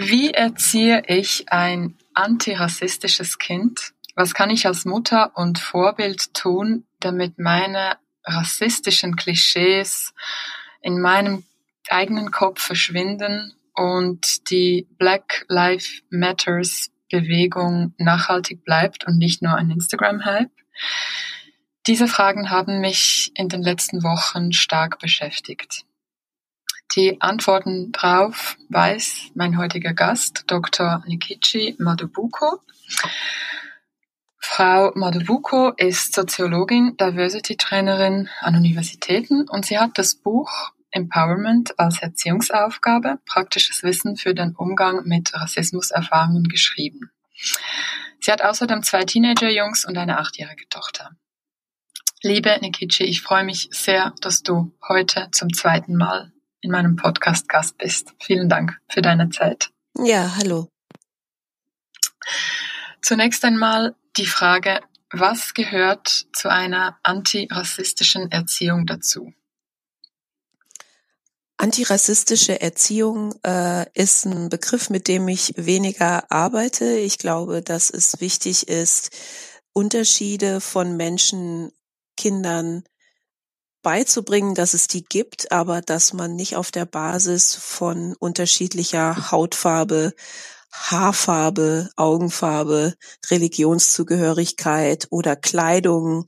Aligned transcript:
Wie 0.00 0.30
erziehe 0.30 1.02
ich 1.08 1.50
ein 1.50 1.96
antirassistisches 2.14 3.38
Kind? 3.38 3.94
Was 4.14 4.32
kann 4.32 4.48
ich 4.48 4.64
als 4.64 4.84
Mutter 4.84 5.36
und 5.36 5.58
Vorbild 5.58 6.34
tun, 6.34 6.84
damit 7.00 7.40
meine 7.40 7.96
rassistischen 8.22 9.16
Klischees 9.16 10.14
in 10.82 11.00
meinem 11.00 11.42
eigenen 11.88 12.30
Kopf 12.30 12.62
verschwinden 12.62 13.54
und 13.74 14.48
die 14.50 14.86
Black 14.98 15.44
Lives 15.48 16.02
Matters 16.10 16.92
Bewegung 17.10 17.92
nachhaltig 17.98 18.64
bleibt 18.64 19.04
und 19.04 19.18
nicht 19.18 19.42
nur 19.42 19.56
ein 19.56 19.68
Instagram-Hype? 19.68 20.52
Diese 21.88 22.06
Fragen 22.06 22.50
haben 22.50 22.80
mich 22.80 23.32
in 23.34 23.48
den 23.48 23.64
letzten 23.64 24.04
Wochen 24.04 24.52
stark 24.52 25.00
beschäftigt. 25.00 25.86
Die 26.96 27.20
Antworten 27.20 27.92
drauf 27.92 28.56
weiß 28.70 29.32
mein 29.34 29.58
heutiger 29.58 29.92
Gast, 29.92 30.44
Dr. 30.46 31.04
Nikichi 31.06 31.76
Madubuko. 31.78 32.62
Frau 34.38 34.92
Madubuko 34.94 35.72
ist 35.76 36.14
Soziologin, 36.14 36.96
Diversity-Trainerin 36.96 38.30
an 38.40 38.56
Universitäten 38.56 39.46
und 39.48 39.66
sie 39.66 39.78
hat 39.78 39.98
das 39.98 40.14
Buch 40.14 40.50
Empowerment 40.90 41.78
als 41.78 42.00
Erziehungsaufgabe, 42.00 43.18
praktisches 43.26 43.82
Wissen 43.82 44.16
für 44.16 44.34
den 44.34 44.56
Umgang 44.56 45.04
mit 45.04 45.34
Rassismuserfahrungen 45.34 46.44
geschrieben. 46.44 47.10
Sie 48.20 48.32
hat 48.32 48.42
außerdem 48.42 48.82
zwei 48.82 49.04
Teenager-Jungs 49.04 49.84
und 49.84 49.98
eine 49.98 50.18
achtjährige 50.18 50.68
Tochter. 50.70 51.10
Liebe 52.22 52.56
Nikichi, 52.62 53.04
ich 53.04 53.20
freue 53.20 53.44
mich 53.44 53.68
sehr, 53.70 54.14
dass 54.22 54.42
du 54.42 54.72
heute 54.88 55.28
zum 55.30 55.52
zweiten 55.52 55.94
Mal 55.94 56.32
in 56.60 56.70
meinem 56.70 56.96
Podcast 56.96 57.48
Gast 57.48 57.78
bist. 57.78 58.14
Vielen 58.20 58.48
Dank 58.48 58.78
für 58.88 59.02
deine 59.02 59.30
Zeit. 59.30 59.70
Ja, 59.96 60.36
hallo. 60.36 60.68
Zunächst 63.02 63.44
einmal 63.44 63.94
die 64.16 64.26
Frage, 64.26 64.80
was 65.10 65.54
gehört 65.54 66.26
zu 66.32 66.50
einer 66.50 66.98
antirassistischen 67.02 68.30
Erziehung 68.30 68.86
dazu? 68.86 69.32
Antirassistische 71.56 72.60
Erziehung 72.60 73.34
äh, 73.44 73.86
ist 73.94 74.26
ein 74.26 74.48
Begriff, 74.48 74.90
mit 74.90 75.08
dem 75.08 75.26
ich 75.26 75.54
weniger 75.56 76.30
arbeite. 76.30 76.84
Ich 76.98 77.18
glaube, 77.18 77.62
dass 77.62 77.90
es 77.90 78.20
wichtig 78.20 78.68
ist, 78.68 79.10
Unterschiede 79.72 80.60
von 80.60 80.96
Menschen, 80.96 81.72
Kindern, 82.16 82.84
beizubringen, 83.88 84.54
dass 84.54 84.74
es 84.74 84.86
die 84.86 85.02
gibt, 85.02 85.50
aber 85.50 85.80
dass 85.80 86.12
man 86.12 86.36
nicht 86.36 86.56
auf 86.56 86.70
der 86.70 86.84
Basis 86.84 87.54
von 87.54 88.14
unterschiedlicher 88.18 89.30
Hautfarbe, 89.30 90.12
Haarfarbe, 90.70 91.88
Augenfarbe, 91.96 92.92
Religionszugehörigkeit 93.30 95.06
oder 95.08 95.36
Kleidung, 95.36 96.26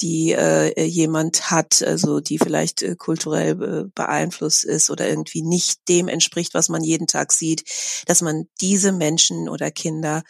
die 0.00 0.32
äh, 0.32 0.82
jemand 0.84 1.50
hat, 1.50 1.82
also 1.82 2.20
die 2.20 2.38
vielleicht 2.38 2.80
äh, 2.80 2.96
kulturell 2.96 3.62
äh, 3.62 3.90
beeinflusst 3.94 4.64
ist 4.64 4.88
oder 4.88 5.06
irgendwie 5.06 5.42
nicht 5.42 5.86
dem 5.90 6.08
entspricht, 6.08 6.54
was 6.54 6.70
man 6.70 6.82
jeden 6.82 7.08
Tag 7.08 7.32
sieht, 7.32 7.64
dass 8.06 8.22
man 8.22 8.46
diese 8.62 8.90
Menschen 8.90 9.50
oder 9.50 9.70
Kinder 9.70 10.22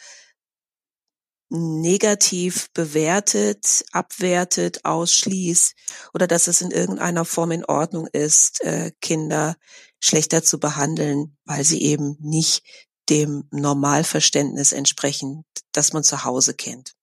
negativ 1.52 2.72
bewertet, 2.72 3.84
abwertet, 3.92 4.84
ausschließt 4.84 5.74
oder 6.14 6.26
dass 6.26 6.46
es 6.46 6.62
in 6.62 6.70
irgendeiner 6.70 7.26
Form 7.26 7.50
in 7.50 7.64
Ordnung 7.64 8.06
ist, 8.06 8.62
äh, 8.64 8.92
Kinder 9.02 9.56
schlechter 10.00 10.42
zu 10.42 10.58
behandeln, 10.58 11.36
weil 11.44 11.62
sie 11.64 11.82
eben 11.82 12.16
nicht 12.20 12.64
dem 13.10 13.44
Normalverständnis 13.50 14.72
entsprechen, 14.72 15.44
das 15.72 15.92
man 15.92 16.02
zu 16.02 16.24
Hause 16.24 16.54
kennt. 16.54 16.94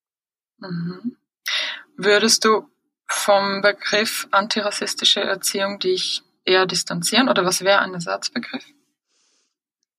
Mhm. 0.58 1.16
Würdest 1.96 2.44
du 2.44 2.68
vom 3.06 3.62
Begriff 3.62 4.28
antirassistische 4.32 5.22
Erziehung 5.22 5.80
dich 5.80 6.24
eher 6.44 6.66
distanzieren 6.66 7.30
oder 7.30 7.46
was 7.46 7.62
wäre 7.62 7.80
ein 7.80 7.94
Ersatzbegriff? 7.94 8.66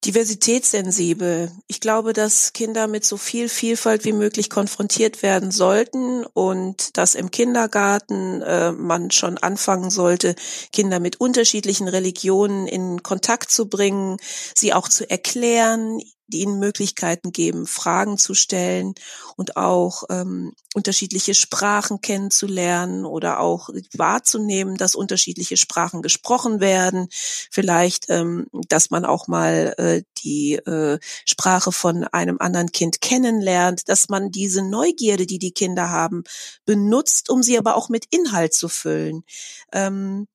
Diversitätssensibel. 0.05 1.53
Ich 1.67 1.81
glaube, 1.81 2.13
dass 2.13 2.53
Kinder 2.53 2.87
mit 2.87 3.05
so 3.05 3.17
viel 3.17 3.49
Vielfalt 3.49 4.05
wie 4.05 4.13
möglich 4.13 4.49
konfrontiert 4.49 5.23
werden 5.23 5.51
sollten 5.51 6.25
und 6.25 6.97
dass 6.97 7.15
im 7.15 7.31
Kindergarten 7.31 8.41
äh, 8.41 8.73
man 8.73 9.11
schon 9.11 9.37
anfangen 9.39 9.91
sollte, 9.91 10.35
Kinder 10.73 11.01
mit 11.01 11.21
unterschiedlichen 11.21 11.89
Religionen 11.89 12.67
in 12.67 13.03
Kontakt 13.03 13.51
zu 13.51 13.69
bringen, 13.69 14.17
sie 14.55 14.73
auch 14.73 14.89
zu 14.89 15.09
erklären, 15.09 16.01
die 16.31 16.41
ihnen 16.41 16.59
Möglichkeiten 16.59 17.33
geben, 17.33 17.67
Fragen 17.67 18.19
zu 18.19 18.35
stellen 18.35 18.95
und 19.37 19.57
auch 19.57 20.05
ähm, 20.11 20.53
unterschiedliche 20.75 21.35
Sprachen 21.35 22.01
kennenzulernen 22.01 23.05
oder 23.05 23.41
auch 23.41 23.71
wahrzunehmen, 23.97 24.77
dass 24.77 24.95
unterschiedliche 24.95 25.57
Sprachen 25.57 26.03
gesprochen 26.03 26.61
werden. 26.61 27.09
Vielleicht, 27.51 28.09
ähm, 28.09 28.47
dass 28.69 28.91
man 28.91 29.05
auch 29.05 29.27
mal 29.27 29.75
äh, 29.79 30.03
die 30.19 30.55
äh, 30.55 30.99
Sprache 31.27 31.73
von 31.73 32.05
einem 32.05 32.39
anderen 32.41 32.73
Kind 32.73 33.01
kennenlernt, 33.01 33.89
dass 33.89 34.09
man 34.09 34.31
diese 34.31 34.63
Neugierde, 34.63 35.27
die 35.27 35.39
die 35.39 35.53
Kinder 35.53 35.91
haben, 35.91 36.25
benutzt, 36.65 37.31
um 37.31 37.43
sie 37.43 37.59
aber 37.59 37.77
auch 37.77 37.89
mit 37.89 38.07
Inhalt 38.11 38.55
zu 38.55 38.69
füllen. 38.69 39.25
Ähm, 39.73 40.27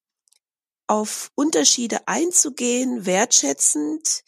auf 0.87 1.31
Unterschiede 1.35 2.07
einzugehen, 2.07 3.05
wertschätzend, 3.05 4.23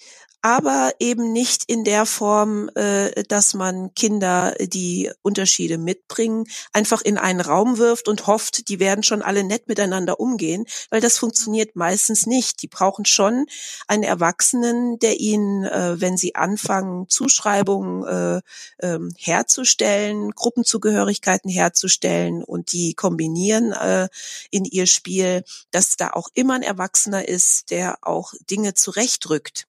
aber 0.47 0.93
eben 0.99 1.33
nicht 1.33 1.65
in 1.67 1.83
der 1.83 2.05
Form, 2.05 2.69
äh, 2.75 3.25
dass 3.25 3.53
man 3.53 3.93
Kinder, 3.95 4.55
die 4.61 5.11
Unterschiede 5.21 5.77
mitbringen, 5.77 6.45
einfach 6.71 7.01
in 7.01 7.17
einen 7.17 7.41
Raum 7.41 7.79
wirft 7.79 8.07
und 8.07 8.27
hofft, 8.27 8.69
die 8.69 8.79
werden 8.79 9.03
schon 9.03 9.21
alle 9.21 9.43
nett 9.43 9.67
miteinander 9.67 10.21
umgehen, 10.21 10.65
weil 10.89 11.01
das 11.01 11.17
funktioniert 11.17 11.75
meistens 11.75 12.27
nicht. 12.27 12.61
Die 12.61 12.69
brauchen 12.69 13.03
schon 13.03 13.47
einen 13.89 14.03
Erwachsenen, 14.03 14.99
der 14.99 15.19
ihnen, 15.19 15.65
äh, 15.65 15.99
wenn 15.99 16.15
sie 16.15 16.35
anfangen, 16.35 17.09
Zuschreibungen 17.09 18.05
äh, 18.05 18.41
ähm, 18.79 19.13
herzustellen, 19.17 20.31
Gruppenzugehörigkeiten 20.31 21.51
herzustellen 21.51 22.41
und 22.41 22.71
die 22.71 22.93
kombinieren 22.93 23.73
äh, 23.73 24.07
in 24.49 24.63
ihr 24.63 24.87
Spiel, 24.87 25.43
dass 25.71 25.97
da 25.97 26.11
auch 26.11 26.29
immer 26.35 26.53
ein 26.53 26.61
Erwachsener 26.61 27.27
ist, 27.27 27.69
der 27.69 27.97
auch 28.01 28.31
Dinge 28.49 28.75
zurechtrückt 28.75 29.67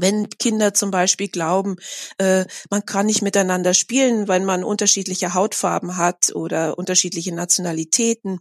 wenn 0.00 0.28
Kinder 0.30 0.74
zum 0.74 0.90
Beispiel 0.90 1.28
glauben, 1.28 1.76
äh, 2.18 2.44
man 2.70 2.84
kann 2.84 3.06
nicht 3.06 3.22
miteinander 3.22 3.74
spielen, 3.74 4.28
weil 4.28 4.40
man 4.40 4.64
unterschiedliche 4.64 5.34
Hautfarben 5.34 5.96
hat 5.96 6.34
oder 6.34 6.78
unterschiedliche 6.78 7.34
Nationalitäten, 7.34 8.40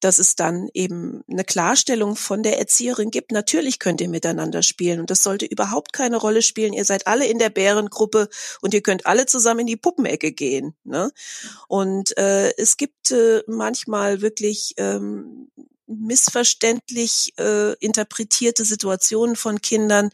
dass 0.00 0.18
es 0.18 0.36
dann 0.36 0.68
eben 0.74 1.22
eine 1.30 1.44
Klarstellung 1.44 2.16
von 2.16 2.42
der 2.42 2.58
Erzieherin 2.58 3.10
gibt, 3.10 3.32
natürlich 3.32 3.78
könnt 3.78 4.00
ihr 4.00 4.08
miteinander 4.08 4.62
spielen 4.62 5.00
und 5.00 5.10
das 5.10 5.22
sollte 5.22 5.46
überhaupt 5.46 5.92
keine 5.92 6.18
Rolle 6.18 6.42
spielen. 6.42 6.74
Ihr 6.74 6.84
seid 6.84 7.06
alle 7.06 7.26
in 7.26 7.38
der 7.38 7.50
Bärengruppe 7.50 8.28
und 8.60 8.74
ihr 8.74 8.82
könnt 8.82 9.06
alle 9.06 9.26
zusammen 9.26 9.60
in 9.60 9.66
die 9.66 9.76
Puppenecke 9.76 10.32
gehen. 10.32 10.74
Ne? 10.84 11.10
Und 11.68 12.16
äh, 12.18 12.52
es 12.56 12.76
gibt 12.76 13.10
äh, 13.10 13.42
manchmal 13.46 14.20
wirklich 14.20 14.74
ähm, 14.76 15.48
missverständlich 15.86 17.32
äh, 17.38 17.74
interpretierte 17.74 18.64
Situationen 18.64 19.36
von 19.36 19.60
Kindern, 19.60 20.10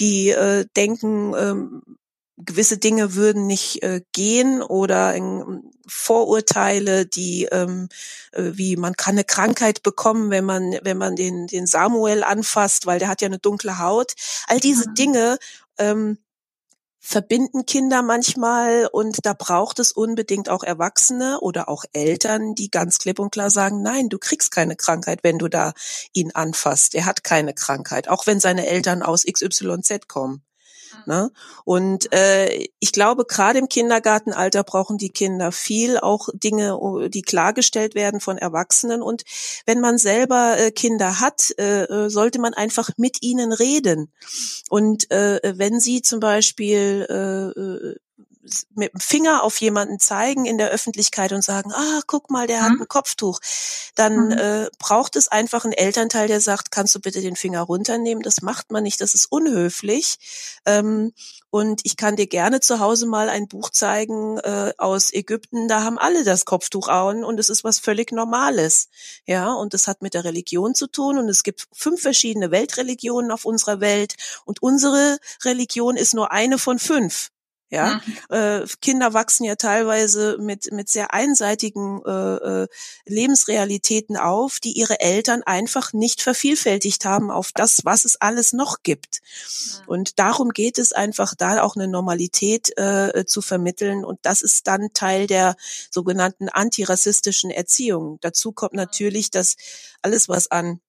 die 0.00 0.30
äh, 0.30 0.66
denken, 0.76 1.34
ähm, 1.34 1.82
gewisse 2.38 2.76
Dinge 2.78 3.14
würden 3.14 3.46
nicht 3.46 3.82
äh, 3.82 4.02
gehen 4.12 4.62
oder 4.62 5.14
ähm, 5.14 5.70
Vorurteile, 5.86 7.06
die 7.06 7.44
ähm, 7.50 7.88
äh, 8.32 8.50
wie 8.54 8.76
man 8.76 8.94
kann 8.94 9.14
eine 9.14 9.24
Krankheit 9.24 9.82
bekommen, 9.82 10.30
wenn 10.30 10.44
man 10.44 10.76
wenn 10.82 10.98
man 10.98 11.16
den 11.16 11.46
den 11.46 11.66
Samuel 11.66 12.24
anfasst, 12.24 12.86
weil 12.86 12.98
der 12.98 13.08
hat 13.08 13.22
ja 13.22 13.26
eine 13.26 13.38
dunkle 13.38 13.78
Haut. 13.78 14.14
All 14.48 14.60
diese. 14.60 14.86
Dinge 14.92 15.38
ähm, 15.78 16.18
verbinden 17.06 17.66
Kinder 17.66 18.02
manchmal 18.02 18.88
und 18.90 19.24
da 19.24 19.32
braucht 19.32 19.78
es 19.78 19.92
unbedingt 19.92 20.48
auch 20.48 20.64
Erwachsene 20.64 21.38
oder 21.40 21.68
auch 21.68 21.84
Eltern, 21.92 22.56
die 22.56 22.68
ganz 22.68 22.98
klipp 22.98 23.20
und 23.20 23.30
klar 23.30 23.48
sagen, 23.48 23.80
nein, 23.80 24.08
du 24.08 24.18
kriegst 24.18 24.50
keine 24.50 24.74
Krankheit, 24.74 25.20
wenn 25.22 25.38
du 25.38 25.46
da 25.46 25.72
ihn 26.12 26.32
anfasst. 26.32 26.96
Er 26.96 27.06
hat 27.06 27.22
keine 27.22 27.54
Krankheit, 27.54 28.08
auch 28.08 28.26
wenn 28.26 28.40
seine 28.40 28.66
Eltern 28.66 29.04
aus 29.04 29.24
XYZ 29.24 30.08
kommen. 30.08 30.42
Ne? 31.04 31.30
Und 31.64 32.12
äh, 32.12 32.66
ich 32.78 32.92
glaube, 32.92 33.24
gerade 33.24 33.58
im 33.58 33.68
Kindergartenalter 33.68 34.64
brauchen 34.64 34.98
die 34.98 35.10
Kinder 35.10 35.52
viel, 35.52 35.98
auch 35.98 36.28
Dinge, 36.32 36.78
die 37.10 37.22
klargestellt 37.22 37.94
werden 37.94 38.20
von 38.20 38.38
Erwachsenen. 38.38 39.02
Und 39.02 39.24
wenn 39.66 39.80
man 39.80 39.98
selber 39.98 40.58
äh, 40.58 40.70
Kinder 40.70 41.20
hat, 41.20 41.52
äh, 41.58 41.84
äh 41.84 42.08
sollte 42.08 42.40
man 42.40 42.54
einfach 42.54 42.90
mit 42.96 43.22
ihnen 43.22 43.52
reden. 43.52 44.12
Und 44.70 45.10
äh, 45.10 45.40
wenn 45.56 45.80
sie 45.80 46.02
zum 46.02 46.20
Beispiel 46.20 47.06
äh, 47.08 47.60
äh 47.60 47.96
mit 48.74 48.92
dem 48.92 49.00
Finger 49.00 49.42
auf 49.42 49.60
jemanden 49.60 49.98
zeigen 49.98 50.46
in 50.46 50.58
der 50.58 50.70
Öffentlichkeit 50.70 51.32
und 51.32 51.42
sagen, 51.42 51.72
ah, 51.72 52.00
guck 52.06 52.30
mal, 52.30 52.46
der 52.46 52.60
mhm. 52.60 52.64
hat 52.64 52.80
ein 52.80 52.88
Kopftuch, 52.88 53.40
dann 53.94 54.26
mhm. 54.26 54.32
äh, 54.32 54.70
braucht 54.78 55.16
es 55.16 55.28
einfach 55.28 55.64
einen 55.64 55.72
Elternteil, 55.72 56.28
der 56.28 56.40
sagt, 56.40 56.70
kannst 56.70 56.94
du 56.94 57.00
bitte 57.00 57.20
den 57.20 57.36
Finger 57.36 57.62
runternehmen? 57.62 58.22
Das 58.22 58.42
macht 58.42 58.70
man 58.70 58.82
nicht, 58.82 59.00
das 59.00 59.14
ist 59.14 59.26
unhöflich. 59.30 60.18
Ähm, 60.64 61.12
und 61.50 61.80
ich 61.84 61.96
kann 61.96 62.16
dir 62.16 62.26
gerne 62.26 62.60
zu 62.60 62.80
Hause 62.80 63.06
mal 63.06 63.30
ein 63.30 63.48
Buch 63.48 63.70
zeigen 63.70 64.36
äh, 64.40 64.74
aus 64.76 65.10
Ägypten. 65.10 65.68
Da 65.68 65.82
haben 65.84 65.98
alle 65.98 66.22
das 66.22 66.44
Kopftuch 66.44 66.88
an 66.88 67.24
und 67.24 67.40
es 67.40 67.48
ist 67.48 67.64
was 67.64 67.78
völlig 67.78 68.12
Normales. 68.12 68.88
Ja, 69.24 69.54
und 69.54 69.72
das 69.72 69.86
hat 69.86 70.02
mit 70.02 70.12
der 70.12 70.24
Religion 70.24 70.74
zu 70.74 70.86
tun. 70.86 71.16
Und 71.16 71.30
es 71.30 71.44
gibt 71.44 71.66
fünf 71.72 72.02
verschiedene 72.02 72.50
Weltreligionen 72.50 73.30
auf 73.30 73.46
unserer 73.46 73.80
Welt. 73.80 74.16
Und 74.44 74.60
unsere 74.62 75.18
Religion 75.44 75.96
ist 75.96 76.12
nur 76.12 76.30
eine 76.30 76.58
von 76.58 76.78
fünf. 76.78 77.30
Ja, 77.68 78.00
mhm. 78.30 78.36
äh, 78.36 78.66
Kinder 78.80 79.12
wachsen 79.12 79.42
ja 79.42 79.56
teilweise 79.56 80.38
mit 80.38 80.70
mit 80.70 80.88
sehr 80.88 81.12
einseitigen 81.12 82.00
äh, 82.06 82.10
äh, 82.62 82.68
Lebensrealitäten 83.06 84.16
auf, 84.16 84.60
die 84.60 84.72
ihre 84.72 85.00
Eltern 85.00 85.42
einfach 85.42 85.92
nicht 85.92 86.22
vervielfältigt 86.22 87.04
haben 87.04 87.32
auf 87.32 87.50
das, 87.52 87.80
was 87.84 88.04
es 88.04 88.20
alles 88.20 88.52
noch 88.52 88.84
gibt. 88.84 89.20
Und 89.86 90.20
darum 90.20 90.50
geht 90.50 90.78
es 90.78 90.92
einfach, 90.92 91.34
da 91.34 91.60
auch 91.60 91.74
eine 91.74 91.88
Normalität 91.88 92.76
äh, 92.78 93.24
zu 93.26 93.42
vermitteln. 93.42 94.04
Und 94.04 94.20
das 94.22 94.42
ist 94.42 94.68
dann 94.68 94.92
Teil 94.92 95.26
der 95.26 95.56
sogenannten 95.90 96.48
antirassistischen 96.48 97.50
Erziehung. 97.50 98.18
Dazu 98.20 98.52
kommt 98.52 98.74
natürlich, 98.74 99.30
dass 99.32 99.56
alles, 100.02 100.28
was 100.28 100.50
an 100.50 100.80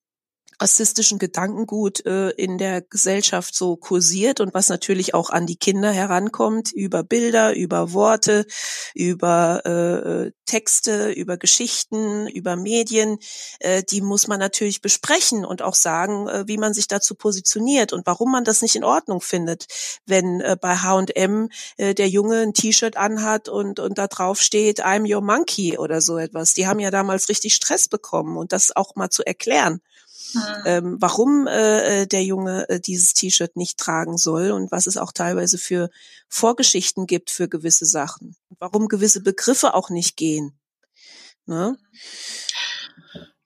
rassistischen 0.59 1.19
Gedankengut 1.19 2.05
äh, 2.05 2.29
in 2.31 2.57
der 2.57 2.81
Gesellschaft 2.81 3.55
so 3.55 3.75
kursiert 3.75 4.39
und 4.39 4.53
was 4.53 4.69
natürlich 4.69 5.13
auch 5.13 5.29
an 5.29 5.45
die 5.45 5.55
Kinder 5.55 5.91
herankommt 5.91 6.71
über 6.71 7.03
Bilder, 7.03 7.55
über 7.55 7.93
Worte, 7.93 8.45
über 8.95 9.65
äh, 9.65 10.31
Texte, 10.45 11.11
über 11.11 11.37
Geschichten, 11.37 12.27
über 12.27 12.55
Medien, 12.55 13.19
äh, 13.59 13.83
die 13.83 14.01
muss 14.01 14.27
man 14.27 14.39
natürlich 14.39 14.81
besprechen 14.81 15.45
und 15.45 15.61
auch 15.61 15.75
sagen, 15.75 16.27
äh, 16.27 16.47
wie 16.47 16.57
man 16.57 16.73
sich 16.73 16.87
dazu 16.87 17.13
positioniert 17.13 17.93
und 17.93 18.07
warum 18.07 18.31
man 18.31 18.43
das 18.43 18.61
nicht 18.61 18.75
in 18.75 18.83
Ordnung 18.83 19.21
findet, 19.21 19.67
wenn 20.05 20.41
äh, 20.41 20.57
bei 20.59 20.75
H&M 20.75 21.49
äh, 21.77 21.93
der 21.93 22.09
Junge 22.09 22.41
ein 22.41 22.53
T-Shirt 22.53 22.97
anhat 22.97 23.49
und 23.49 23.79
und 23.79 23.97
da 23.97 24.07
drauf 24.07 24.41
steht 24.41 24.83
I'm 24.83 25.13
your 25.13 25.21
monkey 25.21 25.77
oder 25.77 26.01
so 26.01 26.17
etwas. 26.17 26.53
Die 26.53 26.67
haben 26.67 26.79
ja 26.79 26.89
damals 26.89 27.29
richtig 27.29 27.53
Stress 27.53 27.87
bekommen 27.87 28.37
und 28.37 28.51
das 28.53 28.75
auch 28.75 28.95
mal 28.95 29.09
zu 29.09 29.23
erklären 29.25 29.81
mhm. 30.33 30.41
ähm, 30.65 30.97
warum 30.99 31.47
äh, 31.47 32.01
äh, 32.01 32.07
der 32.07 32.23
Junge 32.23 32.67
äh, 32.69 32.79
dieses 32.79 33.13
T-Shirt 33.13 33.55
nicht 33.55 33.77
tragen 33.77 34.17
soll 34.17 34.51
und 34.51 34.71
was 34.71 34.87
es 34.87 34.97
auch 34.97 35.11
teilweise 35.11 35.57
für 35.57 35.89
Vorgeschichten 36.29 37.05
gibt 37.05 37.29
für 37.29 37.47
gewisse 37.47 37.85
Sachen. 37.85 38.35
Warum 38.59 38.87
gewisse 38.87 39.21
Begriffe 39.21 39.73
auch 39.73 39.89
nicht 39.89 40.17
gehen. 40.17 40.57
Ne? 41.45 41.77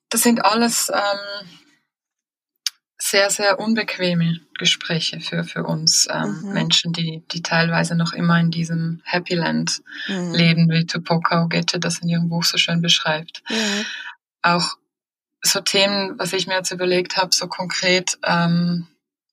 Das 0.10 0.22
sind 0.22 0.44
alles 0.44 0.92
ähm, 0.94 1.48
sehr, 3.02 3.30
sehr 3.30 3.60
unbequeme 3.60 4.40
Gespräche 4.58 5.20
für, 5.20 5.44
für 5.44 5.64
uns 5.64 6.08
ähm, 6.10 6.42
mhm. 6.44 6.54
Menschen, 6.54 6.94
die, 6.94 7.24
die 7.32 7.42
teilweise 7.42 7.96
noch 7.96 8.14
immer 8.14 8.40
in 8.40 8.52
diesem 8.52 9.02
Happy 9.04 9.36
Land 9.36 9.82
mhm. 10.08 10.34
leben, 10.34 10.70
wie 10.70 10.86
Tupoka 10.86 11.44
Ogette 11.44 11.80
das 11.80 12.00
in 12.00 12.10
ihrem 12.10 12.30
Buch 12.30 12.44
so 12.44 12.58
schön 12.58 12.82
beschreibt. 12.82 13.44
Mhm. 13.50 13.86
Auch 14.44 14.78
so 15.42 15.62
Themen, 15.62 16.18
was 16.20 16.34
ich 16.34 16.48
mir 16.48 16.56
jetzt 16.56 16.72
überlegt 16.72 17.18
habe, 17.18 17.34
so 17.34 17.48
konkret, 17.48 18.18
ähm, 18.24 18.88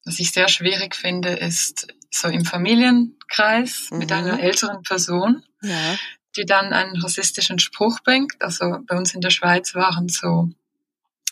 was 0.04 0.18
ich 0.18 0.32
sehr 0.32 0.48
schwierig 0.48 0.94
finde, 0.94 1.30
ist 1.30 1.88
so 2.10 2.28
im 2.28 2.44
Familienkreis 2.44 3.88
mhm. 3.90 3.98
mit 3.98 4.12
einer 4.12 4.40
älteren 4.40 4.82
Person, 4.82 5.44
ja. 5.62 5.96
die 6.36 6.46
dann 6.46 6.72
einen 6.72 7.00
rassistischen 7.00 7.58
Spruch 7.58 8.00
bringt. 8.02 8.32
Also 8.40 8.78
bei 8.86 8.96
uns 8.96 9.14
in 9.14 9.20
der 9.20 9.30
Schweiz 9.30 9.74
waren 9.74 10.08
so, 10.08 10.48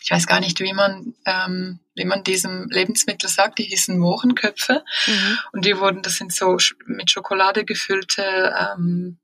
ich 0.01 0.11
weiß 0.11 0.27
gar 0.27 0.39
nicht, 0.39 0.59
wie 0.59 0.73
man, 0.73 1.15
ähm, 1.25 1.79
wie 1.95 2.05
man 2.05 2.23
diesem 2.23 2.69
Lebensmittel 2.69 3.29
sagt, 3.29 3.57
die 3.57 3.63
hießen 3.63 3.97
Mohrenköpfe. 3.97 4.83
Mhm. 5.07 5.39
Und 5.53 5.65
die 5.65 5.77
wurden, 5.79 6.03
das 6.03 6.15
sind 6.15 6.33
so 6.33 6.57
mit 6.85 7.09
Schokolade 7.09 7.65
gefüllte 7.65 8.55
ähm, 8.55 9.17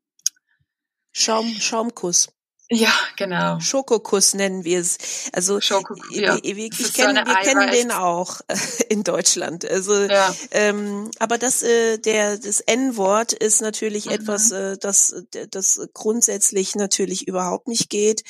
Schaum, 1.16 1.48
Schaumkuss. 1.60 2.34
Ja, 2.70 2.94
genau. 3.18 3.60
Schokokuss 3.60 4.34
nennen 4.34 4.64
wir 4.64 4.80
es. 4.80 4.98
Also 5.34 5.60
Schoko, 5.60 5.96
ja. 6.12 6.38
ich, 6.42 6.58
ich, 6.58 6.58
ich 6.58 6.94
so 6.94 7.04
wir 7.04 7.24
kennen 7.44 7.72
den 7.72 7.92
auch 7.92 8.40
äh, 8.48 8.56
in 8.90 9.04
Deutschland. 9.04 9.70
Also, 9.70 9.94
ja. 10.04 10.34
ähm, 10.52 11.12
aber 11.20 11.38
das 11.38 11.62
äh, 11.62 11.98
der 11.98 12.38
das 12.38 12.62
N-Wort 12.62 13.34
ist 13.34 13.62
natürlich 13.62 14.06
mhm. 14.06 14.14
etwas, 14.14 14.52
äh, 14.52 14.78
das 14.78 15.14
das 15.52 15.88
grundsätzlich 15.94 16.76
natürlich 16.76 17.28
überhaupt 17.28 17.68
nicht 17.68 17.90
geht, 17.90 18.24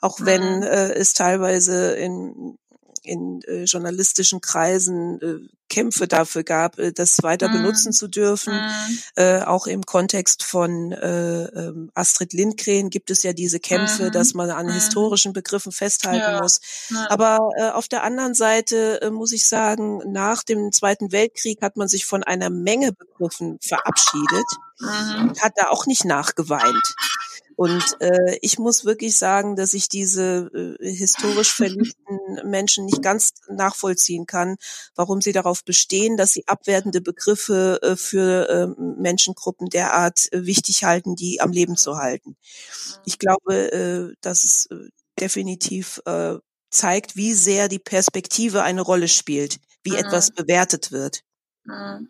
auch 0.00 0.20
mhm. 0.20 0.26
wenn 0.26 0.62
äh, 0.62 0.92
es 0.92 1.14
teilweise 1.14 1.92
in 1.92 2.56
in 3.02 3.40
äh, 3.42 3.64
journalistischen 3.64 4.40
Kreisen 4.40 5.20
äh, 5.20 5.48
Kämpfe 5.72 6.06
dafür 6.06 6.44
gab, 6.44 6.78
äh, 6.78 6.92
das 6.92 7.22
weiter 7.22 7.48
mm. 7.48 7.52
benutzen 7.52 7.92
zu 7.92 8.06
dürfen. 8.06 8.54
Mm. 8.54 8.98
Äh, 9.16 9.40
auch 9.42 9.66
im 9.66 9.84
Kontext 9.84 10.44
von 10.44 10.92
äh, 10.92 11.44
ähm, 11.44 11.90
Astrid 11.94 12.34
Lindgren 12.34 12.90
gibt 12.90 13.10
es 13.10 13.22
ja 13.22 13.32
diese 13.32 13.58
Kämpfe, 13.58 14.08
mm. 14.08 14.12
dass 14.12 14.34
man 14.34 14.50
an 14.50 14.66
mhm. 14.66 14.72
historischen 14.72 15.32
Begriffen 15.32 15.72
festhalten 15.72 16.20
ja. 16.20 16.42
muss. 16.42 16.60
Ja. 16.90 17.10
Aber 17.10 17.38
äh, 17.56 17.70
auf 17.70 17.88
der 17.88 18.04
anderen 18.04 18.34
Seite 18.34 19.00
äh, 19.00 19.10
muss 19.10 19.32
ich 19.32 19.48
sagen, 19.48 20.02
nach 20.12 20.42
dem 20.42 20.72
Zweiten 20.72 21.10
Weltkrieg 21.10 21.62
hat 21.62 21.76
man 21.76 21.88
sich 21.88 22.04
von 22.04 22.22
einer 22.22 22.50
Menge 22.50 22.92
Begriffen 22.92 23.58
verabschiedet 23.62 24.46
mhm. 24.78 25.28
und 25.28 25.42
hat 25.42 25.54
da 25.56 25.68
auch 25.68 25.86
nicht 25.86 26.04
nachgeweint. 26.04 26.94
Und 27.62 27.96
äh, 28.00 28.38
ich 28.42 28.58
muss 28.58 28.84
wirklich 28.84 29.16
sagen, 29.16 29.54
dass 29.54 29.72
ich 29.72 29.88
diese 29.88 30.50
äh, 30.80 30.92
historisch 30.92 31.54
verliebten 31.54 32.40
Menschen 32.42 32.86
nicht 32.86 33.02
ganz 33.02 33.34
nachvollziehen 33.48 34.26
kann, 34.26 34.56
warum 34.96 35.20
sie 35.20 35.30
darauf 35.30 35.64
bestehen, 35.64 36.16
dass 36.16 36.32
sie 36.32 36.48
abwertende 36.48 37.00
Begriffe 37.00 37.78
äh, 37.80 37.94
für 37.94 38.48
äh, 38.48 38.82
Menschengruppen 39.00 39.68
derart 39.68 40.26
äh, 40.32 40.44
wichtig 40.44 40.82
halten, 40.82 41.14
die 41.14 41.40
am 41.40 41.52
Leben 41.52 41.76
zu 41.76 41.98
halten. 41.98 42.36
Ich 43.04 43.20
glaube, 43.20 43.72
äh, 43.72 44.16
dass 44.22 44.42
es 44.42 44.66
äh, 44.66 44.88
definitiv 45.20 46.02
äh, 46.04 46.38
zeigt, 46.68 47.14
wie 47.14 47.32
sehr 47.32 47.68
die 47.68 47.78
Perspektive 47.78 48.64
eine 48.64 48.80
Rolle 48.80 49.06
spielt, 49.06 49.60
wie 49.84 49.92
mhm. 49.92 49.98
etwas 49.98 50.32
bewertet 50.32 50.90
wird. 50.90 51.20
Mhm. 51.62 52.08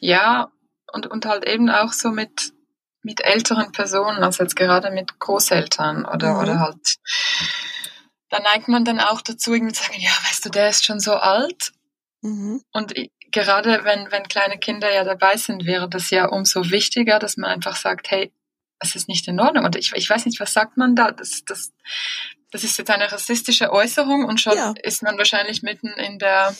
Ja, 0.00 0.50
und, 0.92 1.06
und 1.06 1.24
halt 1.24 1.46
eben 1.46 1.70
auch 1.70 1.92
so 1.92 2.10
mit, 2.10 2.52
mit 3.02 3.24
älteren 3.24 3.72
Personen, 3.72 4.22
also 4.22 4.42
jetzt 4.42 4.56
gerade 4.56 4.90
mit 4.90 5.18
Großeltern 5.18 6.04
oder, 6.04 6.34
mhm. 6.34 6.40
oder 6.40 6.60
halt, 6.60 6.96
da 8.28 8.40
neigt 8.40 8.68
man 8.68 8.84
dann 8.84 9.00
auch 9.00 9.20
dazu, 9.20 9.52
irgendwie 9.52 9.74
zu 9.74 9.82
sagen, 9.82 10.00
ja, 10.00 10.10
weißt 10.10 10.44
du, 10.44 10.50
der 10.50 10.68
ist 10.68 10.84
schon 10.84 11.00
so 11.00 11.14
alt. 11.14 11.72
Mhm. 12.22 12.62
Und 12.72 12.94
gerade 13.32 13.84
wenn, 13.84 14.10
wenn 14.12 14.28
kleine 14.28 14.58
Kinder 14.58 14.92
ja 14.92 15.04
dabei 15.04 15.36
sind, 15.36 15.66
wäre 15.66 15.88
das 15.88 16.10
ja 16.10 16.26
umso 16.26 16.70
wichtiger, 16.70 17.18
dass 17.18 17.36
man 17.36 17.50
einfach 17.50 17.76
sagt, 17.76 18.10
hey, 18.10 18.32
es 18.78 18.94
ist 18.94 19.08
nicht 19.08 19.26
in 19.28 19.40
Ordnung. 19.40 19.64
Und 19.64 19.76
ich, 19.76 19.92
ich 19.94 20.08
weiß 20.08 20.26
nicht, 20.26 20.40
was 20.40 20.52
sagt 20.52 20.76
man 20.76 20.94
da? 20.94 21.10
Das, 21.10 21.44
das, 21.44 21.72
das 22.50 22.64
ist 22.64 22.78
jetzt 22.78 22.90
eine 22.90 23.10
rassistische 23.10 23.72
Äußerung 23.72 24.24
und 24.24 24.40
schon 24.40 24.56
ja. 24.56 24.74
ist 24.82 25.02
man 25.02 25.18
wahrscheinlich 25.18 25.62
mitten 25.62 25.88
in 25.88 26.18
der 26.18 26.54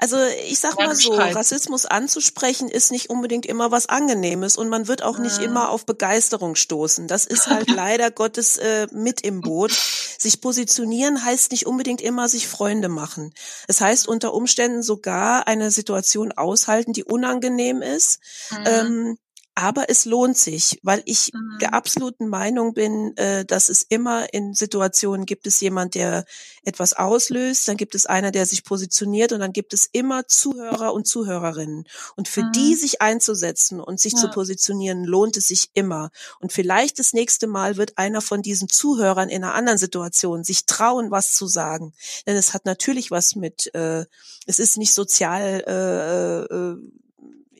also 0.00 0.16
ich 0.48 0.58
sag 0.58 0.76
mal 0.76 0.94
so, 0.96 1.12
Rassismus 1.12 1.84
anzusprechen 1.84 2.68
ist 2.68 2.90
nicht 2.90 3.10
unbedingt 3.10 3.44
immer 3.44 3.70
was 3.70 3.86
Angenehmes 3.86 4.56
und 4.56 4.68
man 4.68 4.88
wird 4.88 5.02
auch 5.02 5.18
nicht 5.18 5.38
mhm. 5.38 5.44
immer 5.44 5.70
auf 5.70 5.84
Begeisterung 5.84 6.54
stoßen. 6.54 7.06
Das 7.06 7.26
ist 7.26 7.48
halt 7.48 7.68
leider 7.70 8.10
Gottes 8.10 8.56
äh, 8.56 8.86
mit 8.92 9.20
im 9.20 9.42
Boot. 9.42 9.72
Sich 10.18 10.40
positionieren 10.40 11.24
heißt 11.24 11.52
nicht 11.52 11.66
unbedingt 11.66 12.00
immer 12.00 12.28
sich 12.28 12.48
Freunde 12.48 12.88
machen. 12.88 13.34
Es 13.68 13.80
heißt 13.80 14.08
unter 14.08 14.32
Umständen 14.32 14.82
sogar 14.82 15.46
eine 15.46 15.70
Situation 15.70 16.32
aushalten, 16.32 16.94
die 16.94 17.04
unangenehm 17.04 17.82
ist. 17.82 18.20
Mhm. 18.50 18.64
Ähm, 18.66 19.18
aber 19.60 19.90
es 19.90 20.06
lohnt 20.06 20.38
sich, 20.38 20.80
weil 20.82 21.02
ich 21.04 21.32
mhm. 21.34 21.58
der 21.60 21.74
absoluten 21.74 22.28
Meinung 22.28 22.72
bin, 22.72 23.14
äh, 23.16 23.44
dass 23.44 23.68
es 23.68 23.82
immer 23.82 24.32
in 24.32 24.54
Situationen 24.54 25.26
gibt 25.26 25.46
es 25.46 25.60
jemand, 25.60 25.94
der 25.94 26.24
etwas 26.62 26.94
auslöst, 26.94 27.68
dann 27.68 27.76
gibt 27.76 27.94
es 27.94 28.06
einer, 28.06 28.30
der 28.30 28.46
sich 28.46 28.64
positioniert 28.64 29.32
und 29.32 29.40
dann 29.40 29.52
gibt 29.52 29.74
es 29.74 29.88
immer 29.92 30.26
Zuhörer 30.26 30.94
und 30.94 31.06
Zuhörerinnen. 31.06 31.84
Und 32.16 32.28
für 32.28 32.44
mhm. 32.44 32.52
die 32.52 32.74
sich 32.74 33.02
einzusetzen 33.02 33.80
und 33.80 34.00
sich 34.00 34.14
ja. 34.14 34.18
zu 34.20 34.30
positionieren, 34.30 35.04
lohnt 35.04 35.36
es 35.36 35.48
sich 35.48 35.68
immer. 35.74 36.10
Und 36.40 36.52
vielleicht 36.52 36.98
das 36.98 37.12
nächste 37.12 37.46
Mal 37.46 37.76
wird 37.76 37.98
einer 37.98 38.22
von 38.22 38.40
diesen 38.40 38.68
Zuhörern 38.68 39.28
in 39.28 39.44
einer 39.44 39.54
anderen 39.54 39.78
Situation 39.78 40.42
sich 40.42 40.64
trauen, 40.64 41.10
was 41.10 41.34
zu 41.34 41.46
sagen. 41.46 41.92
Denn 42.26 42.36
es 42.36 42.54
hat 42.54 42.64
natürlich 42.64 43.10
was 43.10 43.36
mit, 43.36 43.74
äh, 43.74 44.06
es 44.46 44.58
ist 44.58 44.78
nicht 44.78 44.94
sozial 44.94 45.64
äh, 45.66 46.54
äh, 46.54 46.76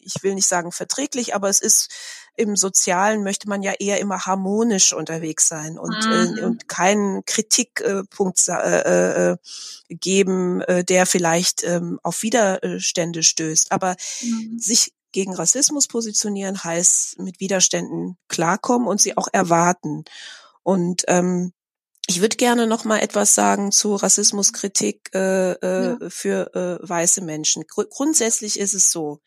ich 0.00 0.23
will 0.23 0.35
nicht 0.35 0.49
sagen 0.49 0.73
verträglich, 0.73 1.35
aber 1.35 1.49
es 1.49 1.61
ist 1.61 1.90
im 2.37 2.57
Sozialen 2.57 3.23
möchte 3.23 3.49
man 3.49 3.62
ja 3.62 3.73
eher 3.78 4.00
immer 4.00 4.25
harmonisch 4.25 4.92
unterwegs 4.92 5.49
sein 5.49 5.78
und, 5.78 5.95
äh, 5.95 6.26
mhm. 6.26 6.38
äh, 6.38 6.42
und 6.42 6.69
keinen 6.69 7.25
Kritikpunkt 7.25 8.40
äh, 8.49 9.33
äh, 9.33 9.37
geben, 9.88 10.62
äh, 10.62 10.85
der 10.85 11.07
vielleicht 11.07 11.64
ähm, 11.64 12.00
auf 12.02 12.23
Widerstände 12.23 13.23
stößt. 13.23 13.73
Aber 13.73 13.97
mhm. 14.23 14.59
sich 14.59 14.95
gegen 15.12 15.35
Rassismus 15.35 15.88
positionieren 15.88 16.62
heißt 16.62 17.19
mit 17.19 17.40
Widerständen 17.40 18.16
klarkommen 18.28 18.88
und 18.88 19.00
sie 19.00 19.16
auch 19.16 19.28
erwarten. 19.33 20.04
Und 20.62 21.04
ähm, 21.09 21.52
ich 22.07 22.21
würde 22.21 22.37
gerne 22.37 22.66
noch 22.66 22.85
mal 22.85 22.99
etwas 22.99 23.35
sagen 23.35 23.71
zu 23.73 23.95
Rassismuskritik 23.95 25.11
äh, 25.14 25.52
äh, 25.52 25.97
ja. 26.00 26.11
für 26.11 26.54
äh, 26.54 26.88
weiße 26.88 27.23
Menschen. 27.23 27.64
Gr 27.69 27.85
grundsätzlich 27.85 28.59
ist 28.59 28.75
es 28.75 28.90
so, 28.90 29.21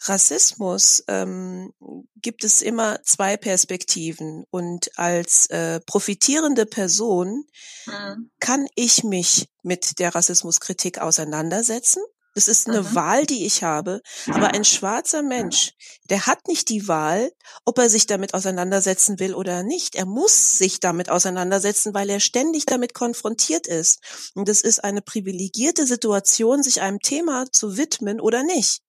Rassismus 0.00 1.02
ähm, 1.08 1.72
gibt 2.16 2.44
es 2.44 2.62
immer 2.62 3.02
zwei 3.02 3.36
Perspektiven 3.36 4.44
und 4.50 4.96
als 4.98 5.46
äh, 5.46 5.80
profitierende 5.80 6.66
Person 6.66 7.44
mhm. 7.86 8.30
kann 8.40 8.66
ich 8.74 9.04
mich 9.04 9.48
mit 9.62 9.98
der 9.98 10.14
Rassismuskritik 10.14 10.98
auseinandersetzen. 10.98 12.02
Das 12.34 12.46
ist 12.46 12.68
eine 12.68 12.82
mhm. 12.82 12.94
Wahl, 12.94 13.26
die 13.26 13.46
ich 13.46 13.64
habe. 13.64 14.00
Aber 14.28 14.54
ein 14.54 14.64
schwarzer 14.64 15.22
Mensch, 15.22 15.72
der 16.08 16.26
hat 16.26 16.46
nicht 16.46 16.68
die 16.68 16.86
Wahl, 16.86 17.32
ob 17.64 17.78
er 17.78 17.88
sich 17.88 18.06
damit 18.06 18.32
auseinandersetzen 18.32 19.18
will 19.18 19.34
oder 19.34 19.64
nicht. 19.64 19.96
Er 19.96 20.06
muss 20.06 20.56
sich 20.56 20.78
damit 20.78 21.10
auseinandersetzen, 21.10 21.94
weil 21.94 22.08
er 22.10 22.20
ständig 22.20 22.64
damit 22.64 22.94
konfrontiert 22.94 23.66
ist. 23.66 23.98
Und 24.34 24.48
es 24.48 24.60
ist 24.60 24.84
eine 24.84 25.02
privilegierte 25.02 25.84
Situation, 25.84 26.62
sich 26.62 26.80
einem 26.80 27.00
Thema 27.00 27.50
zu 27.50 27.76
widmen 27.76 28.20
oder 28.20 28.44
nicht. 28.44 28.82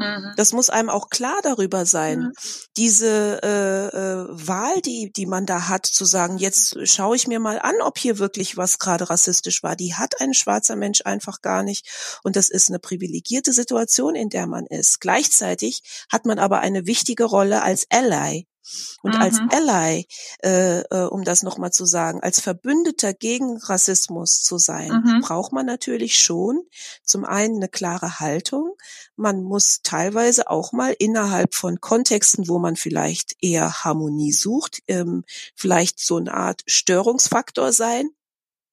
Mhm. 0.00 0.32
Das 0.36 0.52
muss 0.52 0.70
einem 0.70 0.88
auch 0.88 1.10
klar 1.10 1.38
darüber 1.42 1.84
sein. 1.86 2.20
Mhm. 2.20 2.32
Diese 2.76 3.40
äh, 3.42 3.96
äh, 3.96 4.26
Wahl, 4.30 4.80
die, 4.80 5.12
die 5.14 5.26
man 5.26 5.46
da 5.46 5.68
hat, 5.68 5.86
zu 5.86 6.04
sagen, 6.04 6.38
jetzt 6.38 6.76
schaue 6.88 7.16
ich 7.16 7.26
mir 7.26 7.38
mal 7.38 7.58
an, 7.58 7.76
ob 7.82 7.98
hier 7.98 8.18
wirklich 8.18 8.56
was 8.56 8.78
gerade 8.78 9.10
rassistisch 9.10 9.62
war, 9.62 9.76
die 9.76 9.94
hat 9.94 10.20
ein 10.20 10.34
schwarzer 10.34 10.76
Mensch 10.76 11.02
einfach 11.04 11.42
gar 11.42 11.62
nicht. 11.62 11.86
Und 12.24 12.36
das 12.36 12.48
ist 12.48 12.68
eine 12.70 12.78
privilegierte 12.78 13.52
Situation, 13.52 14.14
in 14.14 14.30
der 14.30 14.46
man 14.46 14.66
ist. 14.66 15.00
Gleichzeitig 15.00 15.82
hat 16.10 16.24
man 16.24 16.38
aber 16.38 16.60
eine 16.60 16.86
wichtige 16.86 17.24
Rolle 17.24 17.62
als 17.62 17.86
Ally. 17.90 18.46
Und 19.02 19.14
mhm. 19.14 19.20
als 19.20 19.38
Ally, 19.50 20.06
äh, 20.42 20.80
äh, 20.80 21.06
um 21.06 21.24
das 21.24 21.42
nochmal 21.42 21.72
zu 21.72 21.86
sagen, 21.86 22.20
als 22.20 22.40
Verbündeter 22.40 23.14
gegen 23.14 23.56
Rassismus 23.56 24.42
zu 24.42 24.58
sein, 24.58 25.02
mhm. 25.04 25.20
braucht 25.22 25.52
man 25.52 25.66
natürlich 25.66 26.20
schon 26.20 26.62
zum 27.02 27.24
einen 27.24 27.56
eine 27.56 27.68
klare 27.68 28.20
Haltung. 28.20 28.74
Man 29.16 29.42
muss 29.42 29.80
teilweise 29.82 30.50
auch 30.50 30.72
mal 30.72 30.94
innerhalb 30.98 31.54
von 31.54 31.80
Kontexten, 31.80 32.48
wo 32.48 32.58
man 32.58 32.76
vielleicht 32.76 33.34
eher 33.40 33.84
Harmonie 33.84 34.32
sucht, 34.32 34.80
ähm, 34.88 35.24
vielleicht 35.54 36.00
so 36.00 36.16
eine 36.16 36.34
Art 36.34 36.62
Störungsfaktor 36.66 37.72
sein 37.72 38.10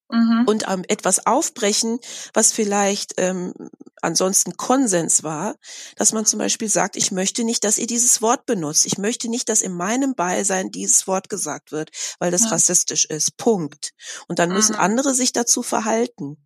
mhm. 0.10 0.44
und 0.48 0.66
ähm, 0.68 0.84
etwas 0.88 1.26
aufbrechen, 1.26 2.00
was 2.34 2.52
vielleicht 2.52 3.14
ähm, 3.18 3.54
ansonsten 4.02 4.58
Konsens 4.58 5.24
war, 5.24 5.56
dass 5.96 6.14
man 6.14 6.26
zum 6.26 6.40
Beispiel 6.40 6.70
sagt, 6.70 6.96
ich 6.96 7.12
möchte 7.12 7.44
nicht, 7.44 7.64
dass 7.64 7.78
ihr 7.78 7.88
dieses 7.88 8.22
Wort 8.22 8.46
benutzt. 8.46 8.86
Ich 8.86 8.98
möchte 8.98 9.30
nicht, 9.30 9.50
dass 9.50 9.62
in 9.62 9.74
meinem 9.74 10.16
Beisein 10.16 10.72
dieses 10.72 11.08
Wort 11.08 11.30
gesagt 11.30 11.72
wird, 11.72 11.92
weil 12.20 12.32
das 12.32 12.44
ja. 12.44 12.50
rassistisch 12.50 13.06
ist. 13.06 13.38
Punkt. 13.38 13.92
Und 14.28 14.40
dann 14.40 14.52
müssen 14.52 14.74
mhm. 14.74 14.82
andere 14.82 15.14
sich 15.14 15.34
dazu 15.34 15.64
verhalten. 15.64 16.38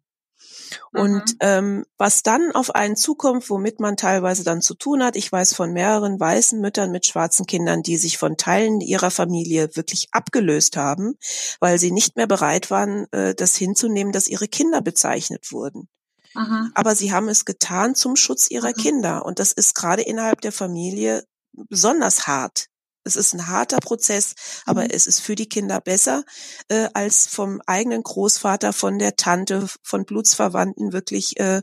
Und 0.94 1.34
mhm. 1.34 1.38
ähm, 1.40 1.86
was 1.98 2.24
dann 2.24 2.52
auf 2.52 2.76
einen 2.76 2.96
zukommt, 2.96 3.50
womit 3.50 3.80
man 3.80 3.98
teilweise 3.98 4.44
dann 4.44 4.62
zu 4.62 4.74
tun 4.74 5.04
hat, 5.04 5.16
ich 5.16 5.32
weiß 5.32 5.54
von 5.54 5.74
mehreren 5.74 6.20
weißen 6.20 6.60
Müttern 6.60 6.92
mit 6.92 7.06
schwarzen 7.06 7.46
Kindern, 7.46 7.84
die 7.84 7.98
sich 7.98 8.18
von 8.18 8.38
Teilen 8.38 8.82
ihrer 8.82 9.12
Familie 9.12 9.76
wirklich 9.76 10.08
abgelöst 10.12 10.78
haben, 10.78 11.16
weil 11.60 11.80
sie 11.80 11.92
nicht 11.92 12.16
mehr 12.16 12.28
bereit 12.28 12.72
waren, 12.72 13.12
äh, 13.12 13.36
das 13.36 13.56
hinzunehmen, 13.56 14.14
dass 14.14 14.28
ihre 14.28 14.48
Kinder 14.48 14.82
bezeichnet 14.82 15.52
wurden. 15.52 15.88
Mhm. 16.34 16.72
Aber 16.76 16.96
sie 16.96 17.12
haben 17.12 17.30
es 17.30 17.46
getan 17.46 17.96
zum 17.96 18.16
Schutz 18.16 18.50
ihrer 18.50 18.70
mhm. 18.70 18.82
Kinder. 18.82 19.26
Und 19.26 19.40
das 19.40 19.52
ist 19.52 19.76
gerade 19.76 20.02
innerhalb 20.02 20.42
der 20.42 20.52
Familie 20.52 21.26
besonders 21.54 22.28
hart. 22.28 22.68
Es 23.04 23.16
ist 23.16 23.34
ein 23.34 23.48
harter 23.48 23.80
Prozess, 23.80 24.36
aber 24.66 24.84
mhm. 24.84 24.90
es 24.92 25.08
ist 25.08 25.22
für 25.22 25.36
die 25.36 25.50
Kinder 25.50 25.82
besser, 25.82 26.24
äh, 26.70 26.90
als 26.94 27.28
vom 27.28 27.62
eigenen 27.66 28.04
Großvater, 28.04 28.74
von 28.74 29.00
der 29.00 29.16
Tante, 29.16 29.68
von 29.82 30.06
Blutsverwandten 30.06 30.94
wirklich 30.94 31.40
äh, 31.40 31.62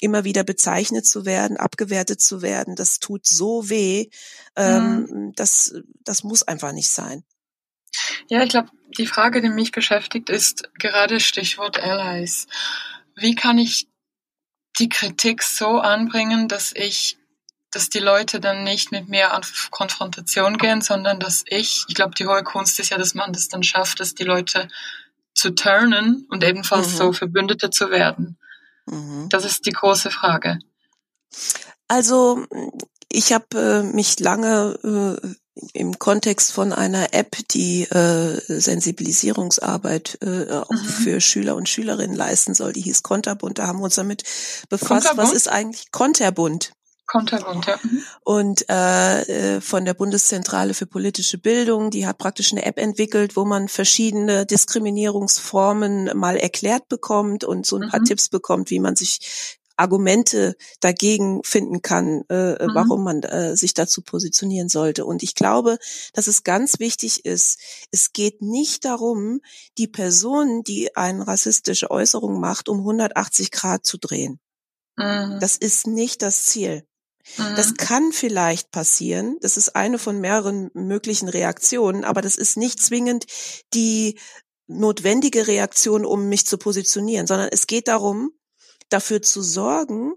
immer 0.00 0.24
wieder 0.24 0.42
bezeichnet 0.42 1.06
zu 1.06 1.24
werden, 1.24 1.56
abgewertet 1.56 2.20
zu 2.20 2.42
werden. 2.42 2.74
Das 2.74 2.98
tut 2.98 3.26
so 3.26 3.68
weh. 3.68 4.08
Ähm, 4.56 5.06
mhm. 5.08 5.32
das, 5.36 5.74
das 6.02 6.24
muss 6.24 6.42
einfach 6.42 6.72
nicht 6.72 6.88
sein. 6.88 7.24
Ja, 8.28 8.42
ich 8.42 8.48
glaube, 8.48 8.70
die 8.98 9.06
Frage, 9.06 9.40
die 9.40 9.48
mich 9.48 9.70
beschäftigt, 9.70 10.30
ist 10.30 10.70
gerade 10.78 11.20
Stichwort 11.20 11.78
Allies. 11.78 12.46
Wie 13.16 13.34
kann 13.34 13.58
ich 13.58 13.88
die 14.78 14.88
Kritik 14.88 15.42
so 15.42 15.78
anbringen, 15.78 16.48
dass 16.48 16.72
ich 16.74 17.18
dass 17.72 17.88
die 17.88 17.98
Leute 17.98 18.38
dann 18.38 18.62
nicht 18.62 18.92
mit 18.92 19.08
mir 19.08 19.32
an 19.32 19.42
Konfrontation 19.70 20.58
gehen, 20.58 20.82
sondern 20.82 21.18
dass 21.18 21.42
ich, 21.46 21.84
ich 21.88 21.94
glaube, 21.94 22.14
die 22.14 22.26
hohe 22.26 22.44
Kunst 22.44 22.78
ist 22.78 22.90
ja, 22.90 22.98
dass 22.98 23.14
man 23.14 23.32
das 23.32 23.48
dann 23.48 23.62
schafft, 23.62 23.98
dass 24.00 24.14
die 24.14 24.24
Leute 24.24 24.68
zu 25.34 25.50
turnen 25.50 26.26
und 26.30 26.44
ebenfalls 26.44 26.92
mhm. 26.92 26.96
so 26.96 27.12
Verbündete 27.12 27.70
zu 27.70 27.90
werden. 27.90 28.38
Mhm. 28.86 29.28
Das 29.30 29.44
ist 29.44 29.66
die 29.66 29.72
große 29.72 30.10
Frage. 30.10 30.58
Also 31.88 32.46
ich 33.10 33.32
habe 33.32 33.58
äh, 33.58 33.82
mich 33.82 34.20
lange 34.20 35.18
äh, 35.22 35.28
im 35.74 35.98
Kontext 35.98 36.52
von 36.52 36.72
einer 36.72 37.12
App, 37.12 37.36
die 37.50 37.82
äh, 37.84 38.40
Sensibilisierungsarbeit 38.48 40.18
äh, 40.22 40.50
auch 40.50 40.70
mhm. 40.70 40.76
für 40.76 41.20
Schüler 41.20 41.56
und 41.56 41.68
Schülerinnen 41.68 42.16
leisten 42.16 42.54
soll, 42.54 42.72
die 42.72 42.80
hieß 42.80 43.02
Konterbund, 43.02 43.58
da 43.58 43.66
haben 43.66 43.78
wir 43.78 43.84
uns 43.84 43.96
damit 43.96 44.24
befasst, 44.68 45.12
was 45.16 45.32
ist 45.32 45.48
eigentlich 45.48 45.92
Konterbund? 45.92 46.72
Konterbunt, 47.12 47.66
ja. 47.66 47.78
Und 48.24 48.64
äh, 48.70 49.56
äh, 49.56 49.60
von 49.60 49.84
der 49.84 49.92
Bundeszentrale 49.92 50.72
für 50.72 50.86
politische 50.86 51.36
Bildung, 51.36 51.90
die 51.90 52.06
hat 52.06 52.16
praktisch 52.16 52.52
eine 52.52 52.64
App 52.64 52.78
entwickelt, 52.78 53.36
wo 53.36 53.44
man 53.44 53.68
verschiedene 53.68 54.46
Diskriminierungsformen 54.46 56.16
mal 56.16 56.38
erklärt 56.38 56.88
bekommt 56.88 57.44
und 57.44 57.66
so 57.66 57.76
ein 57.76 57.90
paar 57.90 58.00
mhm. 58.00 58.06
Tipps 58.06 58.30
bekommt, 58.30 58.70
wie 58.70 58.80
man 58.80 58.96
sich 58.96 59.58
Argumente 59.76 60.56
dagegen 60.80 61.42
finden 61.44 61.82
kann, 61.82 62.22
äh, 62.30 62.52
äh, 62.52 62.66
mhm. 62.66 62.74
warum 62.74 63.04
man 63.04 63.22
äh, 63.24 63.56
sich 63.56 63.74
dazu 63.74 64.00
positionieren 64.00 64.70
sollte. 64.70 65.04
Und 65.04 65.22
ich 65.22 65.34
glaube, 65.34 65.76
dass 66.14 66.28
es 66.28 66.44
ganz 66.44 66.78
wichtig 66.78 67.26
ist, 67.26 67.58
es 67.90 68.14
geht 68.14 68.40
nicht 68.40 68.86
darum, 68.86 69.40
die 69.76 69.88
Person, 69.88 70.62
die 70.62 70.96
eine 70.96 71.26
rassistische 71.26 71.90
Äußerung 71.90 72.40
macht, 72.40 72.70
um 72.70 72.78
180 72.78 73.50
Grad 73.50 73.84
zu 73.84 73.98
drehen. 73.98 74.40
Mhm. 74.96 75.36
Das 75.40 75.58
ist 75.58 75.86
nicht 75.86 76.22
das 76.22 76.46
Ziel. 76.46 76.86
Mhm. 77.36 77.56
Das 77.56 77.74
kann 77.74 78.12
vielleicht 78.12 78.70
passieren. 78.70 79.36
Das 79.40 79.56
ist 79.56 79.76
eine 79.76 79.98
von 79.98 80.20
mehreren 80.20 80.70
möglichen 80.74 81.28
Reaktionen, 81.28 82.04
aber 82.04 82.22
das 82.22 82.36
ist 82.36 82.56
nicht 82.56 82.80
zwingend 82.80 83.26
die 83.74 84.18
notwendige 84.66 85.46
Reaktion, 85.46 86.04
um 86.04 86.28
mich 86.28 86.46
zu 86.46 86.58
positionieren, 86.58 87.26
sondern 87.26 87.48
es 87.52 87.66
geht 87.66 87.88
darum, 87.88 88.30
dafür 88.88 89.22
zu 89.22 89.42
sorgen, 89.42 90.14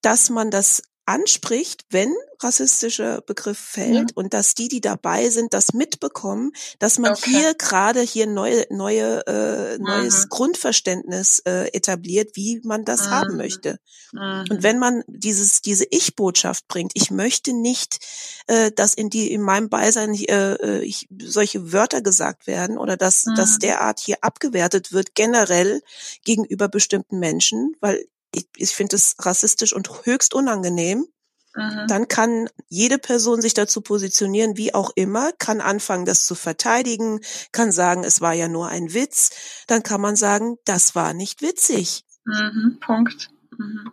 dass 0.00 0.30
man 0.30 0.50
das 0.50 0.82
anspricht, 1.04 1.84
wenn 1.90 2.14
rassistischer 2.40 3.20
Begriff 3.22 3.58
fällt 3.58 4.10
ja. 4.10 4.14
und 4.14 4.34
dass 4.34 4.54
die, 4.54 4.68
die 4.68 4.80
dabei 4.80 5.28
sind, 5.30 5.52
das 5.52 5.72
mitbekommen, 5.72 6.52
dass 6.78 6.98
man 6.98 7.12
okay. 7.12 7.30
hier 7.30 7.54
gerade 7.54 8.00
hier 8.00 8.26
neue, 8.26 8.66
neue, 8.70 9.26
äh, 9.26 9.78
neues 9.78 10.24
mhm. 10.24 10.28
Grundverständnis 10.28 11.40
äh, 11.40 11.68
etabliert, 11.72 12.30
wie 12.34 12.60
man 12.64 12.84
das 12.84 13.06
mhm. 13.06 13.10
haben 13.10 13.36
möchte. 13.36 13.78
Mhm. 14.12 14.44
Und 14.50 14.62
wenn 14.62 14.78
man 14.78 15.02
dieses, 15.06 15.60
diese 15.60 15.86
Ich-Botschaft 15.90 16.68
bringt, 16.68 16.92
ich 16.94 17.10
möchte 17.10 17.52
nicht, 17.52 17.98
äh, 18.46 18.70
dass 18.70 18.94
in 18.94 19.10
die, 19.10 19.32
in 19.32 19.42
meinem 19.42 19.68
Beisein 19.68 20.14
äh, 20.14 20.54
äh 20.54 20.82
ich, 20.82 21.08
solche 21.20 21.72
Wörter 21.72 22.00
gesagt 22.00 22.46
werden 22.46 22.78
oder 22.78 22.96
dass, 22.96 23.24
dass 23.36 23.54
mhm. 23.54 23.58
derart 23.60 24.00
hier 24.00 24.18
abgewertet 24.20 24.92
wird, 24.92 25.14
generell 25.14 25.82
gegenüber 26.24 26.68
bestimmten 26.68 27.18
Menschen, 27.18 27.74
weil 27.80 28.06
ich, 28.34 28.48
ich 28.56 28.70
finde 28.70 28.96
es 28.96 29.16
rassistisch 29.18 29.72
und 29.72 30.06
höchst 30.06 30.34
unangenehm. 30.34 31.06
Mhm. 31.54 31.86
Dann 31.86 32.08
kann 32.08 32.48
jede 32.68 32.98
Person 32.98 33.42
sich 33.42 33.54
dazu 33.54 33.82
positionieren, 33.82 34.56
wie 34.56 34.74
auch 34.74 34.90
immer, 34.94 35.32
kann 35.32 35.60
anfangen, 35.60 36.06
das 36.06 36.24
zu 36.24 36.34
verteidigen, 36.34 37.20
kann 37.52 37.72
sagen, 37.72 38.04
es 38.04 38.20
war 38.20 38.32
ja 38.32 38.48
nur 38.48 38.68
ein 38.68 38.94
Witz. 38.94 39.30
Dann 39.66 39.82
kann 39.82 40.00
man 40.00 40.16
sagen, 40.16 40.56
das 40.64 40.94
war 40.94 41.12
nicht 41.12 41.42
witzig. 41.42 42.04
Mhm. 42.24 42.78
Punkt. 42.80 43.30
Mhm. 43.58 43.92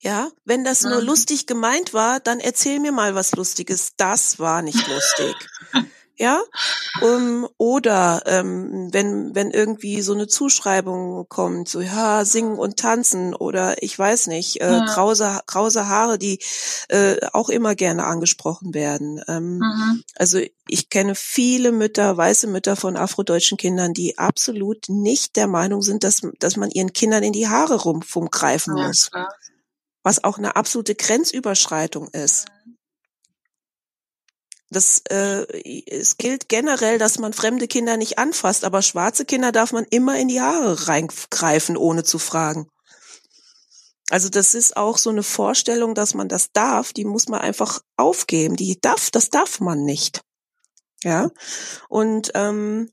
Ja, 0.00 0.30
wenn 0.44 0.64
das 0.64 0.82
nur 0.82 1.00
mhm. 1.00 1.06
lustig 1.06 1.46
gemeint 1.46 1.94
war, 1.94 2.18
dann 2.18 2.40
erzähl 2.40 2.80
mir 2.80 2.92
mal 2.92 3.14
was 3.14 3.32
Lustiges. 3.36 3.92
Das 3.96 4.38
war 4.38 4.60
nicht 4.60 4.86
lustig. 4.88 5.34
ja, 6.22 6.40
um, 7.00 7.48
oder 7.58 8.22
ähm, 8.26 8.90
wenn 8.92 9.34
wenn 9.34 9.50
irgendwie 9.50 10.02
so 10.02 10.14
eine 10.14 10.28
Zuschreibung 10.28 11.28
kommt, 11.28 11.68
so 11.68 11.80
ja 11.80 12.24
singen 12.24 12.58
und 12.58 12.76
tanzen 12.76 13.34
oder 13.34 13.82
ich 13.82 13.98
weiß 13.98 14.28
nicht, 14.28 14.60
äh, 14.60 14.70
ja. 14.70 14.86
krause 14.86 15.40
krause 15.46 15.88
Haare, 15.88 16.18
die 16.18 16.38
äh, 16.88 17.16
auch 17.32 17.48
immer 17.48 17.74
gerne 17.74 18.04
angesprochen 18.04 18.72
werden. 18.72 19.20
Ähm, 19.26 19.58
mhm. 19.58 20.04
Also 20.14 20.38
ich 20.68 20.90
kenne 20.90 21.16
viele 21.16 21.72
Mütter, 21.72 22.16
weiße 22.16 22.46
Mütter 22.46 22.76
von 22.76 22.96
afrodeutschen 22.96 23.58
Kindern, 23.58 23.92
die 23.92 24.16
absolut 24.16 24.88
nicht 24.88 25.34
der 25.34 25.48
Meinung 25.48 25.82
sind, 25.82 26.04
dass 26.04 26.20
dass 26.38 26.56
man 26.56 26.70
ihren 26.70 26.92
Kindern 26.92 27.24
in 27.24 27.32
die 27.32 27.48
Haare 27.48 27.82
rumgreifen 27.82 28.76
ja, 28.76 28.86
muss, 28.86 29.10
klar. 29.10 29.34
was 30.04 30.22
auch 30.22 30.38
eine 30.38 30.54
absolute 30.54 30.94
Grenzüberschreitung 30.94 32.06
ist. 32.10 32.46
Mhm. 32.48 32.61
Das, 34.72 35.02
äh, 35.10 35.44
es 35.86 36.16
gilt 36.16 36.48
generell, 36.48 36.98
dass 36.98 37.18
man 37.18 37.32
fremde 37.32 37.68
Kinder 37.68 37.96
nicht 37.96 38.18
anfasst, 38.18 38.64
aber 38.64 38.82
schwarze 38.82 39.24
Kinder 39.24 39.52
darf 39.52 39.72
man 39.72 39.84
immer 39.90 40.18
in 40.18 40.28
die 40.28 40.40
Haare 40.40 40.88
reingreifen, 40.88 41.76
ohne 41.76 42.04
zu 42.04 42.18
fragen. 42.18 42.68
Also 44.10 44.28
das 44.28 44.54
ist 44.54 44.76
auch 44.76 44.98
so 44.98 45.10
eine 45.10 45.22
Vorstellung, 45.22 45.94
dass 45.94 46.14
man 46.14 46.28
das 46.28 46.52
darf, 46.52 46.92
die 46.92 47.04
muss 47.04 47.28
man 47.28 47.40
einfach 47.40 47.80
aufgeben. 47.96 48.56
Die 48.56 48.78
darf, 48.80 49.10
das 49.10 49.30
darf 49.30 49.60
man 49.60 49.84
nicht. 49.84 50.22
Ja. 51.02 51.30
Und 51.88 52.30
ähm, 52.34 52.90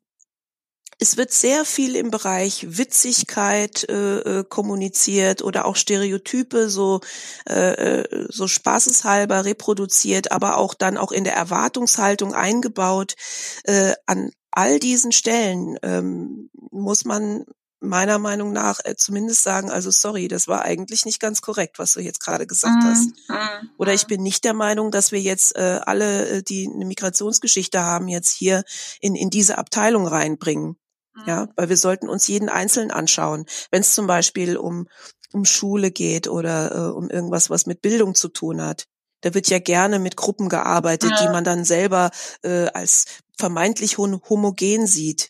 es 0.99 1.15
wird 1.15 1.31
sehr 1.31 1.63
viel 1.63 1.95
im 1.95 2.11
Bereich 2.11 2.77
Witzigkeit 2.77 3.87
äh, 3.89 4.19
äh, 4.19 4.43
kommuniziert 4.43 5.41
oder 5.41 5.65
auch 5.65 5.77
Stereotype 5.77 6.69
so 6.69 6.99
äh, 7.47 8.01
äh, 8.01 8.27
so 8.29 8.47
spaßeshalber 8.47 9.45
reproduziert, 9.45 10.31
aber 10.31 10.57
auch 10.57 10.73
dann 10.73 10.97
auch 10.97 11.13
in 11.13 11.23
der 11.23 11.35
Erwartungshaltung 11.35 12.33
eingebaut. 12.33 13.15
Äh, 13.63 13.93
an 14.05 14.31
all 14.51 14.79
diesen 14.79 15.13
Stellen 15.13 15.77
ähm, 15.83 16.49
muss 16.71 17.05
man 17.05 17.45
meiner 17.81 18.19
Meinung 18.19 18.51
nach 18.51 18.79
äh, 18.83 18.95
zumindest 18.95 19.43
sagen, 19.43 19.71
also 19.71 19.91
sorry, 19.91 20.27
das 20.27 20.47
war 20.47 20.63
eigentlich 20.63 21.05
nicht 21.05 21.21
ganz 21.21 21.41
korrekt, 21.41 21.79
was 21.79 21.93
du 21.93 22.01
jetzt 22.01 22.19
gerade 22.19 22.45
gesagt 22.45 22.83
hast. 22.83 23.07
Mm, 23.29 23.33
mm, 23.33 23.69
Oder 23.77 23.93
ich 23.93 24.05
bin 24.07 24.21
nicht 24.21 24.43
der 24.43 24.53
Meinung, 24.53 24.91
dass 24.91 25.11
wir 25.11 25.21
jetzt 25.21 25.55
äh, 25.55 25.79
alle, 25.85 26.27
äh, 26.27 26.43
die 26.43 26.69
eine 26.73 26.85
Migrationsgeschichte 26.85 27.81
haben, 27.81 28.09
jetzt 28.09 28.31
hier 28.31 28.63
in, 28.99 29.15
in 29.15 29.29
diese 29.29 29.57
Abteilung 29.57 30.07
reinbringen. 30.07 30.77
Ja, 31.25 31.45
mhm. 31.45 31.49
weil 31.55 31.69
wir 31.69 31.77
sollten 31.77 32.09
uns 32.09 32.27
jeden 32.27 32.49
Einzelnen 32.49 32.91
anschauen. 32.91 33.45
Wenn 33.71 33.81
es 33.81 33.93
zum 33.93 34.07
Beispiel 34.07 34.57
um, 34.57 34.87
um 35.33 35.45
Schule 35.45 35.91
geht 35.91 36.27
oder 36.27 36.75
äh, 36.75 36.91
um 36.91 37.09
irgendwas, 37.09 37.49
was 37.49 37.65
mit 37.65 37.81
Bildung 37.81 38.15
zu 38.15 38.29
tun 38.29 38.61
hat. 38.61 38.85
Da 39.21 39.33
wird 39.33 39.49
ja 39.49 39.59
gerne 39.59 39.99
mit 39.99 40.15
Gruppen 40.15 40.47
gearbeitet, 40.47 41.11
ja. 41.11 41.21
die 41.21 41.31
man 41.31 41.43
dann 41.43 41.65
selber 41.65 42.11
äh, 42.41 42.67
als 42.67 43.05
vermeintlich 43.37 43.97
homogen 43.97 44.87
sieht. 44.87 45.29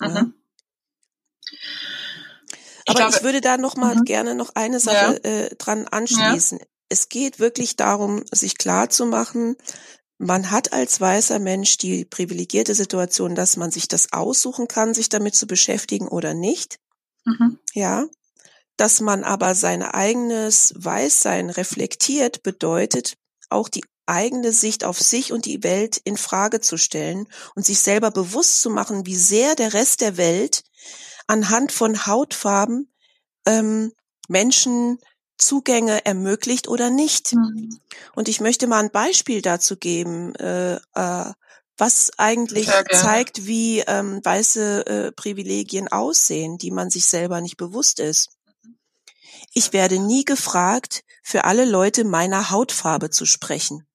Mhm. 0.00 0.08
Ja. 0.08 0.26
Ich 2.84 2.94
Aber 2.94 3.00
glaube, 3.00 3.16
ich 3.16 3.22
würde 3.22 3.40
da 3.40 3.58
noch 3.58 3.76
mal 3.76 3.96
mhm. 3.96 4.04
gerne 4.04 4.34
noch 4.34 4.54
eine 4.54 4.80
Sache 4.80 5.20
ja. 5.22 5.30
äh, 5.30 5.54
dran 5.56 5.86
anschließen. 5.88 6.58
Es 6.88 7.10
geht 7.10 7.38
wirklich 7.38 7.76
darum, 7.76 8.24
sich 8.32 8.56
klar 8.56 8.88
zu 8.88 9.04
machen, 9.04 9.56
man 10.18 10.50
hat 10.50 10.72
als 10.72 11.00
weißer 11.00 11.38
Mensch 11.38 11.78
die 11.78 12.04
privilegierte 12.04 12.74
Situation, 12.74 13.34
dass 13.34 13.56
man 13.56 13.70
sich 13.70 13.88
das 13.88 14.12
aussuchen 14.12 14.66
kann, 14.68 14.92
sich 14.92 15.08
damit 15.08 15.36
zu 15.36 15.46
beschäftigen 15.46 16.08
oder 16.08 16.34
nicht. 16.34 16.78
Mhm. 17.24 17.58
Ja. 17.72 18.06
Dass 18.76 19.00
man 19.00 19.24
aber 19.24 19.54
sein 19.54 19.82
eigenes 19.82 20.74
Weißsein 20.76 21.50
reflektiert, 21.50 22.42
bedeutet 22.42 23.14
auch 23.48 23.68
die 23.68 23.84
eigene 24.06 24.52
Sicht 24.52 24.84
auf 24.84 24.98
sich 24.98 25.32
und 25.32 25.46
die 25.46 25.62
Welt 25.62 26.00
in 26.02 26.16
Frage 26.16 26.60
zu 26.60 26.76
stellen 26.76 27.28
und 27.54 27.66
sich 27.66 27.80
selber 27.80 28.10
bewusst 28.10 28.60
zu 28.60 28.70
machen, 28.70 29.06
wie 29.06 29.16
sehr 29.16 29.54
der 29.54 29.74
Rest 29.74 30.00
der 30.00 30.16
Welt 30.16 30.62
anhand 31.26 31.72
von 31.72 32.06
Hautfarben 32.06 32.90
ähm, 33.46 33.92
Menschen 34.28 34.98
Zugänge 35.38 36.04
ermöglicht 36.04 36.68
oder 36.68 36.90
nicht. 36.90 37.34
Mhm. 37.34 37.78
Und 38.14 38.28
ich 38.28 38.40
möchte 38.40 38.66
mal 38.66 38.80
ein 38.80 38.90
Beispiel 38.90 39.40
dazu 39.40 39.76
geben, 39.76 40.34
äh, 40.34 40.76
äh, 40.94 41.32
was 41.76 42.10
eigentlich 42.18 42.68
zeigt, 42.90 43.46
wie 43.46 43.80
ähm, 43.80 44.20
weiße 44.22 44.86
äh, 44.86 45.12
Privilegien 45.12 45.88
aussehen, 45.88 46.58
die 46.58 46.72
man 46.72 46.90
sich 46.90 47.06
selber 47.06 47.40
nicht 47.40 47.56
bewusst 47.56 48.00
ist. 48.00 48.30
Ich 49.54 49.72
werde 49.72 50.00
nie 50.00 50.24
gefragt, 50.24 51.04
für 51.22 51.44
alle 51.44 51.64
Leute 51.64 52.04
meiner 52.04 52.50
Hautfarbe 52.50 53.10
zu 53.10 53.26
sprechen. 53.26 53.86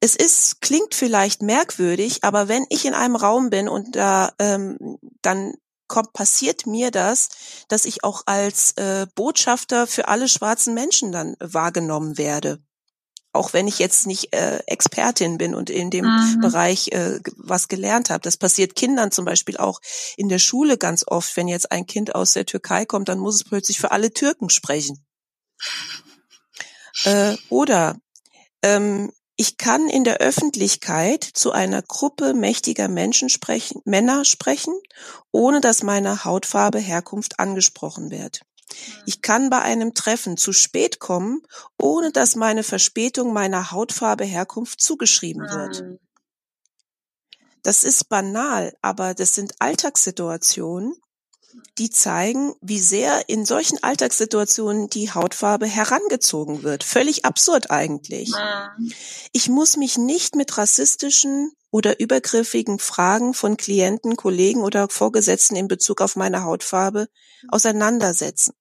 Es 0.00 0.14
ist, 0.14 0.60
klingt 0.60 0.94
vielleicht 0.94 1.42
merkwürdig, 1.42 2.22
aber 2.22 2.48
wenn 2.48 2.66
ich 2.68 2.84
in 2.84 2.94
einem 2.94 3.16
Raum 3.16 3.50
bin 3.50 3.68
und 3.68 3.96
da 3.96 4.32
ähm, 4.38 4.98
dann 5.22 5.54
kommt, 5.88 6.12
passiert 6.12 6.66
mir 6.66 6.90
das, 6.90 7.28
dass 7.68 7.84
ich 7.84 8.04
auch 8.04 8.22
als 8.26 8.72
äh, 8.72 9.06
Botschafter 9.14 9.86
für 9.86 10.08
alle 10.08 10.28
schwarzen 10.28 10.74
Menschen 10.74 11.12
dann 11.12 11.36
wahrgenommen 11.40 12.18
werde. 12.18 12.60
Auch 13.32 13.52
wenn 13.52 13.68
ich 13.68 13.78
jetzt 13.78 14.06
nicht 14.06 14.32
äh, 14.32 14.60
Expertin 14.66 15.36
bin 15.36 15.54
und 15.54 15.68
in 15.68 15.90
dem 15.90 16.06
mhm. 16.06 16.40
Bereich 16.40 16.88
äh, 16.88 17.20
was 17.36 17.68
gelernt 17.68 18.08
habe. 18.08 18.22
Das 18.22 18.38
passiert 18.38 18.74
Kindern 18.74 19.12
zum 19.12 19.26
Beispiel 19.26 19.58
auch 19.58 19.80
in 20.16 20.30
der 20.30 20.38
Schule 20.38 20.78
ganz 20.78 21.04
oft. 21.06 21.36
Wenn 21.36 21.48
jetzt 21.48 21.70
ein 21.70 21.86
Kind 21.86 22.14
aus 22.14 22.32
der 22.32 22.46
Türkei 22.46 22.86
kommt, 22.86 23.08
dann 23.10 23.18
muss 23.18 23.34
es 23.34 23.44
plötzlich 23.44 23.78
für 23.78 23.90
alle 23.90 24.10
Türken 24.10 24.48
sprechen. 24.48 25.04
Äh, 27.04 27.36
oder 27.50 27.98
ähm, 28.62 29.12
ich 29.36 29.58
kann 29.58 29.88
in 29.88 30.04
der 30.04 30.18
Öffentlichkeit 30.18 31.22
zu 31.22 31.52
einer 31.52 31.82
Gruppe 31.82 32.32
mächtiger 32.32 32.88
Menschen 32.88 33.28
sprechen, 33.28 33.82
Männer 33.84 34.24
sprechen, 34.24 34.74
ohne 35.30 35.60
dass 35.60 35.82
meine 35.82 36.24
Hautfarbe, 36.24 36.78
Herkunft 36.78 37.38
angesprochen 37.38 38.10
wird. 38.10 38.40
Ich 39.04 39.22
kann 39.22 39.50
bei 39.50 39.60
einem 39.60 39.94
Treffen 39.94 40.36
zu 40.36 40.52
spät 40.52 40.98
kommen, 40.98 41.42
ohne 41.78 42.12
dass 42.12 42.34
meine 42.34 42.62
Verspätung 42.62 43.32
meiner 43.32 43.70
Hautfarbe, 43.70 44.24
Herkunft 44.24 44.80
zugeschrieben 44.80 45.42
wird. 45.42 45.82
Mhm. 45.82 45.98
Das 47.62 47.84
ist 47.84 48.08
banal, 48.08 48.74
aber 48.80 49.14
das 49.14 49.34
sind 49.34 49.54
Alltagssituationen, 49.58 50.94
die 51.78 51.90
zeigen, 51.90 52.54
wie 52.60 52.80
sehr 52.80 53.28
in 53.28 53.44
solchen 53.44 53.82
Alltagssituationen 53.82 54.88
die 54.88 55.12
Hautfarbe 55.12 55.66
herangezogen 55.66 56.62
wird. 56.62 56.84
Völlig 56.84 57.24
absurd 57.24 57.70
eigentlich. 57.70 58.32
Ich 59.32 59.48
muss 59.48 59.76
mich 59.76 59.98
nicht 59.98 60.36
mit 60.36 60.56
rassistischen 60.56 61.52
oder 61.70 62.00
übergriffigen 62.00 62.78
Fragen 62.78 63.34
von 63.34 63.56
Klienten, 63.56 64.16
Kollegen 64.16 64.62
oder 64.62 64.88
Vorgesetzten 64.88 65.56
in 65.56 65.68
Bezug 65.68 66.00
auf 66.00 66.16
meine 66.16 66.44
Hautfarbe 66.44 67.08
auseinandersetzen. 67.48 68.54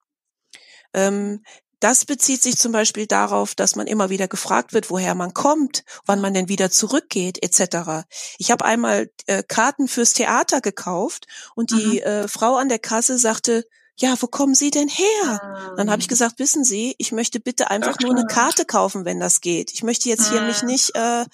Ähm, 0.93 1.43
das 1.79 2.05
bezieht 2.05 2.41
sich 2.41 2.57
zum 2.57 2.71
Beispiel 2.71 3.07
darauf, 3.07 3.55
dass 3.55 3.75
man 3.75 3.87
immer 3.87 4.09
wieder 4.09 4.27
gefragt 4.27 4.73
wird, 4.73 4.89
woher 4.89 5.15
man 5.15 5.33
kommt, 5.33 5.83
wann 6.05 6.21
man 6.21 6.33
denn 6.33 6.49
wieder 6.49 6.71
zurückgeht, 6.71 7.41
etc. 7.43 8.05
Ich 8.37 8.51
habe 8.51 8.65
einmal 8.65 9.09
äh, 9.27 9.43
Karten 9.43 9.87
fürs 9.87 10.13
Theater 10.13 10.61
gekauft 10.61 11.27
und 11.55 11.71
die 11.71 12.01
mhm. 12.01 12.07
äh, 12.07 12.27
Frau 12.27 12.55
an 12.55 12.69
der 12.69 12.79
Kasse 12.79 13.17
sagte, 13.17 13.65
ja, 13.97 14.15
wo 14.19 14.27
kommen 14.27 14.55
Sie 14.55 14.71
denn 14.71 14.89
her? 14.89 15.73
Dann 15.77 15.89
habe 15.89 16.01
ich 16.01 16.07
ah. 16.07 16.09
gesagt, 16.09 16.39
wissen 16.39 16.65
Sie, 16.65 16.95
ich 16.97 17.13
möchte 17.13 17.39
bitte 17.39 17.71
einfach 17.71 17.97
nur 17.99 18.11
eine 18.11 18.25
Karte 18.25 18.65
kaufen, 18.65 19.05
wenn 19.05 19.21
das 19.21 19.39
geht. 19.39 19.71
Ich 19.71 19.83
möchte 19.83 20.09
jetzt 20.09 20.29
hier 20.29 20.41
mich 20.41 20.63
ah. 20.63 20.65
nicht 20.65 20.95
äh, 20.95 21.25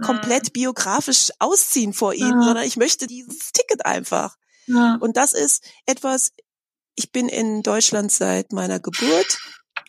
komplett 0.00 0.46
ah. 0.46 0.50
biografisch 0.52 1.30
ausziehen 1.40 1.92
vor 1.92 2.14
Ihnen, 2.14 2.40
sondern 2.42 2.64
ich 2.64 2.76
möchte 2.76 3.08
dieses 3.08 3.50
Ticket 3.52 3.84
einfach. 3.84 4.36
Und 5.00 5.16
das 5.16 5.32
ist 5.32 5.64
etwas, 5.86 6.32
ich 6.94 7.10
bin 7.10 7.28
in 7.28 7.62
Deutschland 7.62 8.12
seit 8.12 8.52
meiner 8.52 8.80
Geburt 8.80 9.38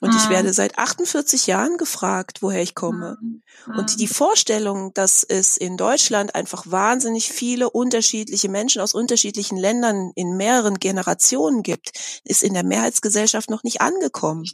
und 0.02 0.16
ich 0.16 0.30
werde 0.30 0.54
seit 0.54 0.78
48 0.78 1.48
Jahren 1.48 1.78
gefragt, 1.78 2.42
woher 2.42 2.62
ich 2.62 2.74
komme. 2.74 3.18
Und 3.78 4.00
die 4.00 4.08
Vorstellung, 4.08 4.94
dass 4.94 5.24
es 5.24 5.58
in 5.58 5.76
Deutschland 5.76 6.36
einfach 6.36 6.64
wahnsinnig 6.68 7.30
viele 7.30 7.70
unterschiedliche 7.70 8.50
Menschen 8.50 8.82
aus 8.82 8.94
unterschiedlichen 8.94 9.58
Ländern 9.58 10.12
in 10.16 10.38
mehreren 10.38 10.80
Generationen 10.80 11.64
gibt, 11.64 11.92
ist 12.24 12.44
in 12.44 12.54
der 12.54 12.64
Mehrheitsgesellschaft 12.64 13.50
noch 13.50 13.64
nicht 13.64 13.82
angekommen. 13.82 14.46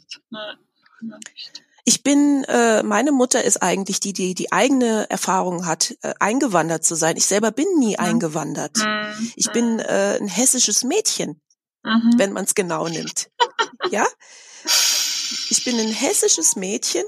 Ich 1.84 2.02
bin, 2.02 2.42
äh, 2.48 2.82
meine 2.82 3.12
Mutter 3.12 3.44
ist 3.44 3.62
eigentlich 3.62 4.00
die, 4.00 4.12
die 4.12 4.34
die 4.34 4.50
eigene 4.50 5.08
Erfahrung 5.08 5.66
hat, 5.66 5.94
äh, 6.02 6.14
eingewandert 6.18 6.84
zu 6.84 6.96
sein. 6.96 7.16
Ich 7.16 7.26
selber 7.26 7.52
bin 7.52 7.66
nie 7.78 7.96
eingewandert. 7.96 8.78
Ich 9.36 9.52
bin 9.52 9.78
äh, 9.78 10.18
ein 10.20 10.26
hessisches 10.26 10.82
Mädchen, 10.82 11.40
mhm. 11.84 12.14
wenn 12.16 12.32
man 12.32 12.44
es 12.44 12.56
genau 12.56 12.88
nimmt. 12.88 13.30
ja, 13.92 14.04
ich 15.50 15.64
bin 15.64 15.78
ein 15.78 15.92
hessisches 15.92 16.56
Mädchen, 16.56 17.04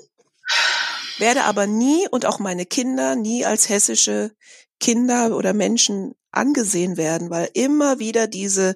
werde 1.18 1.44
aber 1.44 1.66
nie 1.66 2.06
und 2.08 2.26
auch 2.26 2.38
meine 2.38 2.66
Kinder 2.66 3.16
nie 3.16 3.44
als 3.44 3.68
hessische 3.68 4.32
Kinder 4.80 5.36
oder 5.36 5.52
Menschen 5.52 6.14
angesehen 6.30 6.96
werden, 6.96 7.30
weil 7.30 7.50
immer 7.54 7.98
wieder 7.98 8.26
diese 8.26 8.74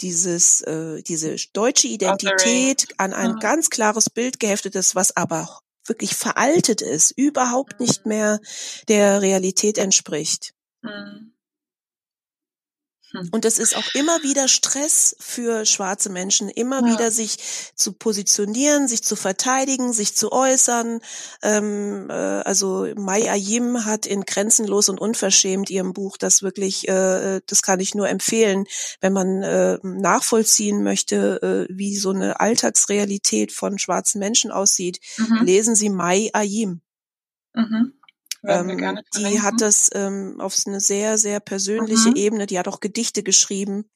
dieses 0.00 0.62
äh, 0.62 1.02
diese 1.02 1.36
deutsche 1.52 1.88
Identität 1.88 2.88
an 2.98 3.12
ein 3.12 3.36
ganz 3.38 3.70
klares 3.70 4.10
Bild 4.10 4.40
geheftet 4.40 4.74
ist, 4.74 4.94
was 4.94 5.16
aber 5.16 5.60
wirklich 5.86 6.14
veraltet 6.14 6.80
ist, 6.80 7.12
überhaupt 7.12 7.80
nicht 7.80 8.06
mehr 8.06 8.40
der 8.88 9.20
Realität 9.20 9.78
entspricht. 9.78 10.54
Mhm. 10.82 11.31
Hm. 13.12 13.28
Und 13.30 13.44
es 13.44 13.58
ist 13.58 13.76
auch 13.76 13.94
immer 13.94 14.22
wieder 14.22 14.48
Stress 14.48 15.14
für 15.20 15.64
schwarze 15.66 16.10
Menschen, 16.10 16.48
immer 16.48 16.80
ja. 16.80 16.92
wieder 16.92 17.10
sich 17.10 17.38
zu 17.74 17.92
positionieren, 17.92 18.88
sich 18.88 19.02
zu 19.02 19.16
verteidigen, 19.16 19.92
sich 19.92 20.16
zu 20.16 20.32
äußern. 20.32 21.00
Ähm, 21.42 22.08
äh, 22.10 22.12
also 22.12 22.88
Mai 22.96 23.30
Ayim 23.30 23.84
hat 23.84 24.06
in 24.06 24.22
Grenzenlos 24.22 24.88
und 24.88 25.00
Unverschämt 25.00 25.70
ihrem 25.70 25.92
Buch 25.92 26.16
das 26.16 26.42
wirklich, 26.42 26.88
äh, 26.88 27.40
das 27.46 27.62
kann 27.62 27.80
ich 27.80 27.94
nur 27.94 28.08
empfehlen, 28.08 28.66
wenn 29.00 29.12
man 29.12 29.42
äh, 29.42 29.78
nachvollziehen 29.82 30.82
möchte, 30.82 31.68
äh, 31.68 31.74
wie 31.74 31.96
so 31.96 32.10
eine 32.10 32.40
Alltagsrealität 32.40 33.52
von 33.52 33.78
schwarzen 33.78 34.18
Menschen 34.18 34.50
aussieht. 34.50 35.00
Mhm. 35.18 35.44
Lesen 35.44 35.74
Sie 35.74 35.90
Mai 35.90 36.30
Ayim. 36.32 36.80
Mhm. 37.54 37.94
Ähm, 38.44 39.02
die 39.16 39.40
hat 39.40 39.54
das 39.60 39.90
ähm, 39.94 40.40
auf 40.40 40.56
eine 40.66 40.80
sehr, 40.80 41.16
sehr 41.18 41.40
persönliche 41.40 42.10
mhm. 42.10 42.16
Ebene, 42.16 42.46
die 42.46 42.58
hat 42.58 42.68
auch 42.68 42.80
Gedichte 42.80 43.22
geschrieben, 43.22 43.88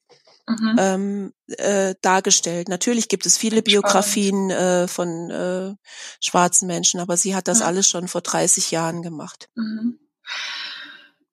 mhm. 0.47 0.77
ähm, 0.79 1.33
äh, 1.59 1.95
dargestellt. 2.01 2.69
Natürlich 2.69 3.09
gibt 3.09 3.27
es 3.27 3.37
viele 3.37 3.63
Biografien 3.63 4.51
äh, 4.51 4.87
von 4.89 5.31
äh, 5.31 5.75
schwarzen 6.21 6.67
Menschen, 6.67 7.01
aber 7.01 7.17
sie 7.17 7.35
hat 7.35 7.49
das 7.49 7.61
mhm. 7.61 7.67
alles 7.67 7.89
schon 7.89 8.09
vor 8.09 8.21
30 8.21 8.71
Jahren 8.71 9.03
gemacht. 9.03 9.49
Mhm. 9.55 9.99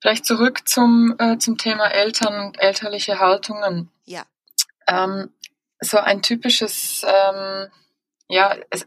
Vielleicht 0.01 0.25
zurück 0.25 0.67
zum, 0.67 1.15
äh, 1.17 1.37
zum 1.37 1.57
Thema 1.57 1.87
Eltern 1.87 2.47
und 2.47 2.59
elterliche 2.59 3.19
Haltungen. 3.19 3.89
Ja. 4.03 4.25
Ähm, 4.87 5.29
so 5.79 5.97
ein 5.97 6.21
typisches, 6.21 7.05
ähm, 7.05 7.67
ja, 8.27 8.57
es, 8.69 8.85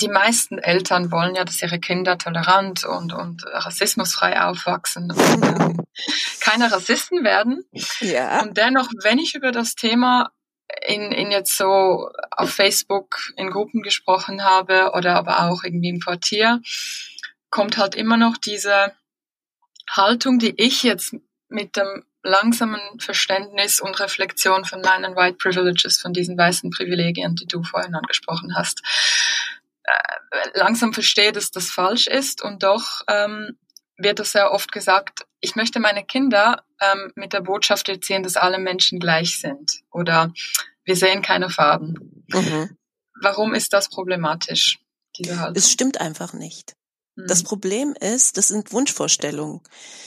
die 0.00 0.08
meisten 0.08 0.58
Eltern 0.58 1.10
wollen 1.10 1.34
ja, 1.34 1.44
dass 1.44 1.62
ihre 1.62 1.78
Kinder 1.78 2.16
tolerant 2.16 2.84
und, 2.84 3.12
und 3.12 3.44
rassismusfrei 3.46 4.40
aufwachsen 4.40 5.10
und 5.10 5.44
äh, 5.44 5.82
keine 6.40 6.72
Rassisten 6.72 7.22
werden. 7.22 7.64
Ja. 8.00 8.42
Und 8.42 8.56
dennoch, 8.56 8.88
wenn 9.02 9.18
ich 9.18 9.34
über 9.34 9.52
das 9.52 9.74
Thema 9.74 10.32
in, 10.86 11.12
in 11.12 11.30
jetzt 11.30 11.56
so 11.56 12.08
auf 12.30 12.50
Facebook 12.50 13.18
in 13.36 13.50
Gruppen 13.50 13.82
gesprochen 13.82 14.42
habe 14.42 14.92
oder 14.94 15.16
aber 15.16 15.50
auch 15.50 15.64
irgendwie 15.64 15.90
im 15.90 16.00
Quartier, 16.00 16.60
kommt 17.50 17.76
halt 17.76 17.94
immer 17.94 18.16
noch 18.16 18.38
diese 18.38 18.92
Haltung, 19.90 20.38
die 20.38 20.54
ich 20.56 20.82
jetzt 20.82 21.14
mit 21.48 21.76
dem 21.76 22.04
langsamen 22.22 22.80
Verständnis 22.98 23.80
und 23.80 23.98
Reflexion 24.00 24.64
von 24.64 24.80
meinen 24.80 25.16
White 25.16 25.38
Privileges, 25.38 25.98
von 26.00 26.12
diesen 26.12 26.38
weißen 26.38 26.70
Privilegien, 26.70 27.34
die 27.34 27.46
du 27.46 27.62
vorhin 27.62 27.94
angesprochen 27.94 28.54
hast, 28.56 28.82
äh, 29.84 30.58
langsam 30.58 30.92
verstehe, 30.92 31.32
dass 31.32 31.50
das 31.50 31.70
falsch 31.70 32.06
ist 32.06 32.42
und 32.42 32.62
doch 32.62 33.02
ähm, 33.08 33.58
wird 33.96 34.18
das 34.18 34.32
sehr 34.32 34.52
oft 34.52 34.72
gesagt, 34.72 35.26
ich 35.40 35.56
möchte 35.56 35.80
meine 35.80 36.04
Kinder 36.04 36.64
ähm, 36.80 37.12
mit 37.14 37.32
der 37.32 37.40
Botschaft 37.40 37.88
erziehen, 37.88 38.22
dass 38.22 38.36
alle 38.36 38.58
Menschen 38.58 39.00
gleich 39.00 39.38
sind 39.40 39.80
oder 39.90 40.32
wir 40.84 40.96
sehen 40.96 41.22
keine 41.22 41.50
Farben. 41.50 42.24
Mhm. 42.28 42.76
Warum 43.20 43.54
ist 43.54 43.72
das 43.72 43.88
problematisch? 43.88 44.78
Es 45.54 45.70
stimmt 45.70 46.00
einfach 46.00 46.32
nicht. 46.32 46.74
Das 47.16 47.42
mhm. 47.42 47.46
Problem 47.46 47.94
ist, 48.00 48.38
das 48.38 48.48
sind 48.48 48.72
Wunschvorstellungen. 48.72 49.60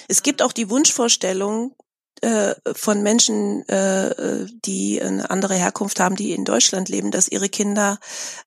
Es 0.07 0.23
gibt 0.23 0.41
auch 0.41 0.51
die 0.51 0.69
Wunschvorstellung, 0.69 1.75
äh, 2.21 2.55
von 2.73 3.03
Menschen, 3.03 3.67
äh, 3.67 4.45
die 4.65 5.01
eine 5.01 5.29
andere 5.29 5.55
Herkunft 5.55 5.99
haben, 5.99 6.15
die 6.15 6.31
in 6.31 6.45
Deutschland 6.45 6.89
leben, 6.89 7.11
dass 7.11 7.27
ihre 7.27 7.49
Kinder 7.49 7.99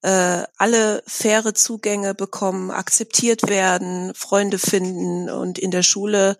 äh, 0.02 0.42
alle 0.57 1.02
faire 1.07 1.54
Zugänge 1.54 2.14
bekommen, 2.14 2.70
akzeptiert 2.70 3.48
werden, 3.48 4.14
Freunde 4.14 4.59
finden 4.59 5.28
und 5.28 5.59
in 5.59 5.70
der 5.70 5.83
Schule 5.83 6.38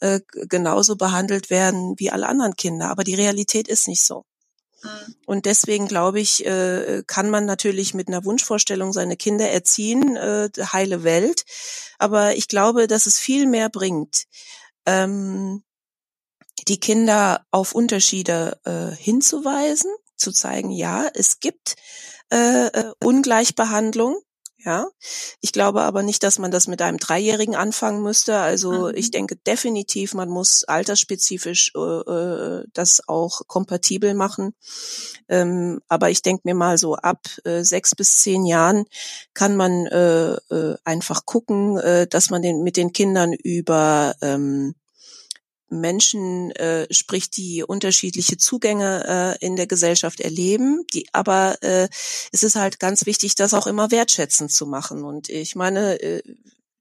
äh, 0.00 0.20
genauso 0.48 0.96
behandelt 0.96 1.50
werden 1.50 1.94
wie 1.98 2.10
alle 2.10 2.26
anderen 2.26 2.56
Kinder. 2.56 2.90
Aber 2.90 3.04
die 3.04 3.14
Realität 3.14 3.68
ist 3.68 3.86
nicht 3.86 4.04
so. 4.04 4.24
Mhm. 4.82 5.14
Und 5.26 5.46
deswegen 5.46 5.86
glaube 5.86 6.20
ich, 6.20 6.44
äh, 6.46 7.02
kann 7.06 7.30
man 7.30 7.44
natürlich 7.44 7.94
mit 7.94 8.08
einer 8.08 8.24
Wunschvorstellung 8.24 8.92
seine 8.92 9.16
Kinder 9.16 9.50
erziehen, 9.50 10.16
äh, 10.16 10.48
heile 10.72 11.04
Welt. 11.04 11.44
Aber 11.98 12.36
ich 12.36 12.48
glaube, 12.48 12.86
dass 12.86 13.06
es 13.06 13.18
viel 13.18 13.46
mehr 13.46 13.68
bringt. 13.68 14.24
Die 16.68 16.80
Kinder 16.80 17.46
auf 17.50 17.74
Unterschiede 17.74 18.58
äh, 18.64 18.94
hinzuweisen, 18.94 19.90
zu 20.16 20.32
zeigen, 20.32 20.70
ja, 20.70 21.08
es 21.14 21.40
gibt 21.40 21.76
äh, 22.30 22.66
äh, 22.66 22.92
Ungleichbehandlung. 23.02 24.20
Ja, 24.62 24.88
ich 25.40 25.52
glaube 25.52 25.80
aber 25.80 26.02
nicht, 26.02 26.22
dass 26.22 26.38
man 26.38 26.50
das 26.50 26.68
mit 26.68 26.82
einem 26.82 26.98
Dreijährigen 26.98 27.54
anfangen 27.56 28.02
müsste. 28.02 28.40
Also 28.40 28.88
mhm. 28.88 28.92
ich 28.94 29.10
denke 29.10 29.36
definitiv, 29.36 30.12
man 30.12 30.28
muss 30.28 30.64
altersspezifisch 30.64 31.72
äh, 31.74 31.78
äh, 31.80 32.64
das 32.74 33.00
auch 33.08 33.40
kompatibel 33.46 34.12
machen. 34.12 34.52
Ähm, 35.30 35.80
aber 35.88 36.10
ich 36.10 36.20
denke 36.20 36.42
mir 36.44 36.54
mal 36.54 36.76
so 36.76 36.94
ab 36.94 37.26
äh, 37.44 37.62
sechs 37.62 37.94
bis 37.94 38.18
zehn 38.18 38.44
Jahren 38.44 38.84
kann 39.32 39.56
man 39.56 39.86
äh, 39.86 40.32
äh, 40.34 40.76
einfach 40.84 41.24
gucken, 41.24 41.78
äh, 41.78 42.06
dass 42.06 42.28
man 42.28 42.42
den 42.42 42.62
mit 42.62 42.76
den 42.76 42.92
Kindern 42.92 43.32
über 43.32 44.14
ähm, 44.20 44.74
Menschen 45.70 46.50
äh, 46.52 46.92
spricht, 46.92 47.36
die 47.36 47.62
unterschiedliche 47.62 48.36
Zugänge 48.36 49.38
äh, 49.40 49.44
in 49.44 49.56
der 49.56 49.66
Gesellschaft 49.66 50.20
erleben, 50.20 50.84
die 50.92 51.06
aber 51.12 51.56
äh, 51.62 51.88
es 52.32 52.42
ist 52.42 52.56
halt 52.56 52.80
ganz 52.80 53.06
wichtig, 53.06 53.34
das 53.34 53.54
auch 53.54 53.66
immer 53.66 53.90
wertschätzend 53.90 54.52
zu 54.52 54.66
machen. 54.66 55.04
Und 55.04 55.28
ich 55.28 55.54
meine, 55.54 56.00
äh, 56.02 56.22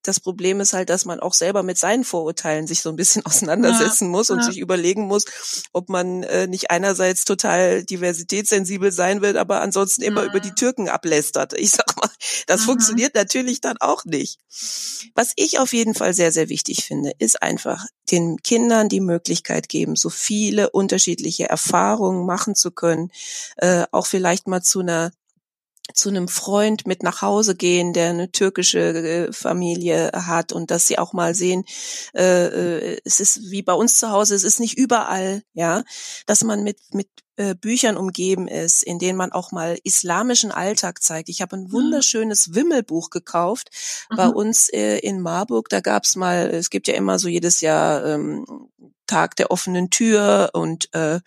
Das 0.10 0.19
Problem 0.19 0.60
ist 0.60 0.74
halt, 0.74 0.89
dass 0.89 1.06
man 1.06 1.19
auch 1.19 1.36
selber 1.36 1.62
mit 1.62 1.78
seinen 1.78 2.04
Vorurteilen 2.04 2.65
sich 2.65 2.82
so 2.82 2.89
ein 2.89 2.95
bisschen 2.95 3.24
auseinandersetzen 3.28 4.06
ja, 4.06 4.10
muss 4.10 4.32
und 4.32 4.39
ja. 4.39 4.45
sich 4.45 4.58
überlegen 4.58 5.04
muss, 5.04 5.26
ob 5.72 5.88
man 5.88 6.24
äh, 6.24 6.48
nicht 6.48 6.72
einerseits 6.72 7.26
total 7.26 7.84
diversitätssensibel 7.84 8.91
sein 8.91 9.22
will, 9.22 9.38
aber 9.38 9.62
ansonsten 9.62 10.02
immer 10.02 10.24
mhm. 10.24 10.30
über 10.30 10.39
die 10.39 10.50
mhm. 10.50 10.56
Türken 10.56 10.89
ablästert. 10.89 11.54
Ich 11.54 11.69
sag 11.69 11.95
mal, 11.95 12.10
das 12.48 12.62
mhm. 12.62 12.65
funktioniert 12.65 13.13
natürlich 13.13 13.62
dann 13.62 13.78
auch 13.80 14.04
nicht. 14.04 14.39
Was 15.13 15.34
ich 15.36 15.60
auf 15.60 15.74
jeden 15.74 15.93
Fall 15.93 16.15
sehr, 16.15 16.32
sehr 16.32 16.50
wichtig 16.50 16.86
finde, 16.86 17.12
ist 17.19 17.43
einfach 17.43 17.86
den 18.10 18.38
Kindern 18.38 18.89
die 18.89 19.02
Möglichkeit 19.02 19.69
geben, 19.69 19.95
so 19.95 20.10
viele 20.10 20.72
unterschiedliche 20.72 21.48
Erfahrungen 21.48 22.26
machen 22.26 22.56
zu 22.56 22.72
können, 22.72 23.12
äh, 23.58 23.86
auch 23.91 24.08
vielleicht 24.08 24.48
mal 24.48 24.63
zu 24.63 24.80
einer 24.80 25.12
zu 25.93 26.10
einem 26.10 26.28
Freund 26.28 26.88
mit 26.88 27.04
nach 27.04 27.21
Hause 27.21 27.56
gehen, 27.56 27.93
der 27.93 28.10
eine 28.10 28.32
türkische 28.32 28.80
äh, 28.80 29.34
Familie 29.34 30.12
hat 30.13 30.52
und 30.52 30.71
dass 30.71 30.88
sie 30.88 30.97
auch 30.99 31.13
mal 31.13 31.36
sehen, 31.36 31.63
äh, 32.15 32.93
äh, 32.93 33.02
es 33.06 33.19
ist 33.19 33.52
wie 33.52 33.62
bei 33.62 33.73
uns 33.73 33.97
zu 33.97 34.10
Hause, 34.12 34.36
es 34.36 34.43
ist 34.43 34.60
nicht 34.60 34.78
überall, 34.78 35.43
ja, 35.54 35.84
dass 36.25 36.43
man 36.43 36.63
mit 36.63 36.78
mit 36.91 37.08
äh, 37.39 37.56
Büchern 37.56 37.95
umgeben 37.95 38.49
ist, 38.49 38.84
in 38.84 38.99
denen 38.99 39.17
man 39.17 39.32
auch 39.32 39.54
mal 39.54 39.80
islamischen 39.86 40.52
Alltag 40.52 41.02
zeigt. 41.02 41.30
Ich 41.30 41.41
habe 41.41 41.56
ein 41.56 41.63
mhm. 41.63 41.71
wunderschönes 41.71 42.54
Wimmelbuch 42.54 43.12
gekauft 43.12 43.69
mhm. 44.10 44.15
bei 44.17 44.28
uns 44.28 44.67
äh, 44.67 44.97
in 44.97 45.21
Marburg. 45.21 45.69
Da 45.69 45.80
gab's 45.80 46.17
mal, 46.17 46.49
es 46.49 46.69
gibt 46.69 46.89
ja 46.89 46.95
immer 46.95 47.17
so 47.17 47.30
jedes 47.30 47.62
Jahr 47.62 48.06
ähm, 48.06 48.45
Tag 49.10 49.36
der 49.38 49.49
offenen 49.49 49.89
Tür 49.89 50.52
und 50.54 50.93
äh, 50.93 51.19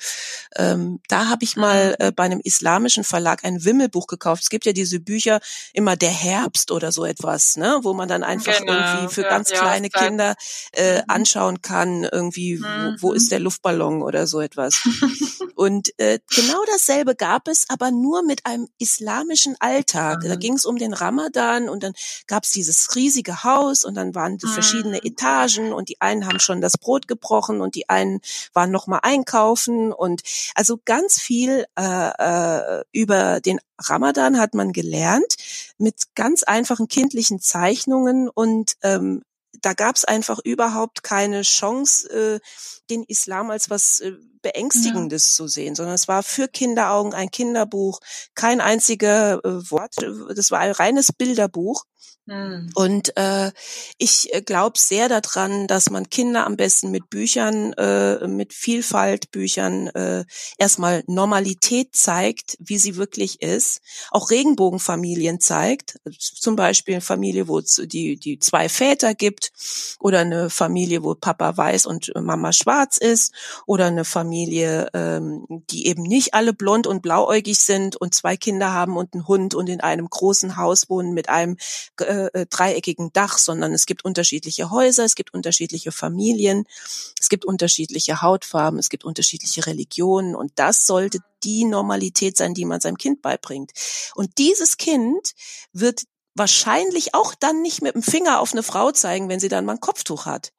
ähm, 0.56 1.00
da 1.08 1.28
habe 1.28 1.42
ich 1.42 1.56
mal 1.56 1.96
mhm. 1.98 2.06
äh, 2.06 2.12
bei 2.12 2.22
einem 2.22 2.40
islamischen 2.42 3.02
Verlag 3.02 3.44
ein 3.44 3.64
Wimmelbuch 3.64 4.06
gekauft. 4.06 4.44
Es 4.44 4.50
gibt 4.50 4.66
ja 4.66 4.72
diese 4.72 5.00
Bücher 5.00 5.40
immer 5.72 5.96
der 5.96 6.10
Herbst 6.10 6.70
oder 6.70 6.92
so 6.92 7.04
etwas, 7.04 7.56
ne, 7.56 7.80
wo 7.82 7.92
man 7.92 8.08
dann 8.08 8.22
einfach 8.22 8.56
genau. 8.56 8.72
irgendwie 8.72 9.12
für 9.12 9.22
ja, 9.22 9.28
ganz 9.28 9.50
kleine 9.50 9.90
ja, 9.92 10.00
Kinder 10.00 10.34
äh, 10.72 10.98
mhm. 10.98 11.04
anschauen 11.08 11.60
kann, 11.60 12.04
irgendwie 12.04 12.58
mhm. 12.58 12.96
wo, 13.00 13.08
wo 13.08 13.12
ist 13.12 13.32
der 13.32 13.40
Luftballon 13.40 14.02
oder 14.02 14.28
so 14.28 14.40
etwas. 14.40 14.80
und 15.56 15.92
äh, 16.02 16.18
genau 16.34 16.60
dasselbe 16.66 17.14
gab 17.14 17.46
es, 17.46 17.66
aber 17.68 17.92
nur 17.92 18.24
mit 18.24 18.44
einem 18.44 18.68
islamischen 18.78 19.54
Alltag. 19.60 20.24
Mhm. 20.24 20.28
Da 20.28 20.34
ging 20.34 20.54
es 20.54 20.64
um 20.64 20.76
den 20.76 20.94
Ramadan 20.94 21.68
und 21.68 21.84
dann 21.84 21.92
gab 22.26 22.42
es 22.42 22.50
dieses 22.50 22.96
riesige 22.96 23.44
Haus 23.44 23.84
und 23.84 23.94
dann 23.94 24.12
waren 24.14 24.40
verschiedene 24.40 24.96
mhm. 24.96 25.06
Etagen 25.06 25.72
und 25.72 25.88
die 25.88 26.00
einen 26.00 26.26
haben 26.26 26.40
schon 26.40 26.60
das 26.60 26.76
Brot 26.76 27.06
gebrochen 27.06 27.60
und 27.60 27.76
die 27.76 27.88
einen 27.88 28.20
waren 28.52 28.72
noch 28.72 28.88
mal 28.88 28.98
einkaufen 28.98 29.92
und 29.92 30.22
also 30.56 30.80
ganz 30.84 31.20
viel 31.20 31.66
äh, 31.78 32.80
äh, 32.80 32.84
über 32.90 33.40
den 33.40 33.60
Ramadan 33.78 34.38
hat 34.38 34.54
man 34.54 34.72
gelernt 34.72 35.36
mit 35.78 36.14
ganz 36.16 36.42
einfachen 36.42 36.88
kindlichen 36.88 37.38
Zeichnungen 37.38 38.28
und 38.28 38.72
ähm, 38.82 39.22
da 39.60 39.74
gab 39.74 39.94
es 39.94 40.04
einfach 40.04 40.40
überhaupt 40.42 41.04
keine 41.04 41.42
Chance, 41.42 42.08
äh, 42.10 42.40
den 42.90 43.04
Islam 43.04 43.50
als 43.50 43.70
was 43.70 44.00
äh, 44.00 44.12
Beängstigendes 44.42 45.30
ja. 45.30 45.36
zu 45.36 45.48
sehen, 45.48 45.74
sondern 45.74 45.94
es 45.94 46.08
war 46.08 46.22
für 46.22 46.48
Kinderaugen 46.48 47.14
ein 47.14 47.30
Kinderbuch, 47.30 48.00
kein 48.34 48.60
einziger 48.60 49.44
äh, 49.44 49.70
Wort, 49.70 49.96
das 50.34 50.50
war 50.50 50.60
ein 50.60 50.72
reines 50.72 51.12
Bilderbuch. 51.12 51.84
Hm. 52.28 52.70
Und 52.76 53.16
äh, 53.16 53.50
ich 53.98 54.32
äh, 54.32 54.42
glaube 54.42 54.78
sehr 54.78 55.08
daran, 55.08 55.66
dass 55.66 55.90
man 55.90 56.08
Kinder 56.08 56.46
am 56.46 56.56
besten 56.56 56.92
mit 56.92 57.10
Büchern, 57.10 57.72
äh, 57.72 58.28
mit 58.28 58.52
Vielfaltbüchern 58.52 59.88
äh, 59.88 60.24
erstmal 60.56 61.02
Normalität 61.08 61.96
zeigt, 61.96 62.56
wie 62.60 62.78
sie 62.78 62.94
wirklich 62.94 63.42
ist. 63.42 63.80
Auch 64.12 64.30
Regenbogenfamilien 64.30 65.40
zeigt, 65.40 65.98
zum 66.16 66.54
Beispiel 66.54 66.94
eine 66.94 67.00
Familie, 67.00 67.48
wo 67.48 67.58
es 67.58 67.82
die, 67.86 68.16
die 68.16 68.38
zwei 68.38 68.68
Väter 68.68 69.14
gibt, 69.14 69.50
oder 69.98 70.20
eine 70.20 70.48
Familie, 70.48 71.02
wo 71.02 71.16
Papa 71.16 71.56
weiß 71.56 71.86
und 71.86 72.12
Mama 72.14 72.52
schwarz 72.52 72.98
ist, 72.98 73.34
oder 73.66 73.86
eine 73.86 74.04
Familie, 74.04 74.31
ähm, 74.32 75.46
die 75.70 75.86
eben 75.86 76.02
nicht 76.02 76.34
alle 76.34 76.52
blond 76.52 76.86
und 76.86 77.02
blauäugig 77.02 77.58
sind 77.58 77.96
und 77.96 78.14
zwei 78.14 78.36
Kinder 78.36 78.72
haben 78.72 78.96
und 78.96 79.14
einen 79.14 79.28
Hund 79.28 79.54
und 79.54 79.68
in 79.68 79.80
einem 79.80 80.08
großen 80.08 80.56
Haus 80.56 80.88
wohnen 80.88 81.12
mit 81.12 81.28
einem 81.28 81.56
äh, 82.00 82.26
äh, 82.26 82.46
dreieckigen 82.46 83.12
Dach, 83.12 83.38
sondern 83.38 83.72
es 83.72 83.86
gibt 83.86 84.04
unterschiedliche 84.04 84.70
Häuser, 84.70 85.04
es 85.04 85.14
gibt 85.14 85.34
unterschiedliche 85.34 85.92
Familien, 85.92 86.64
es 87.20 87.28
gibt 87.28 87.44
unterschiedliche 87.44 88.22
Hautfarben, 88.22 88.78
es 88.78 88.88
gibt 88.88 89.04
unterschiedliche 89.04 89.66
Religionen 89.66 90.34
und 90.34 90.52
das 90.56 90.86
sollte 90.86 91.18
die 91.44 91.64
Normalität 91.64 92.36
sein, 92.36 92.54
die 92.54 92.64
man 92.64 92.80
seinem 92.80 92.98
Kind 92.98 93.22
beibringt. 93.22 93.72
Und 94.14 94.38
dieses 94.38 94.76
Kind 94.76 95.32
wird 95.72 96.02
wahrscheinlich 96.34 97.14
auch 97.14 97.34
dann 97.34 97.62
nicht 97.62 97.82
mit 97.82 97.94
dem 97.94 98.02
Finger 98.02 98.40
auf 98.40 98.52
eine 98.52 98.62
Frau 98.62 98.90
zeigen, 98.92 99.28
wenn 99.28 99.40
sie 99.40 99.48
dann 99.48 99.64
mal 99.64 99.72
ein 99.72 99.80
Kopftuch 99.80 100.26
hat 100.26 100.52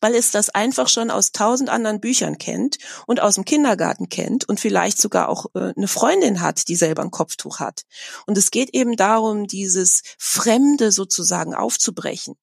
weil 0.00 0.14
es 0.14 0.30
das 0.30 0.50
einfach 0.50 0.88
schon 0.88 1.10
aus 1.10 1.32
tausend 1.32 1.70
anderen 1.70 2.00
Büchern 2.00 2.38
kennt 2.38 2.78
und 3.06 3.20
aus 3.20 3.34
dem 3.34 3.44
Kindergarten 3.44 4.08
kennt 4.08 4.48
und 4.48 4.60
vielleicht 4.60 4.98
sogar 5.00 5.28
auch 5.28 5.46
äh, 5.54 5.72
eine 5.76 5.88
Freundin 5.88 6.40
hat, 6.40 6.68
die 6.68 6.76
selber 6.76 7.02
ein 7.02 7.10
Kopftuch 7.10 7.60
hat. 7.60 7.82
Und 8.26 8.36
es 8.38 8.50
geht 8.50 8.74
eben 8.74 8.96
darum, 8.96 9.46
dieses 9.46 10.02
Fremde 10.18 10.92
sozusagen 10.92 11.54
aufzubrechen. 11.54 12.36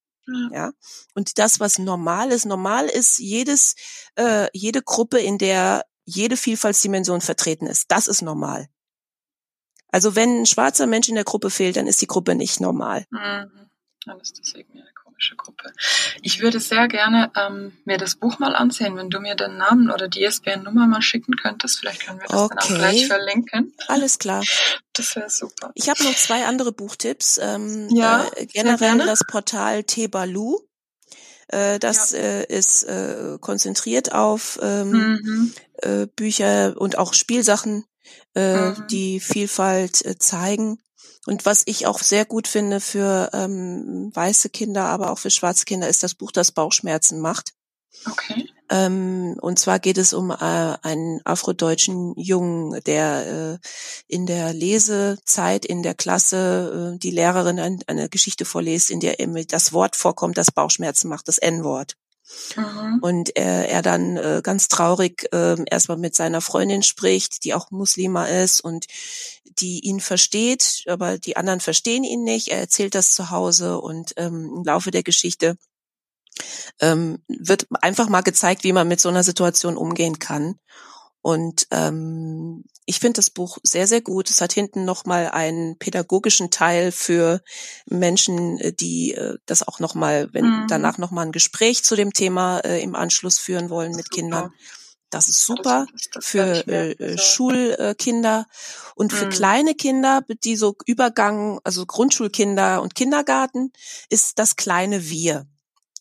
Ja. 0.52 0.72
Und 1.14 1.38
das, 1.38 1.60
was 1.60 1.78
normal 1.78 2.32
ist, 2.32 2.46
normal 2.46 2.86
ist 2.86 3.18
jedes, 3.18 3.76
äh, 4.16 4.48
jede 4.52 4.82
Gruppe, 4.82 5.18
in 5.18 5.38
der 5.38 5.84
jede 6.04 6.36
Vielfaltsdimension 6.36 7.20
vertreten 7.20 7.66
ist. 7.66 7.90
Das 7.90 8.06
ist 8.06 8.22
normal. 8.22 8.68
Also 9.88 10.14
wenn 10.14 10.42
ein 10.42 10.46
schwarzer 10.46 10.86
Mensch 10.86 11.08
in 11.08 11.14
der 11.14 11.24
Gruppe 11.24 11.50
fehlt, 11.50 11.76
dann 11.76 11.86
ist 11.86 12.00
die 12.00 12.06
Gruppe 12.06 12.34
nicht 12.34 12.60
normal. 12.60 13.06
Mhm. 13.10 13.70
Dann 14.04 14.20
ist 14.20 14.38
das 14.38 14.52
irgendwie 14.54 14.82
komische 15.16 15.36
Gruppe. 15.36 15.72
Ich 16.22 16.40
würde 16.40 16.60
sehr 16.60 16.88
gerne 16.88 17.30
ähm, 17.36 17.72
mir 17.84 17.96
das 17.96 18.16
Buch 18.16 18.38
mal 18.38 18.54
ansehen, 18.54 18.96
wenn 18.96 19.08
du 19.08 19.20
mir 19.20 19.34
den 19.34 19.56
Namen 19.56 19.90
oder 19.90 20.08
die 20.08 20.22
ISBN-Nummer 20.24 20.86
mal 20.86 21.02
schicken 21.02 21.36
könntest. 21.36 21.78
Vielleicht 21.78 22.06
können 22.06 22.20
wir 22.20 22.28
das 22.28 22.40
okay. 22.40 22.56
dann 22.58 22.64
auch 22.64 22.78
gleich 22.78 23.06
verlinken. 23.06 23.74
Alles 23.88 24.18
klar. 24.18 24.44
Das 24.92 25.16
wäre 25.16 25.30
super. 25.30 25.72
Ich 25.74 25.88
habe 25.88 26.02
noch 26.04 26.14
zwei 26.14 26.44
andere 26.44 26.72
Buchtipps. 26.72 27.38
Ähm, 27.42 27.88
ja, 27.90 28.26
äh, 28.36 28.46
generell 28.46 28.98
das 28.98 29.20
Portal 29.26 29.84
Tebalu. 29.84 30.58
Äh, 31.48 31.78
das 31.78 32.12
ja. 32.12 32.18
äh, 32.18 32.44
ist 32.46 32.84
äh, 32.84 33.38
konzentriert 33.40 34.12
auf 34.12 34.58
ähm, 34.60 34.90
mhm. 34.90 35.52
äh, 35.76 36.06
Bücher 36.06 36.74
und 36.76 36.98
auch 36.98 37.14
Spielsachen, 37.14 37.84
äh, 38.34 38.70
mhm. 38.70 38.86
die 38.90 39.20
Vielfalt 39.20 40.04
äh, 40.04 40.18
zeigen. 40.18 40.78
Und 41.26 41.44
was 41.44 41.62
ich 41.66 41.86
auch 41.86 41.98
sehr 41.98 42.24
gut 42.24 42.46
finde 42.46 42.80
für 42.80 43.30
ähm, 43.32 44.10
weiße 44.14 44.48
Kinder, 44.48 44.84
aber 44.84 45.10
auch 45.10 45.18
für 45.18 45.30
schwarze 45.30 45.64
Kinder, 45.64 45.88
ist 45.88 46.02
das 46.02 46.14
Buch, 46.14 46.32
das 46.32 46.52
Bauchschmerzen 46.52 47.20
macht. 47.20 47.52
Okay. 48.08 48.48
Ähm, 48.68 49.36
und 49.40 49.58
zwar 49.58 49.78
geht 49.78 49.98
es 49.98 50.12
um 50.12 50.30
äh, 50.30 50.34
einen 50.34 51.20
afrodeutschen 51.24 52.14
Jungen, 52.16 52.80
der 52.84 53.58
äh, 53.62 53.66
in 54.08 54.26
der 54.26 54.52
Lesezeit 54.52 55.64
in 55.64 55.82
der 55.82 55.94
Klasse 55.94 56.94
äh, 56.94 56.98
die 56.98 57.10
Lehrerin 57.10 57.60
ein, 57.60 57.80
eine 57.86 58.08
Geschichte 58.08 58.44
vorliest, 58.44 58.90
in 58.90 59.00
der 59.00 59.16
das 59.48 59.72
Wort 59.72 59.94
vorkommt, 59.96 60.36
das 60.36 60.50
Bauchschmerzen 60.50 61.08
macht, 61.08 61.28
das 61.28 61.38
N-Wort. 61.38 61.96
Mhm. 62.56 62.98
Und 63.00 63.36
er, 63.36 63.68
er 63.68 63.82
dann 63.82 64.16
äh, 64.16 64.40
ganz 64.42 64.68
traurig 64.68 65.28
äh, 65.32 65.56
erstmal 65.70 65.98
mit 65.98 66.14
seiner 66.14 66.40
Freundin 66.40 66.82
spricht, 66.82 67.44
die 67.44 67.54
auch 67.54 67.70
Muslima 67.70 68.26
ist 68.26 68.60
und 68.60 68.86
die 69.44 69.80
ihn 69.80 70.00
versteht, 70.00 70.84
aber 70.86 71.18
die 71.18 71.36
anderen 71.36 71.60
verstehen 71.60 72.04
ihn 72.04 72.24
nicht. 72.24 72.48
Er 72.48 72.58
erzählt 72.58 72.94
das 72.94 73.14
zu 73.14 73.30
Hause 73.30 73.80
und 73.80 74.12
ähm, 74.16 74.52
im 74.56 74.64
Laufe 74.64 74.90
der 74.90 75.02
Geschichte 75.02 75.56
ähm, 76.80 77.22
wird 77.28 77.66
einfach 77.80 78.08
mal 78.08 78.22
gezeigt, 78.22 78.64
wie 78.64 78.72
man 78.72 78.88
mit 78.88 79.00
so 79.00 79.08
einer 79.08 79.22
Situation 79.22 79.76
umgehen 79.76 80.18
kann. 80.18 80.58
Und 81.22 81.66
ähm, 81.70 82.64
ich 82.86 83.00
finde 83.00 83.18
das 83.18 83.30
Buch 83.30 83.58
sehr, 83.64 83.86
sehr 83.88 84.00
gut. 84.00 84.30
Es 84.30 84.40
hat 84.40 84.52
hinten 84.52 84.84
nochmal 84.84 85.28
einen 85.28 85.76
pädagogischen 85.76 86.50
Teil 86.50 86.92
für 86.92 87.42
Menschen, 87.86 88.58
äh, 88.58 88.72
die 88.72 89.12
äh, 89.12 89.36
das 89.44 89.66
auch 89.66 89.80
nochmal, 89.80 90.28
wenn 90.32 90.46
mhm. 90.46 90.66
danach 90.68 90.96
nochmal 90.96 91.26
ein 91.26 91.32
Gespräch 91.32 91.82
zu 91.84 91.96
dem 91.96 92.12
Thema 92.12 92.60
äh, 92.60 92.80
im 92.80 92.94
Anschluss 92.94 93.38
führen 93.38 93.70
wollen 93.70 93.90
mit 93.90 94.06
super. 94.06 94.14
Kindern. 94.14 94.52
Das 95.10 95.28
ist 95.28 95.44
super 95.44 95.86
das, 95.92 96.08
das 96.14 96.26
für 96.26 96.66
äh, 96.66 97.18
Schulkinder 97.18 98.46
und 98.94 99.12
für 99.12 99.26
mhm. 99.26 99.30
kleine 99.30 99.74
Kinder, 99.74 100.22
die 100.44 100.56
so 100.56 100.76
Übergang, 100.84 101.60
also 101.64 101.86
Grundschulkinder 101.86 102.82
und 102.82 102.94
Kindergarten, 102.94 103.72
ist 104.10 104.38
das 104.38 104.56
kleine 104.56 105.08
Wir. 105.08 105.46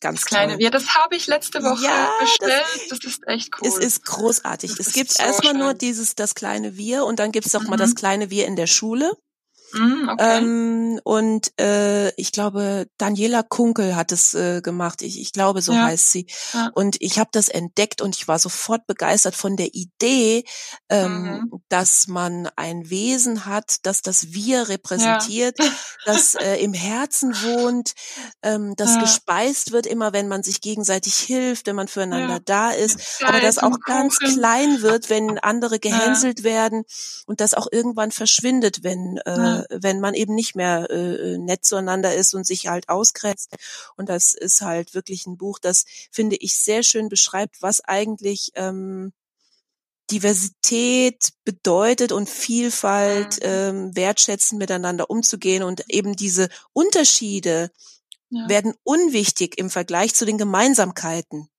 Ganz 0.05 0.21
das 0.21 0.25
kleine 0.27 0.59
Wir, 0.59 0.69
das 0.69 0.93
habe 0.93 1.15
ich 1.15 1.25
letzte 1.25 1.63
Woche 1.63 1.83
ja, 1.83 2.13
bestellt. 2.19 2.63
Das, 2.91 2.99
das, 2.99 3.11
ist 3.11 3.27
echt 3.27 3.49
cool. 3.59 3.67
Es 3.67 3.77
ist 3.79 4.05
großartig. 4.05 4.75
Das 4.75 4.85
es 4.85 4.93
gibt 4.93 5.13
so 5.13 5.23
erstmal 5.23 5.53
schön. 5.53 5.59
nur 5.59 5.73
dieses 5.73 6.13
das 6.13 6.35
kleine 6.35 6.77
Wir 6.77 7.05
und 7.05 7.17
dann 7.17 7.31
gibt 7.31 7.47
es 7.47 7.55
auch 7.55 7.61
mhm. 7.61 7.71
mal 7.71 7.77
das 7.77 7.95
kleine 7.95 8.29
Wir 8.29 8.45
in 8.45 8.55
der 8.55 8.67
Schule. 8.67 9.11
Mm, 9.75 10.09
okay. 10.09 10.37
Ähm, 10.37 10.99
und 11.03 11.51
äh, 11.59 12.09
ich 12.15 12.31
glaube, 12.31 12.87
Daniela 12.97 13.43
Kunkel 13.43 13.95
hat 13.95 14.11
es 14.11 14.33
äh, 14.33 14.61
gemacht. 14.61 15.01
Ich, 15.01 15.19
ich 15.19 15.31
glaube, 15.33 15.61
so 15.61 15.73
ja. 15.73 15.83
heißt 15.83 16.11
sie. 16.11 16.27
Ja. 16.53 16.71
Und 16.73 16.95
ich 16.99 17.19
habe 17.19 17.29
das 17.33 17.49
entdeckt 17.49 18.01
und 18.01 18.15
ich 18.15 18.27
war 18.27 18.39
sofort 18.39 18.87
begeistert 18.87 19.35
von 19.35 19.57
der 19.57 19.73
Idee, 19.73 20.45
ähm, 20.89 21.23
mhm. 21.23 21.61
dass 21.69 22.07
man 22.07 22.49
ein 22.55 22.89
Wesen 22.89 23.45
hat, 23.45 23.77
das 23.83 24.01
das 24.01 24.33
Wir 24.33 24.69
repräsentiert, 24.69 25.59
ja. 25.59 25.69
das 26.05 26.35
äh, 26.41 26.55
im 26.55 26.73
Herzen 26.73 27.33
wohnt, 27.33 27.93
ähm, 28.41 28.73
das 28.77 28.99
gespeist 28.99 29.71
wird 29.71 29.85
immer, 29.85 30.13
wenn 30.13 30.27
man 30.27 30.43
sich 30.43 30.61
gegenseitig 30.61 31.15
hilft, 31.15 31.67
wenn 31.67 31.75
man 31.75 31.87
füreinander 31.87 32.39
da 32.39 32.71
ist, 32.71 33.23
aber 33.23 33.39
das 33.39 33.57
auch 33.57 33.79
ganz 33.85 34.19
klein 34.19 34.81
wird, 34.81 35.09
wenn 35.09 35.39
andere 35.39 35.79
gehänselt 35.79 36.43
werden 36.43 36.83
und 37.25 37.41
das 37.41 37.53
auch 37.53 37.67
irgendwann 37.71 38.11
verschwindet, 38.11 38.83
wenn 38.83 39.17
äh, 39.17 39.64
wenn 39.69 39.99
man 39.99 40.13
eben 40.13 40.35
nicht 40.35 40.55
mehr 40.55 40.89
äh, 40.89 41.37
nett 41.37 41.65
zueinander 41.65 42.15
ist 42.15 42.33
und 42.33 42.45
sich 42.45 42.67
halt 42.67 42.89
ausgrenzt. 42.89 43.55
Und 43.97 44.09
das 44.09 44.33
ist 44.33 44.61
halt 44.61 44.93
wirklich 44.93 45.25
ein 45.25 45.37
Buch, 45.37 45.59
das 45.59 45.85
finde 46.11 46.35
ich 46.37 46.57
sehr 46.57 46.83
schön 46.83 47.09
beschreibt, 47.09 47.61
was 47.61 47.81
eigentlich 47.81 48.51
ähm, 48.55 49.13
Diversität 50.11 51.29
bedeutet 51.43 52.11
und 52.11 52.29
Vielfalt, 52.29 53.37
mhm. 53.37 53.49
ähm, 53.49 53.95
wertschätzend 53.95 54.59
miteinander 54.59 55.09
umzugehen 55.09 55.63
und 55.63 55.83
eben 55.89 56.15
diese 56.15 56.49
Unterschiede 56.73 57.71
ja. 58.29 58.47
werden 58.47 58.73
unwichtig 58.83 59.57
im 59.57 59.69
Vergleich 59.69 60.13
zu 60.13 60.25
den 60.25 60.37
Gemeinsamkeiten. 60.37 61.49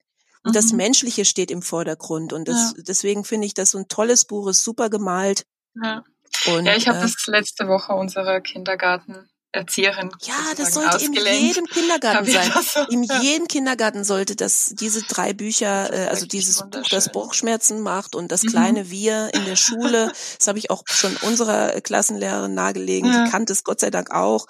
Und 0.45 0.51
mhm. 0.51 0.53
das 0.53 0.73
Menschliche 0.73 1.25
steht 1.25 1.51
im 1.51 1.63
Vordergrund. 1.63 2.33
Und 2.33 2.47
das, 2.47 2.75
ja. 2.77 2.83
deswegen 2.87 3.25
finde 3.25 3.47
ich 3.47 3.55
das 3.55 3.73
so 3.73 3.79
ein 3.79 3.89
tolles 3.89 4.25
Buch, 4.25 4.49
ist 4.49 4.63
super 4.63 4.91
gemalt. 4.91 5.47
Ja. 5.75 6.05
Und, 6.49 6.67
ja, 6.67 6.77
ich 6.77 6.89
habe 6.89 6.99
äh, 6.99 7.03
das 7.03 7.27
letzte 7.27 7.69
Woche 7.69 7.93
unserer 7.93 8.41
Kindergarten 8.41 9.29
Erzieherin. 9.57 10.11
Ja, 10.23 10.35
das 10.57 10.75
sollte 10.75 11.05
in 11.05 11.15
jedem 11.15 11.67
Kindergarten 11.73 12.27
sein. 12.27 12.53
So, 12.63 12.81
in 12.91 13.03
ja. 13.03 13.21
jedem 13.21 13.49
Kindergarten 13.49 14.05
sollte 14.05 14.37
das 14.37 14.73
diese 14.75 15.03
drei 15.03 15.33
Bücher, 15.33 15.93
äh, 15.93 16.07
also 16.09 16.27
dieses 16.27 16.59
Buch, 16.59 16.87
das 16.91 17.11
Bauchschmerzen 17.11 17.81
macht 17.81 18.15
und 18.15 18.31
das 18.31 18.43
mhm. 18.43 18.49
kleine 18.49 18.91
Wir 18.91 19.31
in 19.33 19.45
der 19.47 19.57
Schule. 19.57 20.13
Das 20.37 20.47
habe 20.47 20.59
ich 20.59 20.71
auch 20.71 20.83
schon 20.87 21.17
unserer 21.23 21.81
Klassenlehrerin 21.81 22.55
nahegelegen. 22.55 23.11
Ja. 23.11 23.25
Die 23.25 23.31
kannte 23.31 23.53
es 23.53 23.65
Gott 23.65 23.81
sei 23.81 23.91
Dank 23.91 24.11
auch. 24.11 24.47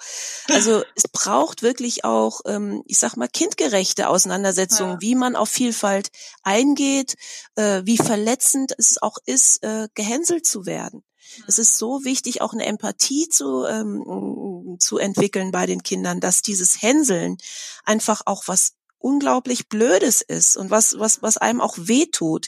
Also 0.49 0.83
es 0.95 1.07
braucht 1.07 1.63
wirklich 1.63 2.03
auch, 2.03 2.41
ähm, 2.45 2.83
ich 2.85 2.99
sag 2.99 3.15
mal, 3.15 3.29
kindgerechte 3.29 4.09
Auseinandersetzungen, 4.09 4.93
ja. 4.93 5.01
wie 5.01 5.15
man 5.15 5.35
auf 5.35 5.49
Vielfalt 5.49 6.09
eingeht, 6.43 7.15
äh, 7.55 7.81
wie 7.85 7.97
verletzend 7.97 8.73
es 8.77 9.01
auch 9.01 9.17
ist, 9.25 9.63
äh, 9.63 9.87
gehänselt 9.95 10.45
zu 10.45 10.65
werden. 10.65 11.03
Es 11.47 11.59
ist 11.59 11.77
so 11.77 12.03
wichtig, 12.03 12.41
auch 12.41 12.53
eine 12.53 12.65
Empathie 12.65 13.29
zu, 13.29 13.65
ähm, 13.65 14.77
zu 14.79 14.97
entwickeln 14.97 15.51
bei 15.51 15.65
den 15.65 15.83
Kindern, 15.83 16.19
dass 16.19 16.41
dieses 16.41 16.81
Hänseln 16.81 17.37
einfach 17.83 18.21
auch 18.25 18.43
was 18.47 18.73
unglaublich 18.99 19.69
Blödes 19.69 20.21
ist 20.21 20.57
und 20.57 20.71
was, 20.71 20.99
was, 20.99 21.21
was 21.21 21.37
einem 21.37 21.61
auch 21.61 21.77
wehtut. 21.77 22.47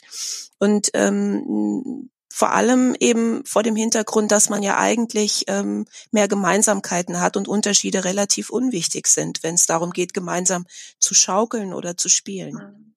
Und 0.58 0.90
ähm, 0.94 2.10
vor 2.32 2.52
allem 2.52 2.94
eben 2.98 3.44
vor 3.44 3.62
dem 3.62 3.76
Hintergrund, 3.76 4.32
dass 4.32 4.48
man 4.48 4.62
ja 4.62 4.78
eigentlich 4.78 5.44
ähm, 5.48 5.86
mehr 6.10 6.28
Gemeinsamkeiten 6.28 7.20
hat 7.20 7.36
und 7.36 7.48
Unterschiede 7.48 8.04
relativ 8.04 8.50
unwichtig 8.50 9.08
sind, 9.08 9.42
wenn 9.42 9.56
es 9.56 9.66
darum 9.66 9.90
geht, 9.90 10.14
gemeinsam 10.14 10.66
zu 10.98 11.14
schaukeln 11.14 11.74
oder 11.74 11.96
zu 11.96 12.08
spielen. 12.08 12.54
Mhm. 12.54 12.94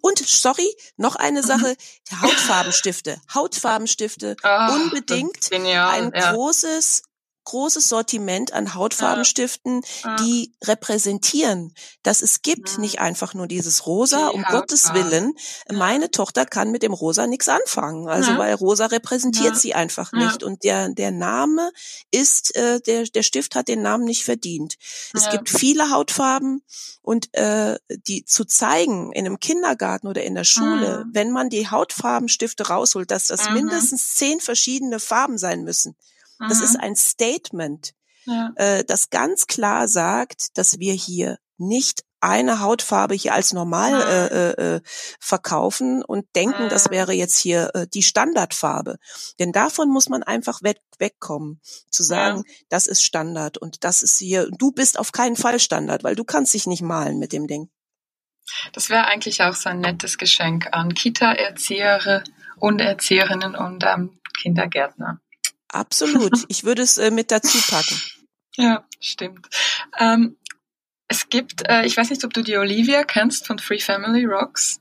Und 0.00 0.18
sorry, 0.26 0.74
noch 0.96 1.16
eine 1.16 1.42
mhm. 1.42 1.46
Sache, 1.46 1.76
Hautfarbenstifte. 2.22 3.20
Hautfarbenstifte 3.34 4.36
oh, 4.42 4.72
unbedingt 4.72 5.50
ein 5.52 6.12
ja. 6.14 6.32
großes 6.32 7.02
großes 7.44 7.88
Sortiment 7.88 8.52
an 8.52 8.74
Hautfarbenstiften, 8.74 9.82
ja. 10.04 10.16
die 10.16 10.52
repräsentieren, 10.62 11.74
dass 12.02 12.22
es 12.22 12.42
gibt 12.42 12.76
mhm. 12.76 12.82
nicht 12.82 13.00
einfach 13.00 13.34
nur 13.34 13.46
dieses 13.46 13.86
Rosa, 13.86 14.28
um 14.28 14.42
Hautfarbe. 14.42 14.60
Gottes 14.60 14.94
Willen. 14.94 15.32
Meine 15.72 16.10
Tochter 16.10 16.46
kann 16.46 16.70
mit 16.70 16.82
dem 16.82 16.92
Rosa 16.92 17.26
nichts 17.26 17.48
anfangen, 17.48 18.08
also 18.08 18.32
ja. 18.32 18.38
weil 18.38 18.54
Rosa 18.54 18.86
repräsentiert 18.86 19.56
sie 19.56 19.74
einfach 19.74 20.12
nicht 20.12 20.42
und 20.42 20.64
der 20.64 20.90
der 20.90 21.10
Name 21.10 21.70
ist 22.10 22.54
äh, 22.56 22.80
der 22.80 23.04
der 23.04 23.22
Stift 23.22 23.54
hat 23.54 23.68
den 23.68 23.82
Namen 23.82 24.04
nicht 24.04 24.24
verdient. 24.24 24.76
Es 25.14 25.30
gibt 25.30 25.48
viele 25.48 25.90
Hautfarben 25.90 26.62
und 27.02 27.34
äh, 27.34 27.78
die 28.06 28.24
zu 28.24 28.44
zeigen 28.44 29.12
in 29.12 29.26
einem 29.26 29.40
Kindergarten 29.40 30.06
oder 30.06 30.22
in 30.22 30.34
der 30.34 30.44
Schule, 30.44 31.06
wenn 31.12 31.30
man 31.30 31.48
die 31.48 31.68
Hautfarbenstifte 31.68 32.68
rausholt, 32.68 33.10
dass 33.10 33.26
das 33.26 33.48
mhm. 33.48 33.54
mindestens 33.54 34.14
zehn 34.14 34.40
verschiedene 34.40 35.00
Farben 35.00 35.38
sein 35.38 35.64
müssen. 35.64 35.96
Das 36.48 36.58
mhm. 36.58 36.64
ist 36.64 36.76
ein 36.76 36.96
Statement, 36.96 37.92
ja. 38.24 38.52
äh, 38.56 38.84
das 38.84 39.10
ganz 39.10 39.46
klar 39.46 39.88
sagt, 39.88 40.56
dass 40.58 40.78
wir 40.78 40.94
hier 40.94 41.38
nicht 41.58 42.04
eine 42.20 42.60
Hautfarbe 42.60 43.14
hier 43.14 43.34
als 43.34 43.52
normal 43.52 43.94
äh, 43.94 44.26
äh, 44.26 44.76
äh, 44.76 44.80
verkaufen 45.18 46.04
und 46.04 46.26
denken, 46.36 46.68
das 46.68 46.90
wäre 46.90 47.12
jetzt 47.12 47.38
hier 47.38 47.70
äh, 47.74 47.86
die 47.86 48.02
Standardfarbe. 48.02 48.98
Denn 49.38 49.52
davon 49.52 49.88
muss 49.88 50.08
man 50.08 50.22
einfach 50.22 50.62
weg, 50.62 50.78
wegkommen, 50.98 51.60
zu 51.90 52.02
sagen, 52.02 52.44
ja. 52.46 52.54
das 52.68 52.86
ist 52.86 53.02
Standard 53.02 53.56
und 53.56 53.84
das 53.84 54.02
ist 54.02 54.18
hier, 54.18 54.48
du 54.58 54.70
bist 54.70 54.98
auf 54.98 55.12
keinen 55.12 55.36
Fall 55.36 55.58
Standard, 55.58 56.04
weil 56.04 56.14
du 56.14 56.24
kannst 56.24 56.52
dich 56.52 56.66
nicht 56.66 56.82
malen 56.82 57.18
mit 57.18 57.32
dem 57.32 57.46
Ding. 57.46 57.70
Das 58.72 58.90
wäre 58.90 59.06
eigentlich 59.06 59.42
auch 59.42 59.54
so 59.54 59.70
ein 59.70 59.80
nettes 59.80 60.18
Geschenk 60.18 60.68
an 60.72 60.94
Kita-Erzieher 60.94 62.22
und 62.56 62.80
Erzieherinnen 62.80 63.54
und 63.54 63.84
ähm, 63.84 64.20
Kindergärtner. 64.42 65.20
Absolut. 65.72 66.32
Ich 66.48 66.64
würde 66.64 66.82
es 66.82 66.98
äh, 66.98 67.10
mit 67.10 67.30
dazu 67.30 67.58
packen. 67.70 68.00
Ja, 68.56 68.84
stimmt. 69.00 69.48
Ähm, 69.98 70.36
es 71.08 71.28
gibt, 71.28 71.68
äh, 71.68 71.84
ich 71.84 71.96
weiß 71.96 72.10
nicht, 72.10 72.24
ob 72.24 72.32
du 72.32 72.42
die 72.42 72.56
Olivia 72.56 73.04
kennst 73.04 73.46
von 73.46 73.58
Free 73.58 73.78
Family 73.78 74.24
Rocks. 74.24 74.80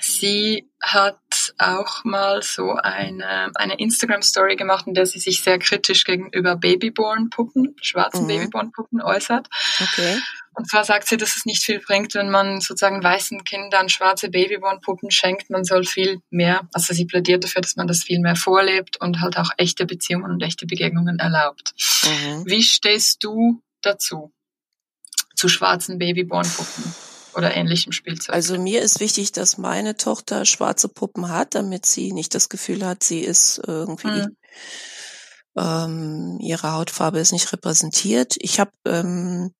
Sie 0.00 0.68
hat 0.82 1.18
auch 1.58 2.04
mal 2.04 2.42
so 2.42 2.72
eine, 2.72 3.50
eine 3.54 3.78
Instagram-Story 3.78 4.56
gemacht, 4.56 4.86
in 4.86 4.94
der 4.94 5.06
sie 5.06 5.18
sich 5.18 5.42
sehr 5.42 5.58
kritisch 5.58 6.04
gegenüber 6.04 6.56
Babyborn-Puppen, 6.56 7.76
schwarzen 7.80 8.24
mhm. 8.24 8.28
Babyborn-Puppen 8.28 9.00
äußert. 9.00 9.48
Okay. 9.80 10.18
Und 10.54 10.68
zwar 10.68 10.84
sagt 10.84 11.08
sie, 11.08 11.16
dass 11.16 11.36
es 11.36 11.46
nicht 11.46 11.62
viel 11.64 11.80
bringt, 11.80 12.14
wenn 12.14 12.30
man 12.30 12.60
sozusagen 12.60 13.02
weißen 13.02 13.44
Kindern 13.44 13.88
schwarze 13.88 14.28
Babyborn-Puppen 14.30 15.10
schenkt. 15.10 15.50
Man 15.50 15.64
soll 15.64 15.84
viel 15.84 16.20
mehr, 16.30 16.68
also 16.72 16.94
sie 16.94 17.06
plädiert 17.06 17.44
dafür, 17.44 17.62
dass 17.62 17.76
man 17.76 17.88
das 17.88 18.04
viel 18.04 18.20
mehr 18.20 18.36
vorlebt 18.36 19.00
und 19.00 19.20
halt 19.20 19.36
auch 19.36 19.50
echte 19.56 19.84
Beziehungen 19.84 20.30
und 20.30 20.42
echte 20.42 20.66
Begegnungen 20.66 21.18
erlaubt. 21.18 21.74
Mhm. 22.04 22.44
Wie 22.46 22.62
stehst 22.62 23.24
du 23.24 23.62
dazu? 23.82 24.32
Zu 25.34 25.48
schwarzen 25.48 25.98
Babyborn-Puppen? 25.98 26.94
oder 27.36 27.54
ähnlichem 27.56 27.92
Spielzeug. 27.92 28.34
Also 28.34 28.58
mir 28.58 28.80
ist 28.80 29.00
wichtig, 29.00 29.32
dass 29.32 29.58
meine 29.58 29.96
Tochter 29.96 30.44
schwarze 30.44 30.88
Puppen 30.88 31.30
hat, 31.30 31.56
damit 31.56 31.84
sie 31.86 32.12
nicht 32.12 32.34
das 32.34 32.48
Gefühl 32.48 32.86
hat, 32.86 33.02
sie 33.02 33.20
ist 33.20 33.60
irgendwie 33.66 34.06
mhm. 34.06 34.36
ähm, 35.56 36.38
ihre 36.40 36.72
Hautfarbe 36.72 37.18
ist 37.18 37.32
nicht 37.32 37.52
repräsentiert. 37.52 38.36
Ich 38.38 38.60
habe 38.60 38.70
ähm, 38.86 39.52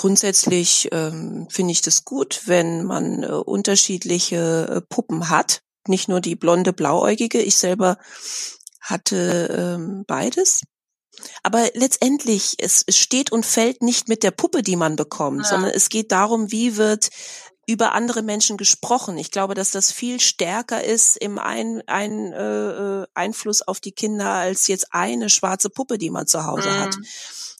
Grundsätzlich 0.00 0.88
ähm, 0.92 1.46
finde 1.50 1.72
ich 1.72 1.82
das 1.82 2.06
gut, 2.06 2.44
wenn 2.46 2.84
man 2.84 3.22
äh, 3.22 3.26
unterschiedliche 3.26 4.76
äh, 4.76 4.80
Puppen 4.80 5.28
hat, 5.28 5.60
nicht 5.86 6.08
nur 6.08 6.22
die 6.22 6.36
blonde 6.36 6.72
blauäugige. 6.72 7.42
Ich 7.42 7.58
selber 7.58 7.98
hatte 8.80 9.76
ähm, 9.78 10.04
beides. 10.06 10.62
Aber 11.42 11.68
letztendlich, 11.74 12.54
es, 12.60 12.86
steht 12.88 13.30
und 13.30 13.44
fällt 13.44 13.82
nicht 13.82 14.08
mit 14.08 14.22
der 14.22 14.30
Puppe, 14.30 14.62
die 14.62 14.76
man 14.76 14.96
bekommt, 14.96 15.42
ja. 15.42 15.50
sondern 15.50 15.72
es 15.72 15.90
geht 15.90 16.12
darum, 16.12 16.50
wie 16.50 16.78
wird 16.78 17.10
über 17.70 17.92
andere 17.92 18.22
Menschen 18.22 18.56
gesprochen. 18.56 19.16
Ich 19.16 19.30
glaube, 19.30 19.54
dass 19.54 19.70
das 19.70 19.92
viel 19.92 20.20
stärker 20.20 20.82
ist 20.82 21.16
im 21.16 21.38
ein, 21.38 21.82
ein, 21.86 22.32
äh, 22.32 23.02
äh 23.02 23.06
Einfluss 23.14 23.62
auf 23.62 23.80
die 23.80 23.92
Kinder 23.92 24.26
als 24.26 24.66
jetzt 24.66 24.88
eine 24.90 25.30
schwarze 25.30 25.70
Puppe, 25.70 25.98
die 25.98 26.10
man 26.10 26.26
zu 26.26 26.44
Hause 26.44 26.68
mhm. 26.68 26.80
hat 26.80 26.96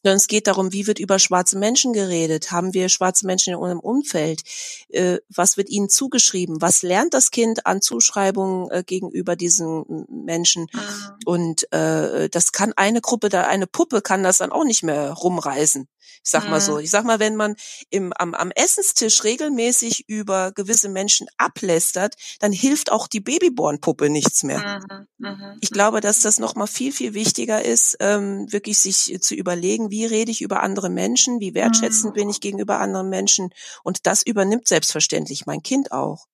sondern 0.03 0.17
es 0.17 0.29
geht 0.29 0.47
darum, 0.47 0.73
wie 0.73 0.87
wird 0.87 0.99
über 0.99 1.19
schwarze 1.19 1.59
Menschen 1.59 1.93
geredet? 1.93 2.53
Haben 2.53 2.73
wir 2.73 2.89
schwarze 2.89 3.27
Menschen 3.27 3.53
in 3.53 3.59
unserem 3.59 3.81
Umfeld? 3.81 4.43
Äh, 4.89 5.19
was 5.29 5.57
wird 5.57 5.69
ihnen 5.69 5.89
zugeschrieben? 5.89 6.61
Was 6.63 6.83
lernt 6.83 7.13
das 7.13 7.31
Kind 7.31 7.67
an 7.67 7.83
Zuschreibungen 7.83 8.71
äh, 8.71 8.83
gegenüber 8.85 9.37
diesen 9.37 10.07
Menschen? 10.09 10.69
Mhm. 10.73 10.81
Und 11.27 11.73
äh, 11.73 12.31
das 12.31 12.53
kann 12.53 12.73
eine 12.75 13.01
Gruppe, 13.01 13.29
da 13.29 13.43
eine 13.43 13.67
Puppe 13.67 14.01
kann 14.01 14.23
das 14.23 14.39
dann 14.39 14.53
auch 14.53 14.65
nicht 14.65 14.83
mehr 14.83 15.11
rumreisen. 15.11 15.89
Ich 16.25 16.31
sag 16.31 16.49
mal 16.49 16.61
so. 16.61 16.75
Mhm. 16.75 16.81
Ich 16.81 16.91
sag 16.91 17.05
mal, 17.05 17.19
wenn 17.19 17.37
man 17.37 17.57
im, 17.91 18.13
am, 18.15 18.35
am 18.35 18.51
Essenstisch 18.51 19.25
regelmäßig 19.25 20.09
über 20.09 20.53
gewisse 20.53 20.89
Menschen 20.89 21.27
ablästert, 21.37 22.15
dann 22.41 22.53
hilft 22.53 22.93
auch 22.93 23.09
die 23.09 23.21
Babyborn-Puppe 23.21 24.11
nichts 24.11 24.43
mehr. 24.43 24.81
Mhm. 24.91 25.07
Mhm. 25.19 25.59
Ich 25.61 25.71
glaube, 25.71 26.01
dass 26.01 26.21
das 26.21 26.39
nochmal 26.39 26.67
viel, 26.67 26.93
viel 26.93 27.15
wichtiger 27.15 27.65
ist, 27.65 27.97
ähm, 28.01 28.51
wirklich 28.53 28.79
sich 28.79 29.21
zu 29.21 29.35
überlegen, 29.35 29.91
wie 29.91 30.07
rede 30.07 30.31
ich 30.31 30.43
über 30.43 30.63
andere 30.63 30.91
Menschen, 30.91 31.41
wie 31.41 31.55
wertschätzend 31.55 32.15
bin 32.15 32.31
ich 32.31 32.41
gegenüber 32.41 32.79
anderen 32.79 33.09
Menschen. 33.09 33.51
Und 33.83 34.07
das 34.07 34.23
übernimmt 34.23 34.69
selbstverständlich 34.69 35.47
mein 35.47 35.63
Kind 35.63 35.93
auch. 35.93 36.27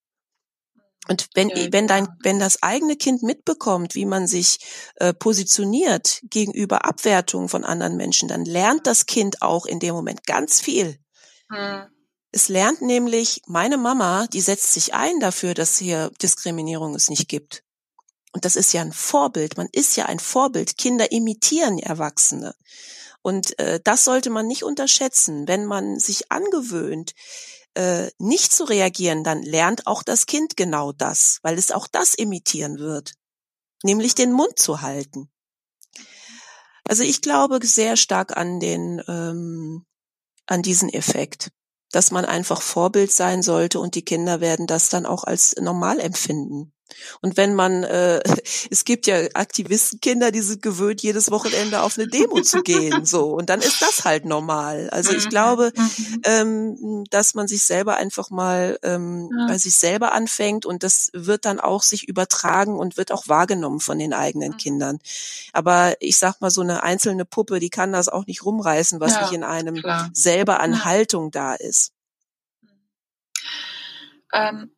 Und 1.08 1.28
wenn, 1.34 1.50
wenn 1.50 1.86
dein, 1.86 2.08
wenn 2.22 2.38
das 2.38 2.62
eigene 2.62 2.96
Kind 2.96 3.22
mitbekommt, 3.22 3.94
wie 3.94 4.06
man 4.06 4.26
sich 4.26 4.58
äh, 4.96 5.12
positioniert 5.14 6.20
gegenüber 6.24 6.84
Abwertungen 6.84 7.48
von 7.48 7.64
anderen 7.64 7.96
Menschen, 7.96 8.28
dann 8.28 8.44
lernt 8.44 8.86
das 8.86 9.06
Kind 9.06 9.42
auch 9.42 9.66
in 9.66 9.78
dem 9.78 9.94
Moment 9.94 10.26
ganz 10.26 10.60
viel. 10.60 10.98
Mhm. 11.48 11.86
Es 12.32 12.48
lernt 12.48 12.82
nämlich, 12.82 13.40
meine 13.46 13.78
Mama, 13.78 14.26
die 14.26 14.40
setzt 14.40 14.72
sich 14.72 14.94
ein 14.94 15.20
dafür, 15.20 15.54
dass 15.54 15.78
hier 15.78 16.10
Diskriminierung 16.20 16.94
es 16.94 17.08
nicht 17.08 17.28
gibt. 17.28 17.62
Und 18.32 18.44
das 18.44 18.56
ist 18.56 18.74
ja 18.74 18.82
ein 18.82 18.92
Vorbild. 18.92 19.56
Man 19.56 19.68
ist 19.72 19.96
ja 19.96 20.06
ein 20.06 20.18
Vorbild. 20.18 20.76
Kinder 20.76 21.10
imitieren 21.12 21.78
Erwachsene. 21.78 22.54
Und 23.22 23.58
äh, 23.58 23.80
das 23.82 24.04
sollte 24.04 24.28
man 24.28 24.46
nicht 24.46 24.62
unterschätzen. 24.62 25.48
Wenn 25.48 25.64
man 25.64 25.98
sich 25.98 26.30
angewöhnt, 26.30 27.14
äh, 27.76 28.10
nicht 28.18 28.52
zu 28.52 28.64
reagieren, 28.64 29.22
dann 29.22 29.42
lernt 29.42 29.86
auch 29.86 30.02
das 30.02 30.26
Kind 30.26 30.56
genau 30.56 30.92
das, 30.92 31.38
weil 31.42 31.58
es 31.58 31.70
auch 31.70 31.86
das 31.86 32.14
imitieren 32.14 32.78
wird, 32.78 33.12
nämlich 33.82 34.14
den 34.14 34.32
Mund 34.32 34.58
zu 34.58 34.80
halten. 34.80 35.30
Also 36.88 37.02
ich 37.02 37.20
glaube 37.20 37.58
sehr 37.64 37.96
stark 37.96 38.36
an 38.36 38.60
den 38.60 39.02
ähm, 39.08 39.84
an 40.46 40.62
diesen 40.62 40.88
Effekt, 40.88 41.50
dass 41.90 42.10
man 42.10 42.24
einfach 42.24 42.62
Vorbild 42.62 43.12
sein 43.12 43.42
sollte 43.42 43.80
und 43.80 43.94
die 43.94 44.04
Kinder 44.04 44.40
werden 44.40 44.66
das 44.66 44.88
dann 44.88 45.04
auch 45.04 45.24
als 45.24 45.56
normal 45.60 46.00
empfinden. 46.00 46.72
Und 47.20 47.36
wenn 47.36 47.54
man, 47.54 47.84
äh, 47.84 48.20
es 48.70 48.84
gibt 48.84 49.06
ja 49.06 49.16
Aktivistenkinder, 49.34 50.30
die 50.30 50.40
sind 50.40 50.62
gewöhnt, 50.62 51.02
jedes 51.02 51.30
Wochenende 51.30 51.82
auf 51.82 51.98
eine 51.98 52.08
Demo 52.08 52.40
zu 52.40 52.62
gehen, 52.62 53.04
so. 53.04 53.30
Und 53.34 53.50
dann 53.50 53.60
ist 53.60 53.82
das 53.82 54.04
halt 54.04 54.24
normal. 54.24 54.88
Also 54.90 55.12
ich 55.12 55.26
mhm. 55.26 55.30
glaube, 55.30 55.72
mhm. 55.74 56.20
ähm, 56.24 57.04
dass 57.10 57.34
man 57.34 57.48
sich 57.48 57.64
selber 57.64 57.96
einfach 57.96 58.30
mal 58.30 58.78
ähm, 58.82 59.30
bei 59.48 59.58
sich 59.58 59.76
selber 59.76 60.12
anfängt 60.12 60.66
und 60.66 60.82
das 60.82 61.10
wird 61.12 61.44
dann 61.44 61.60
auch 61.60 61.82
sich 61.82 62.08
übertragen 62.08 62.78
und 62.78 62.96
wird 62.96 63.12
auch 63.12 63.28
wahrgenommen 63.28 63.80
von 63.80 63.98
den 63.98 64.12
eigenen 64.12 64.52
mhm. 64.52 64.56
Kindern. 64.56 64.98
Aber 65.52 65.94
ich 66.00 66.18
sag 66.18 66.40
mal, 66.40 66.50
so 66.50 66.60
eine 66.60 66.82
einzelne 66.82 67.24
Puppe, 67.24 67.60
die 67.60 67.70
kann 67.70 67.92
das 67.92 68.08
auch 68.08 68.26
nicht 68.26 68.44
rumreißen, 68.44 69.00
was 69.00 69.12
ja, 69.12 69.22
nicht 69.22 69.32
in 69.32 69.44
einem 69.44 69.76
klar. 69.76 70.10
selber 70.12 70.60
an 70.60 70.84
Haltung 70.84 71.30
da 71.30 71.54
ist. 71.54 71.92
Ähm, 74.32 74.70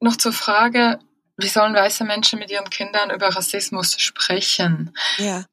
noch 0.00 0.16
zur 0.16 0.32
Frage, 0.32 0.98
wie 1.42 1.48
sollen 1.48 1.74
weiße 1.74 2.04
Menschen 2.04 2.38
mit 2.38 2.50
ihren 2.50 2.70
Kindern 2.70 3.10
über 3.10 3.28
Rassismus 3.28 3.98
sprechen? 4.00 4.94
Ja. 5.18 5.44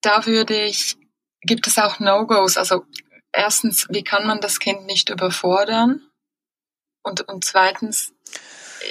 Da 0.00 0.26
würde 0.26 0.64
ich, 0.64 0.96
gibt 1.42 1.66
es 1.66 1.78
auch 1.78 1.98
No-Gos. 1.98 2.56
Also 2.56 2.84
erstens, 3.32 3.86
wie 3.90 4.04
kann 4.04 4.26
man 4.26 4.40
das 4.40 4.58
Kind 4.58 4.86
nicht 4.86 5.08
überfordern? 5.08 6.02
Und, 7.02 7.22
und 7.28 7.44
zweitens, 7.44 8.11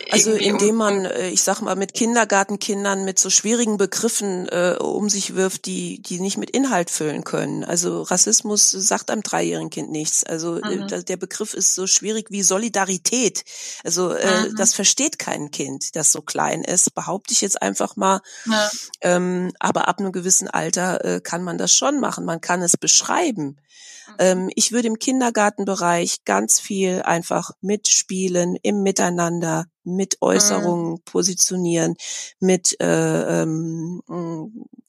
also 0.10 0.32
indem 0.32 0.76
man, 0.76 1.06
äh, 1.06 1.30
ich 1.30 1.44
sag 1.44 1.62
mal, 1.62 1.76
mit 1.76 1.94
Kindergartenkindern 1.94 3.06
mit 3.06 3.20
so 3.20 3.30
schwierigen 3.30 3.78
Begriffen 3.78 4.48
äh, 4.50 4.76
um 4.80 5.10
sich 5.10 5.36
wirft, 5.36 5.66
die 5.66 6.02
die 6.02 6.20
nicht 6.20 6.38
mit 6.38 6.50
Inhalt 6.52 6.90
füllen 6.90 7.24
können. 7.24 7.64
Also 7.64 8.02
Rassismus 8.02 8.72
sagt 8.72 9.12
einem 9.12 9.24
dreijährigen 9.24 9.70
Kind 9.70 9.92
nichts. 9.92 10.24
Also 10.24 10.58
äh, 10.58 10.78
mhm. 10.78 11.06
der 11.06 11.18
Begriff 11.18 11.54
ist 11.54 11.76
so 11.76 11.88
schwierig 11.88 12.28
wie 12.30 12.44
Solidarität. 12.44 13.44
Also 13.84 14.12
äh, 14.12 14.50
mhm. 14.50 14.56
das 14.56 14.74
versteht 14.74 15.20
kein 15.20 15.52
Kind, 15.52 15.96
das 15.96 16.12
so 16.12 16.22
klein 16.22 16.64
ist, 16.64 16.94
behaupte 16.96 17.34
ich 17.34 17.42
jetzt 17.42 17.62
einfach 17.62 17.96
mal. 17.96 18.22
Ja. 18.46 18.70
Ähm, 19.02 19.52
aber 19.60 19.88
ab 19.88 20.00
einem 20.00 20.12
gewissen 20.12 20.48
Alter 20.48 21.04
äh, 21.04 21.22
kann 21.22 21.44
man 21.44 21.58
das 21.58 21.74
schon 21.74 22.00
machen. 22.00 22.26
Man 22.26 22.42
kann 22.42 22.62
es 22.62 22.78
beschreiben. 22.78 23.58
Ähm, 24.20 24.50
ich 24.56 24.72
würde 24.72 24.88
im 24.88 25.00
Kindergartenbereich 25.00 26.24
ganz 26.26 26.60
viel 26.60 27.02
einfach 27.02 27.52
mitspielen, 27.62 28.58
im 28.62 28.84
Miteinander, 28.84 29.66
mit 29.84 30.18
Äußerungen 30.22 30.92
mhm. 30.94 31.02
positionieren, 31.06 31.96
mit 32.40 32.80
äh, 32.80 33.42
ähm, 33.42 34.02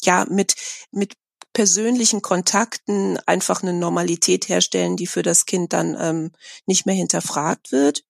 ja 0.03 0.27
mit 0.29 0.55
mit 0.91 1.15
persönlichen 1.53 2.23
Kontakten 2.23 3.19
einfach 3.27 3.63
eine 3.63 3.73
Normalität 3.73 4.49
herstellen, 4.49 4.97
die 4.97 5.07
für 5.07 5.23
das 5.23 5.47
Kind 5.47 5.73
dann 5.73 5.97
ähm, 5.99 6.33
nicht 6.67 6.87
mehr 6.87 6.95
hinterfragt 6.95 7.73
wird. 7.73 8.05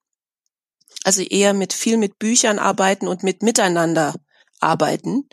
Also 1.04 1.22
eher 1.22 1.52
mit 1.52 1.72
viel 1.72 1.96
mit 1.96 2.18
Büchern 2.18 2.58
arbeiten 2.58 3.08
und 3.08 3.22
mit 3.22 3.42
Miteinander 3.42 4.14
arbeiten. 4.60 5.28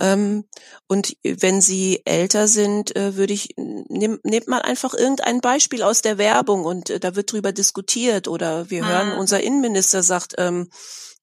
Ähm, 0.00 0.44
und 0.88 1.16
wenn 1.22 1.60
sie 1.60 2.02
älter 2.04 2.48
sind, 2.48 2.96
äh, 2.96 3.16
würde 3.16 3.32
ich, 3.32 3.54
nehm, 3.56 4.18
nehmt 4.24 4.48
mal 4.48 4.62
einfach 4.62 4.94
irgendein 4.94 5.40
Beispiel 5.40 5.82
aus 5.82 6.02
der 6.02 6.18
Werbung 6.18 6.64
und 6.64 6.90
äh, 6.90 6.98
da 6.98 7.14
wird 7.14 7.32
drüber 7.32 7.52
diskutiert 7.52 8.26
oder 8.26 8.70
wir 8.70 8.86
hören, 8.86 9.12
mhm. 9.12 9.18
unser 9.18 9.42
Innenminister 9.42 10.02
sagt, 10.02 10.34
ähm, 10.38 10.68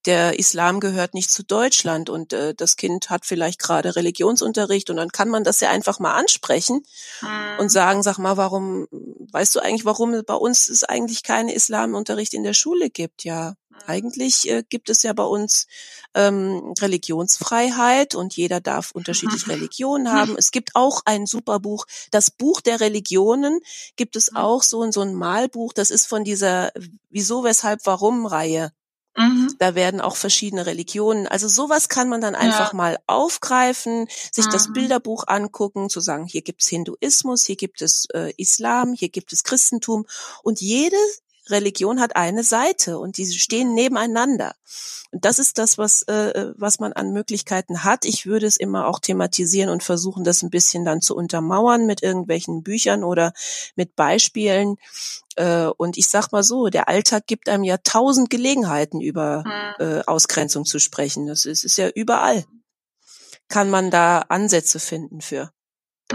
der 0.06 0.38
Islam 0.38 0.80
gehört 0.80 1.14
nicht 1.14 1.30
zu 1.30 1.44
Deutschland 1.44 2.10
und 2.10 2.32
äh, 2.32 2.54
das 2.54 2.76
Kind 2.76 3.10
hat 3.10 3.24
vielleicht 3.24 3.60
gerade 3.60 3.94
Religionsunterricht 3.94 4.90
und 4.90 4.96
dann 4.96 5.10
kann 5.10 5.28
man 5.28 5.44
das 5.44 5.60
ja 5.60 5.70
einfach 5.70 6.00
mal 6.00 6.14
ansprechen 6.14 6.82
mhm. 7.20 7.60
und 7.60 7.68
sagen, 7.68 8.02
sag 8.02 8.18
mal, 8.18 8.36
warum, 8.36 8.88
weißt 8.90 9.54
du 9.54 9.60
eigentlich, 9.60 9.84
warum 9.84 10.20
bei 10.26 10.34
uns 10.34 10.68
es 10.68 10.82
eigentlich 10.82 11.22
keinen 11.22 11.48
Islamunterricht 11.48 12.34
in 12.34 12.42
der 12.42 12.54
Schule 12.54 12.90
gibt? 12.90 13.24
Ja, 13.24 13.54
eigentlich 13.86 14.48
äh, 14.50 14.62
gibt 14.68 14.90
es 14.90 15.02
ja 15.02 15.12
bei 15.12 15.24
uns 15.24 15.66
ähm, 16.14 16.74
Religionsfreiheit 16.80 18.14
und 18.14 18.36
jeder 18.36 18.60
darf 18.60 18.90
unterschiedliche 18.92 19.48
Religionen 19.48 20.12
haben. 20.12 20.36
Es 20.36 20.50
gibt 20.50 20.70
auch 20.74 21.02
ein 21.04 21.26
super 21.26 21.58
Buch, 21.60 21.86
das 22.10 22.30
Buch 22.30 22.60
der 22.60 22.80
Religionen 22.80 23.60
gibt 23.96 24.16
es 24.16 24.34
auch 24.34 24.62
so 24.62 24.82
in 24.82 24.92
so 24.92 25.00
ein 25.00 25.14
Malbuch. 25.14 25.72
Das 25.72 25.90
ist 25.90 26.06
von 26.06 26.24
dieser 26.24 26.72
Wieso, 27.10 27.44
Weshalb, 27.44 27.80
Warum 27.84 28.26
Reihe. 28.26 28.72
Mhm. 29.16 29.54
Da 29.58 29.74
werden 29.74 30.00
auch 30.00 30.16
verschiedene 30.16 30.64
Religionen. 30.64 31.26
Also 31.26 31.48
sowas 31.48 31.88
kann 31.88 32.08
man 32.08 32.20
dann 32.20 32.34
einfach 32.34 32.72
ja. 32.72 32.76
mal 32.76 32.98
aufgreifen, 33.06 34.08
sich 34.30 34.46
mhm. 34.46 34.50
das 34.50 34.72
Bilderbuch 34.72 35.24
angucken, 35.26 35.90
zu 35.90 36.00
sagen, 36.00 36.24
hier 36.24 36.42
gibt 36.42 36.62
es 36.62 36.68
Hinduismus, 36.68 37.44
hier 37.44 37.56
gibt 37.56 37.82
es 37.82 38.06
äh, 38.14 38.32
Islam, 38.36 38.94
hier 38.94 39.10
gibt 39.10 39.32
es 39.32 39.44
Christentum. 39.44 40.06
Und 40.42 40.60
jede 40.60 40.96
Religion 41.52 42.00
hat 42.00 42.16
eine 42.16 42.42
Seite 42.42 42.98
und 42.98 43.16
die 43.16 43.26
stehen 43.26 43.74
nebeneinander. 43.74 44.54
Und 45.12 45.26
das 45.26 45.38
ist 45.38 45.58
das, 45.58 45.76
was, 45.76 46.02
äh, 46.04 46.52
was 46.56 46.80
man 46.80 46.94
an 46.94 47.12
Möglichkeiten 47.12 47.84
hat. 47.84 48.06
Ich 48.06 48.24
würde 48.24 48.46
es 48.46 48.56
immer 48.56 48.88
auch 48.88 48.98
thematisieren 48.98 49.68
und 49.68 49.82
versuchen, 49.82 50.24
das 50.24 50.42
ein 50.42 50.50
bisschen 50.50 50.86
dann 50.86 51.02
zu 51.02 51.14
untermauern 51.14 51.84
mit 51.86 52.02
irgendwelchen 52.02 52.62
Büchern 52.62 53.04
oder 53.04 53.34
mit 53.76 53.94
Beispielen. 53.94 54.76
Äh, 55.36 55.66
und 55.66 55.98
ich 55.98 56.08
sag 56.08 56.32
mal 56.32 56.42
so, 56.42 56.68
der 56.68 56.88
Alltag 56.88 57.26
gibt 57.26 57.50
einem 57.50 57.64
ja 57.64 57.76
tausend 57.76 58.30
Gelegenheiten, 58.30 59.00
über 59.00 59.44
mhm. 59.78 59.84
äh, 59.84 60.02
Ausgrenzung 60.06 60.64
zu 60.64 60.78
sprechen. 60.78 61.26
Das 61.26 61.44
ist, 61.44 61.64
ist 61.64 61.76
ja 61.76 61.88
überall. 61.90 62.44
Kann 63.48 63.68
man 63.68 63.90
da 63.90 64.20
Ansätze 64.28 64.80
finden 64.80 65.20
für. 65.20 65.52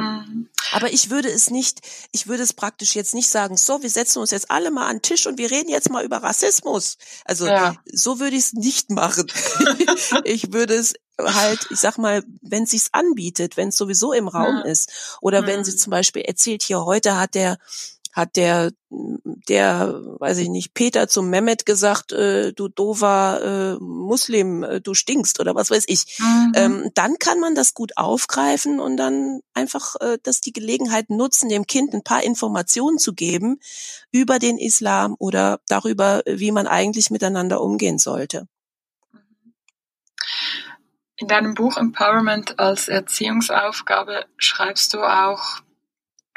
Mhm. 0.02 0.50
Aber 0.74 0.92
ich 0.92 1.10
würde 1.10 1.30
es 1.30 1.50
nicht, 1.50 1.82
ich 2.12 2.28
würde 2.28 2.44
es 2.44 2.54
praktisch 2.54 2.96
jetzt 2.96 3.14
nicht 3.14 3.30
sagen, 3.30 3.58
so, 3.58 3.82
wir 3.82 3.90
setzen 3.90 4.20
uns 4.20 4.32
jetzt 4.32 4.52
alle 4.52 4.72
mal 4.72 4.88
an 4.88 4.98
den 4.98 5.02
Tisch 5.02 5.26
und 5.28 5.38
wir 5.38 5.50
reden 5.50 5.70
jetzt 5.70 5.90
mal 5.90 6.04
über 6.04 6.18
Rassismus. 6.18 6.98
Also 7.26 7.48
ja. 7.48 7.76
so 7.86 8.20
würde 8.20 8.36
ich 8.36 8.44
es 8.44 8.54
nicht 8.54 8.90
machen. 8.90 9.28
ich 10.24 10.54
würde 10.54 10.76
es 10.76 10.94
halt, 11.20 11.68
ich 11.72 11.80
sag 11.80 11.98
mal, 11.98 12.24
wenn 12.42 12.64
es 12.64 12.72
sich 12.72 12.88
anbietet, 12.92 13.58
wenn 13.58 13.70
es 13.70 13.78
sowieso 13.78 14.14
im 14.14 14.28
Raum 14.28 14.58
ja. 14.58 14.66
ist, 14.66 15.18
oder 15.22 15.42
mhm. 15.42 15.48
wenn 15.48 15.64
sie 15.64 15.76
zum 15.76 15.92
Beispiel 15.92 16.22
erzählt, 16.24 16.64
hier 16.64 16.86
heute 16.86 17.18
hat 17.18 17.34
der 17.34 17.58
hat 18.18 18.36
der, 18.36 18.72
der, 18.90 20.02
weiß 20.20 20.40
ich 20.40 20.50
nicht, 20.50 20.74
Peter 20.74 21.08
zum 21.08 21.30
Mehmet 21.30 21.66
gesagt, 21.66 22.12
äh, 22.12 22.52
du 22.52 22.68
dover 22.68 23.78
äh, 23.80 23.84
Muslim, 23.84 24.64
äh, 24.64 24.82
du 24.82 24.96
stinkst 24.96 25.40
oder 25.40 25.54
was 25.54 25.70
weiß 25.70 25.86
ich. 25.88 26.18
Mhm. 26.20 26.52
Ähm, 26.56 26.92
dann 26.96 27.20
kann 27.20 27.40
man 27.40 27.54
das 27.54 27.76
gut 27.76 27.96
aufgreifen 27.96 28.80
und 28.80 28.98
dann 28.98 29.42
einfach 29.54 29.96
äh, 30.02 30.18
das 30.24 30.42
die 30.42 30.52
Gelegenheit 30.52 31.12
nutzen, 31.12 31.48
dem 31.48 31.68
Kind 31.68 31.94
ein 31.94 32.04
paar 32.04 32.24
Informationen 32.24 32.98
zu 32.98 33.14
geben 33.14 33.60
über 34.12 34.40
den 34.40 34.58
Islam 34.58 35.16
oder 35.20 35.60
darüber, 35.68 36.24
wie 36.26 36.52
man 36.52 36.66
eigentlich 36.66 37.12
miteinander 37.12 37.62
umgehen 37.62 38.00
sollte. 38.00 38.48
In 41.18 41.28
deinem 41.28 41.54
Buch 41.54 41.78
Empowerment 41.78 42.60
als 42.60 42.88
Erziehungsaufgabe 42.88 44.26
schreibst 44.38 44.94
du 44.94 45.02
auch, 45.02 45.62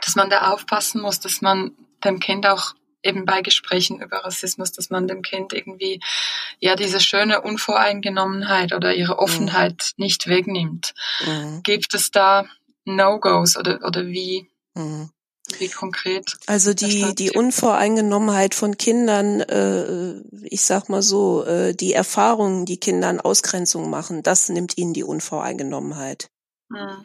dass 0.02 0.16
man 0.16 0.30
da 0.30 0.52
aufpassen 0.52 1.00
muss, 1.00 1.20
dass 1.20 1.40
man 1.40 1.72
dem 2.04 2.20
Kind 2.20 2.46
auch 2.46 2.74
eben 3.02 3.24
bei 3.24 3.42
Gesprächen 3.42 4.00
über 4.00 4.18
Rassismus, 4.18 4.72
dass 4.72 4.90
man 4.90 5.08
dem 5.08 5.22
Kind 5.22 5.52
irgendwie 5.52 6.00
ja 6.58 6.76
diese 6.76 7.00
schöne 7.00 7.42
Unvoreingenommenheit 7.42 8.72
oder 8.72 8.94
ihre 8.94 9.18
Offenheit 9.18 9.92
mhm. 9.96 10.04
nicht 10.04 10.26
wegnimmt. 10.26 10.94
Mhm. 11.24 11.62
Gibt 11.62 11.94
es 11.94 12.10
da 12.10 12.46
No-Gos 12.84 13.56
oder, 13.56 13.80
oder 13.84 14.06
wie? 14.06 14.50
Mhm. 14.74 15.10
Wie 15.58 15.68
konkret? 15.68 16.36
Also 16.46 16.74
die, 16.74 17.14
die 17.16 17.32
Unvoreingenommenheit 17.32 18.54
von 18.54 18.76
Kindern, 18.76 19.40
äh, 19.40 20.20
ich 20.44 20.62
sag 20.62 20.88
mal 20.88 21.02
so, 21.02 21.44
äh, 21.44 21.74
die 21.74 21.92
Erfahrungen, 21.92 22.66
die 22.66 22.78
Kindern 22.78 23.20
Ausgrenzung 23.20 23.90
machen, 23.90 24.22
das 24.22 24.48
nimmt 24.48 24.78
ihnen 24.78 24.92
die 24.92 25.02
Unvoreingenommenheit. 25.02 26.30
Mhm. 26.68 27.04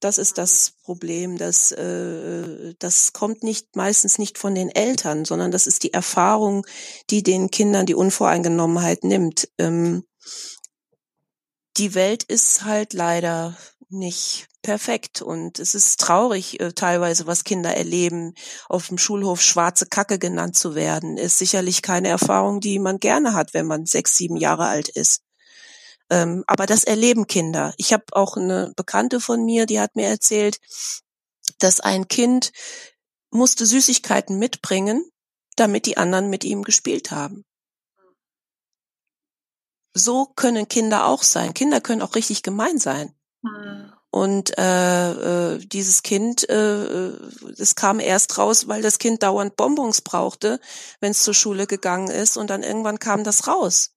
Das 0.00 0.18
ist 0.18 0.38
das 0.38 0.74
Problem. 0.84 1.38
Das, 1.38 1.72
äh, 1.72 2.74
das 2.78 3.12
kommt 3.12 3.42
nicht 3.42 3.74
meistens 3.74 4.18
nicht 4.18 4.38
von 4.38 4.54
den 4.54 4.70
Eltern, 4.70 5.24
sondern 5.24 5.50
das 5.50 5.66
ist 5.66 5.82
die 5.82 5.92
Erfahrung, 5.92 6.66
die 7.10 7.22
den 7.22 7.50
Kindern 7.50 7.86
die 7.86 7.96
Unvoreingenommenheit 7.96 9.02
nimmt. 9.02 9.48
Ähm, 9.58 10.04
die 11.76 11.94
Welt 11.94 12.24
ist 12.24 12.64
halt 12.64 12.92
leider 12.92 13.56
nicht 13.88 14.48
perfekt 14.62 15.22
und 15.22 15.58
es 15.58 15.74
ist 15.74 15.98
traurig 16.00 16.60
äh, 16.60 16.72
teilweise, 16.72 17.26
was 17.26 17.44
Kinder 17.44 17.74
erleben. 17.74 18.34
Auf 18.68 18.88
dem 18.88 18.98
Schulhof 18.98 19.40
schwarze 19.40 19.86
Kacke 19.86 20.18
genannt 20.18 20.56
zu 20.56 20.74
werden, 20.74 21.16
ist 21.16 21.38
sicherlich 21.38 21.82
keine 21.82 22.08
Erfahrung, 22.08 22.60
die 22.60 22.78
man 22.78 22.98
gerne 22.98 23.34
hat, 23.34 23.54
wenn 23.54 23.66
man 23.66 23.86
sechs, 23.86 24.16
sieben 24.16 24.36
Jahre 24.36 24.66
alt 24.66 24.88
ist. 24.88 25.22
Ähm, 26.10 26.44
aber 26.46 26.66
das 26.66 26.84
erleben 26.84 27.26
Kinder. 27.26 27.74
Ich 27.76 27.92
habe 27.92 28.04
auch 28.12 28.36
eine 28.36 28.72
Bekannte 28.76 29.20
von 29.20 29.44
mir, 29.44 29.66
die 29.66 29.80
hat 29.80 29.96
mir 29.96 30.08
erzählt, 30.08 30.58
dass 31.58 31.80
ein 31.80 32.08
Kind 32.08 32.52
musste 33.30 33.66
Süßigkeiten 33.66 34.38
mitbringen, 34.38 35.04
damit 35.56 35.86
die 35.86 35.96
anderen 35.96 36.30
mit 36.30 36.44
ihm 36.44 36.62
gespielt 36.62 37.10
haben. 37.10 37.44
So 39.94 40.26
können 40.36 40.68
Kinder 40.68 41.06
auch 41.06 41.22
sein. 41.22 41.54
Kinder 41.54 41.80
können 41.80 42.02
auch 42.02 42.14
richtig 42.14 42.42
gemein 42.42 42.78
sein. 42.78 43.14
Mhm. 43.42 43.92
Und 44.10 44.56
äh, 44.56 45.54
äh, 45.54 45.58
dieses 45.58 46.02
Kind, 46.02 46.48
äh, 46.48 47.08
es 47.58 47.74
kam 47.74 48.00
erst 48.00 48.38
raus, 48.38 48.66
weil 48.66 48.80
das 48.80 48.98
Kind 48.98 49.22
dauernd 49.22 49.56
Bonbons 49.56 50.00
brauchte, 50.00 50.60
wenn 51.00 51.10
es 51.10 51.22
zur 51.22 51.34
Schule 51.34 51.66
gegangen 51.66 52.08
ist. 52.08 52.36
Und 52.36 52.48
dann 52.48 52.62
irgendwann 52.62 52.98
kam 52.98 53.22
das 53.22 53.46
raus. 53.46 53.90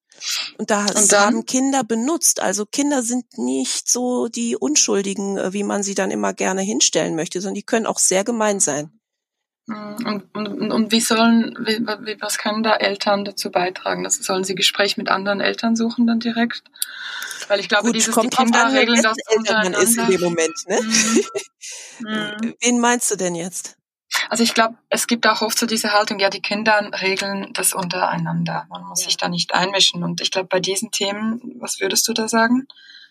Und 0.58 0.72
da 0.72 0.86
und 0.86 1.12
haben 1.14 1.46
Kinder 1.46 1.84
benutzt. 1.84 2.42
Also 2.42 2.66
Kinder 2.66 3.04
sind 3.04 3.38
nicht 3.38 3.90
so 3.90 4.28
die 4.28 4.56
Unschuldigen, 4.56 5.38
äh, 5.38 5.54
wie 5.54 5.64
man 5.64 5.84
sie 5.84 5.96
dann 5.96 6.12
immer 6.12 6.34
gerne 6.34 6.62
hinstellen 6.62 7.16
möchte, 7.16 7.42
sondern 7.42 7.56
die 7.56 7.64
können 7.64 7.86
auch 7.86 8.00
sehr 8.00 8.24
gemein 8.24 8.60
sein. 8.60 8.92
Mhm. 9.68 10.06
Und, 10.06 10.36
und, 10.36 10.72
und 10.72 10.92
wie 10.92 11.00
sollen, 11.00 11.56
wie, 11.60 12.18
was 12.20 12.38
können 12.38 12.64
da 12.64 12.76
Eltern 12.76 13.26
dazu 13.26 13.52
beitragen? 13.52 14.04
Das 14.04 14.16
sollen 14.16 14.44
sie 14.44 14.56
Gespräch 14.56 14.98
mit 14.98 15.10
anderen 15.10 15.42
Eltern 15.42 15.76
suchen 15.76 16.08
dann 16.08 16.20
direkt? 16.20 16.64
Weil 17.48 17.60
ich 17.60 17.70
glaube, 17.70 17.88
Gut, 17.88 17.96
dieses 17.96 18.14
kommt 18.14 18.34
die 18.34 18.38
Kinder 18.38 18.66
an, 18.66 18.76
regeln 18.76 19.02
das 19.02 19.18
Eltern 19.28 19.72
man 19.72 19.82
ist 19.82 19.98
in 19.98 20.08
dem 20.08 20.22
Moment. 20.22 20.54
Ne? 20.68 20.80
Mhm. 22.00 22.56
Wen 22.62 22.80
meinst 22.80 23.12
du 23.12 23.16
denn 23.16 23.36
jetzt? 23.36 23.78
Also 24.30 24.44
ich 24.44 24.54
glaube, 24.54 24.76
es 24.90 25.08
gibt 25.08 25.28
auch 25.28 25.42
oft 25.42 25.58
so 25.58 25.66
diese 25.66 25.94
Haltung, 25.94 26.20
ja, 26.20 26.30
die 26.30 26.42
Kinder 26.42 26.92
regeln 27.02 27.52
das 27.54 27.74
untereinander. 27.74 28.66
Man 28.70 28.84
muss 28.86 29.02
ja. 29.02 29.06
sich 29.06 29.18
da 29.18 29.30
nicht 29.30 29.54
einmischen. 29.54 30.04
Und 30.04 30.22
ich 30.22 30.32
glaube, 30.32 30.48
bei 30.48 30.60
diesen 30.60 30.92
Themen, 30.92 31.42
was 31.60 31.80
würdest 31.80 32.08
du 32.08 32.14
da 32.14 32.28
sagen? 32.28 32.68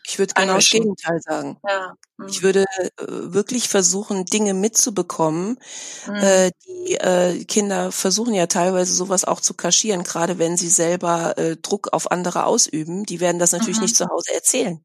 Ich 0.07 0.19
würde 0.19 0.33
genau 0.35 0.55
das 0.55 0.71
Gegenteil 0.71 1.21
sagen. 1.21 1.59
Ja. 1.67 1.95
Mhm. 2.17 2.27
Ich 2.29 2.43
würde 2.43 2.65
äh, 2.79 2.87
wirklich 2.97 3.69
versuchen, 3.69 4.25
Dinge 4.25 4.55
mitzubekommen. 4.55 5.59
Mhm. 6.07 6.15
Äh, 6.15 6.51
die 6.67 6.95
äh, 6.95 7.45
Kinder 7.45 7.93
versuchen 7.93 8.35
ja 8.35 8.47
teilweise 8.47 8.93
sowas 8.93 9.25
auch 9.25 9.41
zu 9.41 9.55
kaschieren, 9.55 10.03
gerade 10.03 10.39
wenn 10.39 10.57
sie 10.57 10.71
selber 10.71 11.37
äh, 11.39 11.57
Druck 11.57 11.93
auf 11.93 12.11
andere 12.11 12.47
ausüben. 12.47 13.05
Die 13.05 13.21
werden 13.21 13.39
das 13.39 13.53
natürlich 13.53 13.77
mhm. 13.77 13.85
nicht 13.85 13.97
zu 13.97 14.09
Hause 14.09 14.33
erzählen. 14.33 14.83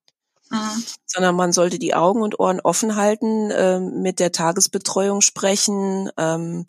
Mhm. 0.55 0.83
Sondern 1.05 1.35
man 1.35 1.51
sollte 1.51 1.79
die 1.79 1.93
Augen 1.93 2.21
und 2.21 2.39
Ohren 2.39 2.59
offen 2.59 2.95
halten, 2.95 3.51
äh, 3.51 3.79
mit 3.79 4.19
der 4.19 4.31
Tagesbetreuung 4.31 5.21
sprechen. 5.21 6.09
Ähm, 6.17 6.67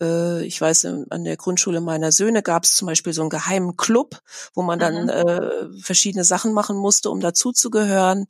äh, 0.00 0.44
ich 0.44 0.60
weiß, 0.60 0.86
an 1.10 1.24
der 1.24 1.36
Grundschule 1.36 1.80
meiner 1.80 2.12
Söhne 2.12 2.42
gab 2.42 2.64
es 2.64 2.74
zum 2.74 2.86
Beispiel 2.86 3.12
so 3.12 3.22
einen 3.22 3.30
geheimen 3.30 3.76
Club, 3.76 4.20
wo 4.54 4.62
man 4.62 4.78
dann 4.78 5.04
mhm. 5.04 5.08
äh, 5.08 5.82
verschiedene 5.82 6.24
Sachen 6.24 6.52
machen 6.52 6.76
musste, 6.76 7.10
um 7.10 7.20
dazuzugehören. 7.20 8.20
Mhm. 8.20 8.26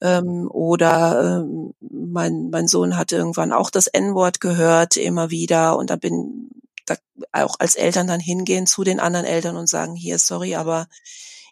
Ähm, 0.00 0.50
oder 0.50 1.42
ähm, 1.44 1.74
mein, 1.80 2.50
mein 2.50 2.66
Sohn 2.66 2.96
hatte 2.96 3.16
irgendwann 3.16 3.52
auch 3.52 3.70
das 3.70 3.86
N-Wort 3.86 4.40
gehört, 4.40 4.96
immer 4.96 5.30
wieder. 5.30 5.76
Und 5.76 5.90
da 5.90 5.96
bin 5.96 6.50
da 6.86 6.96
auch 7.32 7.56
als 7.60 7.76
Eltern 7.76 8.08
dann 8.08 8.20
hingehen 8.20 8.66
zu 8.66 8.82
den 8.82 8.98
anderen 8.98 9.26
Eltern 9.26 9.56
und 9.56 9.68
sagen, 9.68 9.94
hier, 9.94 10.18
sorry, 10.18 10.56
aber 10.56 10.88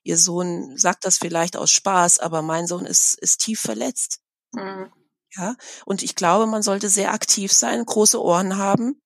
ihr 0.03 0.19
Sohn 0.19 0.77
sagt 0.77 1.05
das 1.05 1.19
vielleicht 1.19 1.57
aus 1.57 1.71
Spaß, 1.71 2.19
aber 2.19 2.43
mein 2.43 2.67
Sohn 2.67 2.87
ist, 2.87 3.19
ist 3.21 3.41
tief 3.41 3.61
verletzt. 3.61 4.21
Mhm. 4.53 4.93
Ja, 5.37 5.55
und 5.85 6.03
ich 6.03 6.17
glaube, 6.17 6.47
man 6.47 6.63
sollte 6.63 6.89
sehr 6.89 7.13
aktiv 7.13 7.53
sein, 7.53 7.85
große 7.85 8.21
Ohren 8.21 8.57
haben 8.57 9.01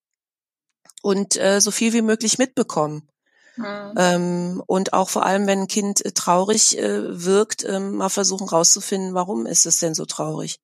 und 1.03 1.36
äh, 1.36 1.61
so 1.61 1.70
viel 1.70 1.92
wie 1.92 2.03
möglich 2.03 2.38
mitbekommen. 2.38 3.09
Mhm. 3.57 3.95
Ähm, 3.97 4.62
und 4.66 4.92
auch 4.95 5.11
vor 5.11 5.24
allem, 5.26 5.47
wenn 5.47 5.61
ein 5.61 5.68
Kind 5.68 6.05
äh, 6.05 6.12
traurig 6.12 6.78
äh, 6.78 7.24
wirkt, 7.24 7.62
äh, 7.64 7.78
mal 7.78 8.09
versuchen 8.09 8.49
rauszufinden, 8.49 9.14
warum 9.14 9.47
ist 9.47 9.66
es 9.66 9.78
denn 9.78 9.95
so 9.95 10.07
traurig? 10.07 10.59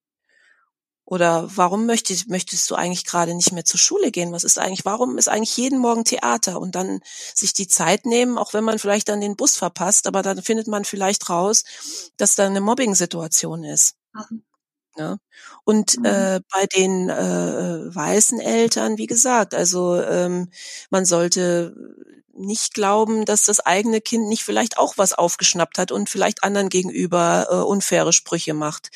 Oder 1.11 1.51
warum 1.57 1.87
möchtest, 1.87 2.29
möchtest 2.29 2.71
du 2.71 2.77
eigentlich 2.77 3.05
gerade 3.05 3.35
nicht 3.35 3.51
mehr 3.51 3.65
zur 3.65 3.81
Schule 3.81 4.13
gehen? 4.13 4.31
Was 4.31 4.45
ist 4.45 4.61
eigentlich, 4.61 4.85
warum 4.85 5.19
ist 5.19 5.29
eigentlich 5.29 5.57
jeden 5.57 5.81
Morgen 5.81 6.05
Theater? 6.05 6.61
Und 6.61 6.77
dann 6.77 7.01
sich 7.35 7.53
die 7.53 7.67
Zeit 7.67 8.07
nehmen, 8.07 8.39
auch 8.39 8.55
wenn 8.55 8.63
man 8.63 8.79
vielleicht 8.79 9.09
dann 9.09 9.21
den 9.21 9.35
Bus 9.35 9.57
verpasst, 9.57 10.07
aber 10.07 10.23
dann 10.23 10.41
findet 10.41 10.69
man 10.69 10.85
vielleicht 10.85 11.29
raus, 11.29 11.65
dass 12.17 12.37
da 12.37 12.47
eine 12.47 12.61
Mobbing-Situation 12.61 13.65
ist. 13.65 13.97
Mhm. 14.13 14.45
Ne? 14.97 15.19
Und 15.65 15.99
mhm. 15.99 16.05
äh, 16.05 16.41
bei 16.49 16.67
den 16.77 17.09
äh, 17.11 17.93
weißen 17.93 18.39
Eltern, 18.39 18.97
wie 18.97 19.09
gesagt, 19.09 19.53
also 19.53 20.01
ähm, 20.01 20.49
man 20.91 21.07
sollte 21.07 21.75
nicht 22.35 22.75
glauben, 22.75 23.25
dass 23.25 23.45
das 23.45 23.61
eigene 23.61 24.01
Kind 24.01 24.29
nicht 24.29 24.43
vielleicht 24.43 24.79
auch 24.79 24.95
was 24.97 25.13
aufgeschnappt 25.13 25.79
hat 25.79 25.93
und 25.93 26.09
vielleicht 26.09 26.43
anderen 26.43 26.69
gegenüber 26.69 27.47
äh, 27.51 27.55
unfaire 27.57 28.13
Sprüche 28.13 28.55
macht. 28.55 28.91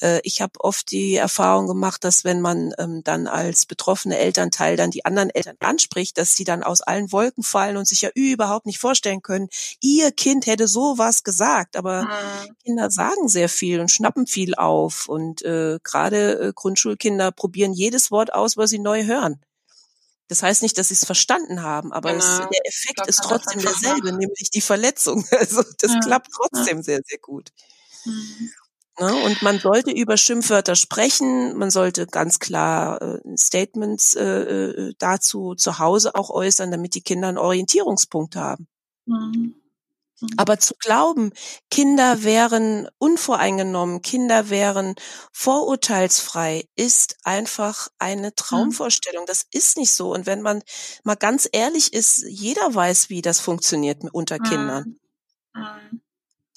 Äh, 0.00 0.20
ich 0.22 0.40
habe 0.40 0.60
oft 0.60 0.90
die 0.90 1.16
Erfahrung 1.16 1.66
gemacht, 1.66 2.04
dass 2.04 2.24
wenn 2.24 2.40
man 2.40 2.72
ähm, 2.78 3.02
dann 3.04 3.26
als 3.26 3.66
betroffene 3.66 4.18
Elternteil 4.18 4.76
dann 4.76 4.90
die 4.90 5.04
anderen 5.04 5.30
Eltern 5.30 5.56
anspricht, 5.60 6.18
dass 6.18 6.34
sie 6.34 6.44
dann 6.44 6.62
aus 6.62 6.80
allen 6.80 7.12
Wolken 7.12 7.42
fallen 7.42 7.76
und 7.76 7.86
sich 7.86 8.02
ja 8.02 8.10
überhaupt 8.14 8.66
nicht 8.66 8.78
vorstellen 8.78 9.22
können, 9.22 9.48
ihr 9.80 10.12
Kind 10.12 10.46
hätte 10.46 10.68
sowas 10.68 11.24
gesagt. 11.24 11.76
Aber 11.76 12.02
mhm. 12.02 12.56
Kinder 12.64 12.90
sagen 12.90 13.28
sehr 13.28 13.48
viel 13.48 13.80
und 13.80 13.90
schnappen 13.90 14.26
viel 14.26 14.54
auf 14.54 15.08
und 15.08 15.42
äh, 15.42 15.78
gerade 15.82 16.40
äh, 16.40 16.52
Grundschulkinder 16.54 17.32
probieren 17.32 17.72
jedes 17.72 18.10
Wort 18.10 18.32
aus, 18.32 18.56
was 18.56 18.70
sie 18.70 18.78
neu 18.78 19.04
hören. 19.04 19.40
Das 20.28 20.42
heißt 20.42 20.62
nicht, 20.62 20.76
dass 20.76 20.88
sie 20.88 20.94
es 20.94 21.04
verstanden 21.04 21.62
haben, 21.62 21.92
aber 21.92 22.12
genau. 22.12 22.24
es, 22.24 22.36
der 22.38 22.66
Effekt 22.66 22.96
glaub, 22.96 23.08
ist 23.08 23.22
trotzdem 23.22 23.62
derselbe, 23.62 24.12
nämlich 24.12 24.50
die 24.50 24.60
Verletzung. 24.60 25.24
Also 25.38 25.62
das 25.80 25.92
ja. 25.92 26.00
klappt 26.00 26.28
trotzdem 26.34 26.78
ja. 26.78 26.82
sehr, 26.82 27.00
sehr 27.04 27.18
gut. 27.18 27.50
Mhm. 28.04 28.50
Ne? 29.00 29.14
Und 29.24 29.42
man 29.42 29.58
sollte 29.58 29.90
über 29.90 30.16
Schimpfwörter 30.16 30.74
sprechen, 30.74 31.56
man 31.56 31.70
sollte 31.70 32.06
ganz 32.06 32.40
klar 32.40 33.00
äh, 33.00 33.36
Statements 33.36 34.14
äh, 34.16 34.24
äh 34.24 34.94
dazu 34.98 35.54
zu 35.54 35.78
Hause 35.78 36.14
auch 36.14 36.30
äußern, 36.30 36.70
damit 36.70 36.94
die 36.94 37.02
Kinder 37.02 37.28
einen 37.28 37.38
Orientierungspunkt 37.38 38.36
haben. 38.36 38.66
Mhm. 39.06 39.54
Mhm. 40.20 40.28
Aber 40.36 40.58
zu 40.58 40.74
glauben, 40.78 41.32
Kinder 41.70 42.22
wären 42.22 42.88
unvoreingenommen, 42.98 44.02
Kinder 44.02 44.50
wären 44.50 44.94
vorurteilsfrei, 45.32 46.64
ist 46.76 47.16
einfach 47.24 47.88
eine 47.98 48.28
mhm. 48.28 48.36
Traumvorstellung. 48.36 49.26
Das 49.26 49.46
ist 49.52 49.76
nicht 49.76 49.92
so. 49.92 50.12
Und 50.12 50.26
wenn 50.26 50.42
man 50.42 50.62
mal 51.04 51.16
ganz 51.16 51.48
ehrlich 51.50 51.92
ist, 51.92 52.24
jeder 52.28 52.74
weiß, 52.74 53.10
wie 53.10 53.22
das 53.22 53.40
funktioniert 53.40 54.02
unter 54.12 54.38
Kindern. 54.38 54.96
Mhm. 55.54 56.02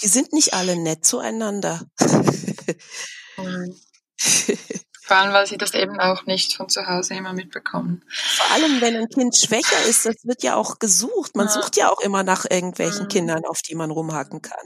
Die 0.01 0.07
sind 0.07 0.34
nicht 0.34 0.53
alle 0.53 0.76
nett 0.76 1.05
zueinander. 1.05 1.86
Vor 5.12 5.18
allem, 5.18 5.34
weil 5.34 5.45
sie 5.45 5.57
das 5.57 5.74
eben 5.74 5.99
auch 5.99 6.26
nicht 6.26 6.55
von 6.55 6.70
zu 6.70 6.88
Hause 6.88 7.16
immer 7.16 7.34
mitbekommen. 7.34 8.01
Vor 8.09 8.49
allem, 8.53 8.80
wenn 8.80 8.95
ein 8.95 9.09
Kind 9.09 9.36
schwächer 9.36 9.84
ist, 9.89 10.05
das 10.05 10.16
wird 10.24 10.41
ja 10.41 10.55
auch 10.55 10.80
gesucht. 10.80 11.36
Man 11.36 11.47
ja. 11.47 11.51
sucht 11.51 11.76
ja 11.76 11.89
auch 11.91 11.99
immer 11.99 12.24
nach 12.24 12.45
irgendwelchen 12.49 13.03
mhm. 13.03 13.09
Kindern, 13.09 13.43
auf 13.43 13.59
die 13.62 13.76
man 13.76 13.91
rumhaken 13.91 14.41
kann. 14.41 14.66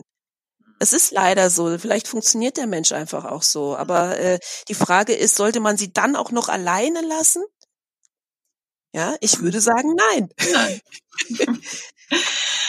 Es 0.78 0.94
ist 0.94 1.12
leider 1.12 1.50
so. 1.50 1.80
Vielleicht 1.80 2.08
funktioniert 2.08 2.58
der 2.58 2.68
Mensch 2.68 2.92
einfach 2.92 3.26
auch 3.26 3.42
so. 3.42 3.76
Aber 3.76 4.20
äh, 4.20 4.38
die 4.68 4.76
Frage 4.76 5.16
ist, 5.16 5.34
sollte 5.34 5.62
man 5.62 5.78
sie 5.78 5.92
dann 5.92 6.16
auch 6.16 6.30
noch 6.30 6.48
alleine 6.48 7.02
lassen? 7.02 7.44
Ja, 8.94 9.16
ich 9.22 9.40
würde 9.40 9.62
sagen, 9.62 9.96
nein. 9.96 10.30
Nein. 10.54 10.82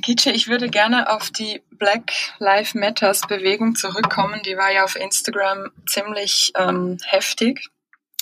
Gitsche, 0.00 0.30
ich 0.30 0.48
würde 0.48 0.68
gerne 0.68 1.10
auf 1.10 1.30
die 1.30 1.62
Black 1.70 2.12
Lives 2.38 2.74
Matters 2.74 3.22
Bewegung 3.22 3.74
zurückkommen. 3.74 4.40
Die 4.44 4.56
war 4.56 4.72
ja 4.72 4.84
auf 4.84 4.96
Instagram 4.96 5.70
ziemlich 5.86 6.52
ähm, 6.56 6.98
heftig. 7.04 7.68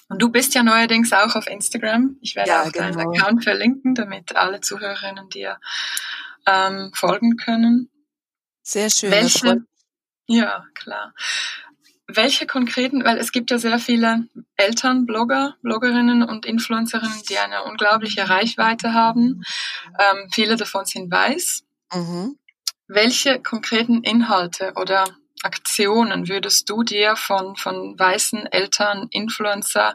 Und 0.08 0.22
du 0.22 0.30
bist 0.30 0.54
ja 0.54 0.62
neuerdings 0.62 1.12
auch 1.12 1.34
auf 1.34 1.48
Instagram. 1.48 2.16
Ich 2.20 2.36
werde 2.36 2.50
ja, 2.50 2.62
auch 2.62 2.72
genau. 2.72 2.92
deinen 2.92 3.16
Account 3.16 3.44
verlinken, 3.44 3.94
damit 3.94 4.36
alle 4.36 4.60
Zuhörerinnen 4.60 5.28
dir 5.30 5.58
ähm, 6.46 6.92
folgen 6.94 7.36
können. 7.36 7.90
Sehr 8.62 8.88
schön. 8.90 9.10
Welche, 9.10 9.64
ja, 10.26 10.64
klar. 10.74 11.12
Welche 12.06 12.46
konkreten, 12.46 13.04
weil 13.04 13.18
es 13.18 13.32
gibt 13.32 13.50
ja 13.50 13.58
sehr 13.58 13.80
viele 13.80 14.28
Eltern, 14.56 15.06
Blogger, 15.06 15.56
Bloggerinnen 15.62 16.22
und 16.22 16.46
Influencerinnen, 16.46 17.22
die 17.28 17.38
eine 17.38 17.64
unglaubliche 17.64 18.28
Reichweite 18.28 18.92
haben. 18.94 19.42
Ähm, 19.98 20.28
viele 20.32 20.56
davon 20.56 20.84
sind 20.84 21.10
weiß. 21.10 21.65
Mhm. 21.92 22.38
Welche 22.88 23.42
konkreten 23.42 24.02
Inhalte 24.02 24.72
oder 24.76 25.04
Aktionen 25.42 26.28
würdest 26.28 26.68
du 26.70 26.82
dir 26.82 27.16
von, 27.16 27.56
von 27.56 27.98
weißen 27.98 28.46
Eltern, 28.46 29.08
Influencer 29.10 29.94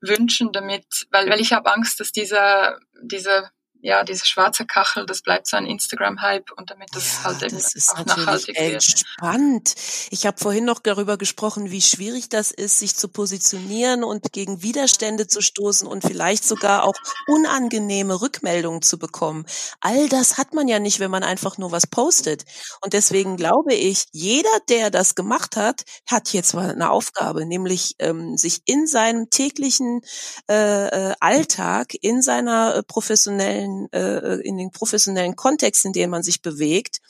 wünschen, 0.00 0.52
damit, 0.52 1.06
weil, 1.10 1.28
weil 1.28 1.40
ich 1.40 1.52
habe 1.52 1.72
Angst, 1.72 2.00
dass 2.00 2.12
dieser, 2.12 2.78
diese 3.02 3.50
ja, 3.82 4.04
diese 4.04 4.26
schwarze 4.26 4.66
Kachel, 4.66 5.06
das 5.06 5.22
bleibt 5.22 5.46
so 5.46 5.56
ein 5.56 5.64
Instagram-Hype 5.64 6.52
und 6.52 6.70
damit 6.70 6.88
das 6.92 7.18
ja, 7.18 7.24
halt 7.24 7.42
eben 7.42 7.56
das 7.56 7.74
ist 7.74 7.90
auch 7.90 8.04
nachhaltig 8.04 8.58
wird. 8.58 8.82
Spannend. 8.82 9.74
Ich 10.10 10.26
habe 10.26 10.38
vorhin 10.38 10.66
noch 10.66 10.80
darüber 10.80 11.16
gesprochen, 11.16 11.70
wie 11.70 11.80
schwierig 11.80 12.28
das 12.28 12.50
ist, 12.50 12.78
sich 12.78 12.94
zu 12.94 13.08
positionieren 13.08 14.04
und 14.04 14.32
gegen 14.32 14.62
Widerstände 14.62 15.26
zu 15.26 15.40
stoßen 15.40 15.88
und 15.88 16.04
vielleicht 16.04 16.44
sogar 16.44 16.84
auch 16.84 16.94
unangenehme 17.26 18.20
Rückmeldungen 18.20 18.82
zu 18.82 18.98
bekommen. 18.98 19.46
All 19.80 20.08
das 20.08 20.36
hat 20.36 20.52
man 20.52 20.68
ja 20.68 20.78
nicht, 20.78 21.00
wenn 21.00 21.10
man 21.10 21.22
einfach 21.22 21.56
nur 21.56 21.72
was 21.72 21.86
postet. 21.86 22.44
Und 22.82 22.92
deswegen 22.92 23.36
glaube 23.36 23.74
ich, 23.74 24.04
jeder, 24.12 24.58
der 24.68 24.90
das 24.90 25.14
gemacht 25.14 25.56
hat, 25.56 25.84
hat 26.06 26.32
jetzt 26.32 26.54
mal 26.54 26.70
eine 26.70 26.90
Aufgabe, 26.90 27.46
nämlich 27.46 27.94
ähm, 27.98 28.36
sich 28.36 28.60
in 28.66 28.86
seinem 28.86 29.30
täglichen 29.30 30.02
äh, 30.50 30.88
äh 30.88 31.14
Alltag, 31.20 31.94
in 32.00 32.22
seiner 32.22 32.74
äh, 32.76 32.82
professionellen 32.82 33.69
professionellen, 33.70 33.88
äh, 33.92 34.40
in 34.46 34.56
den 34.56 34.70
professionellen 34.70 35.36
Kontext, 35.36 35.84
in 35.84 35.92
dem 35.92 36.10
man 36.10 36.22
sich 36.22 36.42
bewegt, 36.42 37.00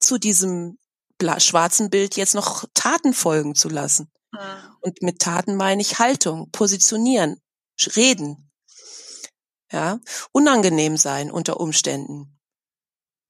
zu 0.00 0.18
diesem 0.18 0.78
schwarzen 1.38 1.90
Bild 1.90 2.16
jetzt 2.16 2.34
noch 2.34 2.64
Taten 2.74 3.14
folgen 3.14 3.54
zu 3.54 3.68
lassen. 3.68 4.10
Mhm. 4.32 4.38
Und 4.80 5.02
mit 5.02 5.18
Taten 5.18 5.56
meine 5.56 5.82
ich 5.82 5.98
Haltung, 5.98 6.50
positionieren, 6.50 7.40
reden. 7.96 8.50
Ja, 9.72 9.98
unangenehm 10.32 10.96
sein 10.96 11.30
unter 11.30 11.58
Umständen. 11.58 12.38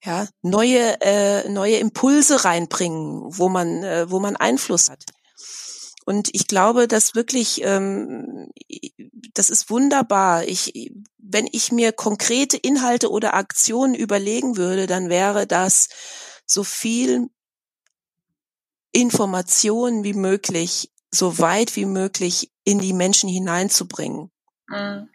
Ja, 0.05 0.28
neue 0.43 1.01
äh, 1.01 1.49
neue 1.49 1.78
Impulse 1.78 2.45
reinbringen, 2.45 3.22
wo 3.24 3.49
man 3.49 3.82
äh, 3.82 4.11
wo 4.11 4.20
man 4.20 4.37
Einfluss 4.37 4.91
hat. 4.91 5.03
Und 6.07 6.28
ich 6.32 6.47
glaube, 6.47 6.87
dass 6.87 7.16
wirklich, 7.16 7.62
ähm, 7.64 8.49
das 9.34 9.51
ist 9.51 9.70
wunderbar. 9.70 10.45
Ich, 10.45 10.93
wenn 11.29 11.49
ich 11.51 11.72
mir 11.72 11.93
konkrete 11.93 12.57
Inhalte 12.57 13.11
oder 13.11 13.35
Aktionen 13.35 13.95
überlegen 13.95 14.57
würde, 14.57 14.87
dann 14.87 15.09
wäre 15.09 15.47
das 15.47 15.89
so 16.47 16.64
viel 16.64 17.29
Informationen 18.93 20.05
wie 20.05 20.14
möglich, 20.14 20.91
so 21.12 21.39
weit 21.39 21.77
wie 21.77 21.85
möglich 21.85 22.51
in 22.64 22.79
die 22.79 22.93
Menschen 22.93 23.29
hineinzubringen. 23.29 24.31
Mhm. 24.68 25.09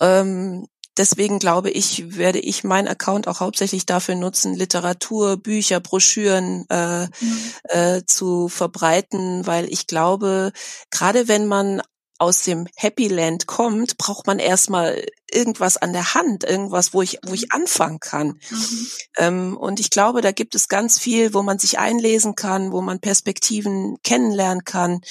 Ähm, 0.00 0.66
deswegen 0.96 1.38
glaube 1.38 1.70
ich, 1.70 2.16
werde 2.16 2.40
ich 2.40 2.64
meinen 2.64 2.88
Account 2.88 3.28
auch 3.28 3.40
hauptsächlich 3.40 3.86
dafür 3.86 4.14
nutzen, 4.14 4.54
Literatur, 4.54 5.36
Bücher, 5.36 5.80
Broschüren 5.80 6.66
äh, 6.70 7.06
mhm. 7.06 7.38
äh, 7.64 8.02
zu 8.06 8.48
verbreiten, 8.48 9.46
weil 9.46 9.70
ich 9.72 9.86
glaube, 9.86 10.52
gerade 10.90 11.28
wenn 11.28 11.46
man 11.46 11.82
aus 12.24 12.42
dem 12.42 12.66
Happy 12.74 13.08
Land 13.08 13.46
kommt, 13.46 13.98
braucht 13.98 14.26
man 14.26 14.38
erstmal 14.38 15.04
irgendwas 15.30 15.76
an 15.76 15.92
der 15.92 16.14
Hand, 16.14 16.44
irgendwas, 16.44 16.94
wo 16.94 17.02
ich, 17.02 17.18
wo 17.26 17.34
ich 17.34 17.52
anfangen 17.52 18.00
kann. 18.00 18.40
Mhm. 18.50 18.86
Ähm, 19.18 19.56
und 19.56 19.80
ich 19.80 19.90
glaube, 19.90 20.22
da 20.22 20.32
gibt 20.32 20.54
es 20.54 20.68
ganz 20.68 20.98
viel, 20.98 21.34
wo 21.34 21.42
man 21.42 21.58
sich 21.58 21.78
einlesen 21.78 22.34
kann, 22.34 22.72
wo 22.72 22.80
man 22.80 23.00
Perspektiven 23.00 23.98
kennenlernen 24.02 24.64
kann, 24.64 25.02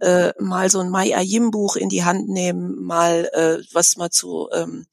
äh, 0.00 0.32
mal 0.38 0.70
so 0.70 0.80
ein 0.80 0.90
Mai 0.90 1.16
Ayim 1.16 1.50
Buch 1.50 1.76
in 1.76 1.88
die 1.88 2.04
Hand 2.04 2.28
nehmen, 2.28 2.80
mal 2.82 3.28
äh, 3.32 3.64
was 3.72 3.96
mal 3.96 4.10
zu 4.10 4.48
ähm, 4.52 4.86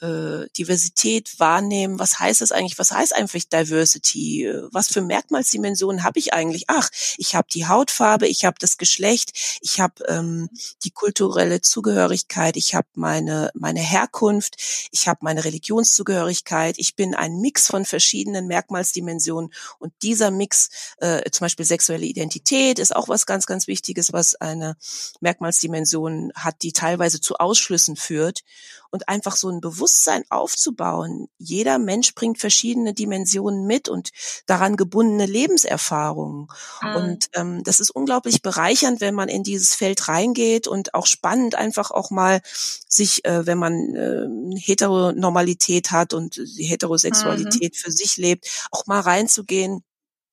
äh, 0.00 0.48
Diversität 0.56 1.38
wahrnehmen. 1.38 1.98
Was 1.98 2.18
heißt 2.18 2.40
das 2.40 2.52
eigentlich? 2.52 2.78
Was 2.78 2.90
heißt 2.90 3.14
einfach 3.14 3.40
Diversity? 3.52 4.50
Was 4.72 4.88
für 4.88 5.02
Merkmalsdimensionen 5.02 6.04
habe 6.04 6.18
ich 6.18 6.32
eigentlich? 6.32 6.64
Ach, 6.68 6.88
ich 7.16 7.34
habe 7.34 7.48
die 7.52 7.66
Hautfarbe, 7.66 8.26
ich 8.26 8.44
habe 8.44 8.56
das 8.58 8.78
Geschlecht, 8.78 9.58
ich 9.60 9.80
habe 9.80 10.04
ähm, 10.08 10.48
die 10.84 10.90
kulturelle 10.90 11.60
Zugehörigkeit, 11.60 12.56
ich 12.56 12.74
habe 12.74 12.88
meine 12.94 13.50
meine 13.54 13.80
Herkunft, 13.80 14.56
ich 14.90 15.08
habe 15.08 15.20
meine 15.22 15.44
Religionszugehörigkeit. 15.44 16.76
Ich 16.78 16.96
bin 16.96 17.14
ein 17.14 17.40
Mix 17.40 17.66
von 17.66 17.84
verschiedenen 17.84 18.46
Merkmalsdimensionen 18.46 19.52
und 19.78 19.92
dieser 20.02 20.30
Mix, 20.30 20.70
äh, 20.98 21.30
zum 21.30 21.44
Beispiel 21.44 21.66
sexuelle 21.66 22.06
Identität, 22.06 22.78
ist 22.78 22.94
auch 22.94 23.08
was 23.08 23.26
ganz 23.26 23.46
ganz 23.46 23.66
Wichtiges, 23.66 24.12
was 24.12 24.34
eine 24.34 24.76
Merkmalsdimension 25.20 26.32
hat, 26.34 26.62
die 26.62 26.72
teilweise 26.72 27.20
zu 27.20 27.36
Ausschlüssen 27.36 27.96
führt 27.96 28.42
und 28.90 29.08
einfach 29.08 29.36
so 29.36 29.48
ein 29.48 29.60
Bewusstsein 29.60 30.24
aufzubauen. 30.28 31.28
Jeder 31.38 31.78
Mensch 31.78 32.14
bringt 32.14 32.38
verschiedene 32.38 32.94
Dimensionen 32.94 33.66
mit 33.66 33.88
und 33.88 34.10
daran 34.46 34.76
gebundene 34.76 35.26
Lebenserfahrungen. 35.26 36.48
Mhm. 36.82 36.96
Und 36.96 37.30
ähm, 37.34 37.64
das 37.64 37.80
ist 37.80 37.90
unglaublich 37.90 38.42
bereichernd, 38.42 39.00
wenn 39.00 39.14
man 39.14 39.28
in 39.28 39.42
dieses 39.42 39.74
Feld 39.74 40.08
reingeht 40.08 40.66
und 40.66 40.94
auch 40.94 41.06
spannend 41.06 41.54
einfach 41.54 41.90
auch 41.90 42.10
mal 42.10 42.40
sich, 42.88 43.24
äh, 43.24 43.46
wenn 43.46 43.58
man 43.58 43.94
äh, 43.94 44.58
Heteronormalität 44.58 45.90
hat 45.90 46.14
und 46.14 46.36
die 46.36 46.64
Heterosexualität 46.64 47.74
mhm. 47.74 47.78
für 47.78 47.92
sich 47.92 48.16
lebt, 48.16 48.68
auch 48.70 48.86
mal 48.86 49.00
reinzugehen 49.00 49.84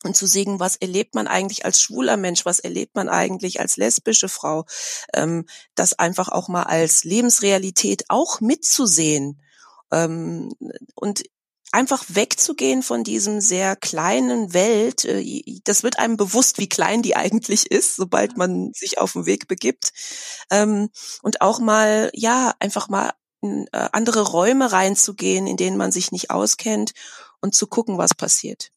und 0.04 0.16
zu 0.16 0.28
sehen, 0.28 0.60
was 0.60 0.76
erlebt 0.76 1.16
man 1.16 1.28
eigentlich 1.28 1.66
als 1.66 1.82
schwuler 1.82 2.18
Mensch, 2.18 2.45
was 2.45 2.60
erlebt 2.60 2.95
man 2.95 3.10
eigentlich 3.10 3.60
als 3.60 3.78
lesbische 3.78 4.30
Frau, 4.30 4.66
ähm, 5.14 5.45
das 5.76 5.93
einfach 5.93 6.30
auch 6.30 6.48
mal 6.48 6.64
als 6.64 7.04
Lebensrealität 7.04 8.06
auch 8.10 8.39
mitzusehen 8.39 9.41
ähm, 9.91 10.54
und 10.95 11.24
einfach 11.72 12.04
wegzugehen 12.08 12.82
von 12.84 13.04
diesem 13.04 13.41
sehr 13.41 13.76
kleinen 13.76 14.54
Welt. 14.54 15.06
Äh, 15.06 15.43
das 15.64 15.84
wird 15.84 16.00
einem 16.00 16.18
bewusst, 16.18 16.60
wie 16.60 16.70
klein 16.70 17.02
die 17.02 17.16
eigentlich 17.16 17.72
ist, 17.72 17.95
sobald 17.95 18.38
man 18.38 18.72
sich 18.74 19.00
auf 19.00 19.14
den 19.14 19.26
Weg 19.26 19.48
begibt. 19.48 19.91
Ähm, 20.52 20.89
und 21.22 21.41
auch 21.41 21.60
mal, 21.60 22.12
ja, 22.14 22.54
einfach 22.60 22.89
mal 22.89 23.12
in 23.41 23.68
äh, 23.72 23.89
andere 23.91 24.22
Räume 24.22 24.72
reinzugehen, 24.72 25.48
in 25.48 25.58
denen 25.58 25.78
man 25.78 25.91
sich 25.91 26.12
nicht 26.12 26.32
auskennt 26.32 26.93
und 27.41 27.54
zu 27.54 27.68
gucken, 27.68 27.98
was 27.98 28.14
passiert. 28.14 28.72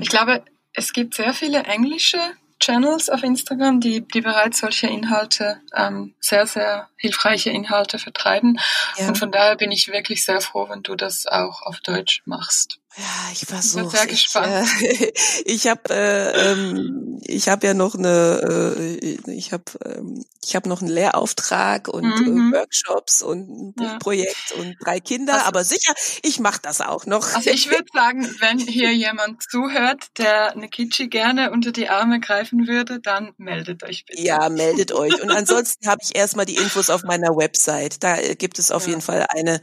Ich 0.00 0.08
glaube, 0.08 0.44
es 0.72 0.92
gibt 0.92 1.14
sehr 1.14 1.32
viele 1.34 1.64
englische 1.64 2.18
Channels 2.60 3.08
auf 3.08 3.22
Instagram, 3.22 3.80
die, 3.80 4.06
die 4.06 4.20
bereits 4.20 4.58
solche 4.58 4.88
Inhalte, 4.88 5.60
ähm, 5.74 6.14
sehr, 6.20 6.46
sehr 6.46 6.88
hilfreiche 6.96 7.50
Inhalte 7.50 7.98
vertreiben. 7.98 8.58
Ja. 8.96 9.08
Und 9.08 9.18
von 9.18 9.30
daher 9.30 9.56
bin 9.56 9.70
ich 9.70 9.88
wirklich 9.88 10.24
sehr 10.24 10.40
froh, 10.40 10.68
wenn 10.68 10.82
du 10.82 10.96
das 10.96 11.26
auch 11.26 11.62
auf 11.62 11.80
Deutsch 11.80 12.22
machst. 12.24 12.80
Ja, 12.98 13.32
ich 13.32 13.46
versuche. 13.46 13.96
Sehr 13.96 14.06
gespannt. 14.06 14.68
Ich, 14.80 15.00
äh, 15.00 15.12
ich 15.44 15.68
habe 15.68 15.82
äh, 15.90 16.50
ähm, 16.50 17.20
ich 17.22 17.48
habe 17.48 17.66
ja 17.66 17.74
noch 17.74 17.94
eine 17.94 18.96
äh, 19.00 19.18
ich 19.30 19.52
habe 19.52 19.64
ähm, 19.84 20.24
ich 20.44 20.56
habe 20.56 20.68
noch 20.68 20.80
einen 20.80 20.90
Lehrauftrag 20.90 21.88
und 21.88 22.04
äh, 22.04 22.30
mhm. 22.30 22.52
äh, 22.52 22.56
Workshops 22.56 23.22
und 23.22 23.48
ein 23.50 23.72
Buchprojekt 23.74 24.36
ja. 24.50 24.62
und 24.62 24.76
drei 24.82 24.98
Kinder, 24.98 25.34
also, 25.34 25.46
aber 25.46 25.64
sicher, 25.64 25.92
ich 26.22 26.40
mache 26.40 26.60
das 26.62 26.80
auch 26.80 27.06
noch. 27.06 27.34
Also 27.34 27.50
ich 27.50 27.70
würde 27.70 27.84
sagen, 27.92 28.26
wenn 28.40 28.58
hier 28.58 28.92
jemand 28.94 29.42
zuhört, 29.42 30.06
der 30.16 30.52
eine 30.52 30.68
Kitschi 30.68 31.08
gerne 31.08 31.50
unter 31.50 31.70
die 31.70 31.88
Arme 31.88 32.18
greifen 32.18 32.66
würde, 32.66 32.98
dann 32.98 33.32
meldet 33.36 33.82
euch 33.84 34.06
bitte. 34.06 34.22
Ja, 34.22 34.48
meldet 34.48 34.92
euch. 34.92 35.20
Und 35.22 35.30
ansonsten 35.30 35.86
habe 35.86 36.00
ich 36.02 36.16
erstmal 36.16 36.46
die 36.46 36.56
Infos 36.56 36.88
auf 36.88 37.02
meiner 37.02 37.36
Website. 37.36 38.02
Da 38.02 38.16
äh, 38.16 38.34
gibt 38.34 38.58
es 38.58 38.70
auf 38.70 38.84
ja. 38.84 38.90
jeden 38.90 39.02
Fall 39.02 39.26
eine 39.28 39.60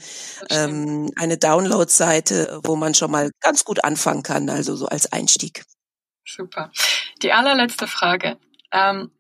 ähm, 0.52 1.12
eine 1.16 1.38
Download-Seite, 1.38 2.60
wo 2.64 2.76
man 2.76 2.94
schon 2.94 3.12
mal 3.12 3.25
ganz 3.40 3.64
gut 3.64 3.84
anfangen 3.84 4.24
kann, 4.24 4.50
also 4.50 4.76
so 4.76 4.88
als 4.88 5.12
Einstieg. 5.12 5.64
Super. 6.26 6.72
Die 7.22 7.32
allerletzte 7.32 7.88
Frage. 7.88 8.38
Ähm, 8.72 9.12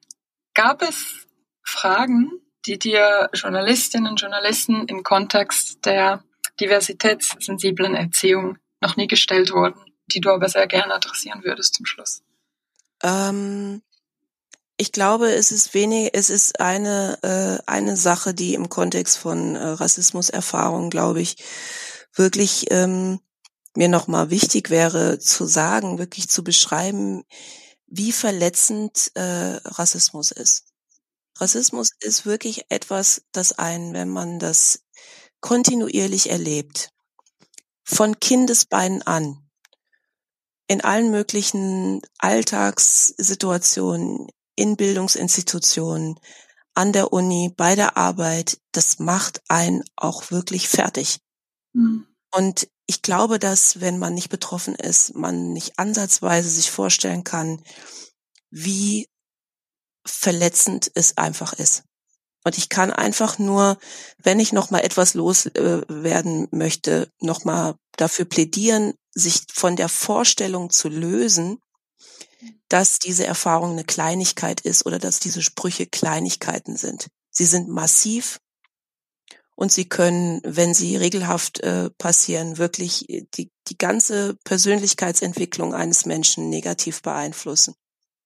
gab 0.53 0.81
es 0.81 1.27
Fragen, 1.63 2.31
die 2.65 2.79
dir 2.79 3.29
Journalistinnen 3.33 4.11
und 4.11 4.21
Journalisten 4.21 4.87
im 4.87 5.03
Kontext 5.03 5.85
der 5.85 6.23
diversitätssensiblen 6.59 7.95
Erziehung 7.95 8.57
noch 8.81 8.95
nie 8.95 9.07
gestellt 9.07 9.51
wurden, 9.51 9.79
die 10.07 10.21
du 10.21 10.31
aber 10.31 10.49
sehr 10.49 10.67
gerne 10.67 10.93
adressieren 10.93 11.43
würdest 11.43 11.75
zum 11.75 11.85
Schluss? 11.85 12.23
Ähm, 13.03 13.81
ich 14.77 14.91
glaube, 14.91 15.31
es 15.31 15.51
ist 15.51 15.73
wenig, 15.73 16.11
es 16.13 16.29
ist 16.29 16.59
eine 16.59 17.17
äh, 17.21 17.63
eine 17.71 17.95
Sache, 17.95 18.33
die 18.33 18.53
im 18.53 18.69
Kontext 18.69 19.17
von 19.17 19.55
äh, 19.55 19.63
Rassismuserfahrung, 19.63 20.89
glaube 20.89 21.21
ich, 21.21 21.37
wirklich 22.13 22.67
ähm, 22.71 23.19
mir 23.77 23.89
nochmal 23.89 24.29
wichtig 24.29 24.69
wäre 24.69 25.19
zu 25.19 25.45
sagen, 25.45 25.97
wirklich 25.97 26.29
zu 26.29 26.43
beschreiben, 26.43 27.23
wie 27.87 28.11
verletzend 28.11 29.11
äh, 29.15 29.59
Rassismus 29.65 30.31
ist. 30.31 30.65
Rassismus 31.37 31.89
ist 31.99 32.25
wirklich 32.25 32.65
etwas, 32.69 33.23
das 33.31 33.53
einen, 33.53 33.93
wenn 33.93 34.09
man 34.09 34.39
das 34.39 34.81
kontinuierlich 35.41 36.29
erlebt, 36.29 36.89
von 37.83 38.19
Kindesbeinen 38.19 39.01
an, 39.03 39.45
in 40.67 40.81
allen 40.81 41.11
möglichen 41.11 42.01
Alltagssituationen, 42.17 44.27
in 44.55 44.77
Bildungsinstitutionen, 44.77 46.19
an 46.73 46.93
der 46.93 47.13
Uni, 47.13 47.53
bei 47.55 47.75
der 47.75 47.97
Arbeit, 47.97 48.59
das 48.71 48.97
macht 48.99 49.41
einen 49.47 49.83
auch 49.95 50.31
wirklich 50.31 50.67
fertig. 50.67 51.19
Mhm. 51.73 52.07
Und 52.35 52.67
ich 52.85 53.01
glaube, 53.01 53.39
dass 53.39 53.79
wenn 53.79 53.97
man 53.97 54.13
nicht 54.13 54.29
betroffen 54.29 54.75
ist, 54.75 55.15
man 55.15 55.53
nicht 55.53 55.79
ansatzweise 55.79 56.49
sich 56.49 56.69
vorstellen 56.69 57.23
kann, 57.23 57.63
wie 58.51 59.07
verletzend 60.05 60.91
es 60.95 61.17
einfach 61.17 61.53
ist. 61.53 61.83
Und 62.43 62.57
ich 62.57 62.67
kann 62.67 62.91
einfach 62.91 63.39
nur, 63.39 63.77
wenn 64.17 64.41
ich 64.41 64.51
noch 64.51 64.69
mal 64.69 64.81
etwas 64.81 65.13
loswerden 65.13 66.43
äh, 66.43 66.55
möchte, 66.55 67.09
noch 67.21 67.45
mal 67.45 67.75
dafür 67.95 68.25
plädieren, 68.25 68.95
sich 69.13 69.43
von 69.53 69.77
der 69.77 69.87
Vorstellung 69.87 70.69
zu 70.69 70.89
lösen, 70.89 71.59
dass 72.67 72.99
diese 72.99 73.25
Erfahrung 73.25 73.71
eine 73.71 73.85
Kleinigkeit 73.85 74.59
ist 74.59 74.85
oder 74.85 74.99
dass 74.99 75.19
diese 75.19 75.41
Sprüche 75.41 75.87
Kleinigkeiten 75.87 76.75
sind. 76.75 77.07
Sie 77.31 77.45
sind 77.45 77.69
massiv 77.69 78.41
und 79.55 79.71
sie 79.71 79.87
können, 79.87 80.41
wenn 80.43 80.73
sie 80.73 80.97
regelhaft 80.97 81.61
äh, 81.61 81.89
passieren, 81.97 82.57
wirklich 82.57 83.05
die, 83.35 83.51
die 83.67 83.77
ganze 83.77 84.35
Persönlichkeitsentwicklung 84.43 85.73
eines 85.73 86.05
Menschen 86.05 86.49
negativ 86.49 87.01
beeinflussen. 87.01 87.73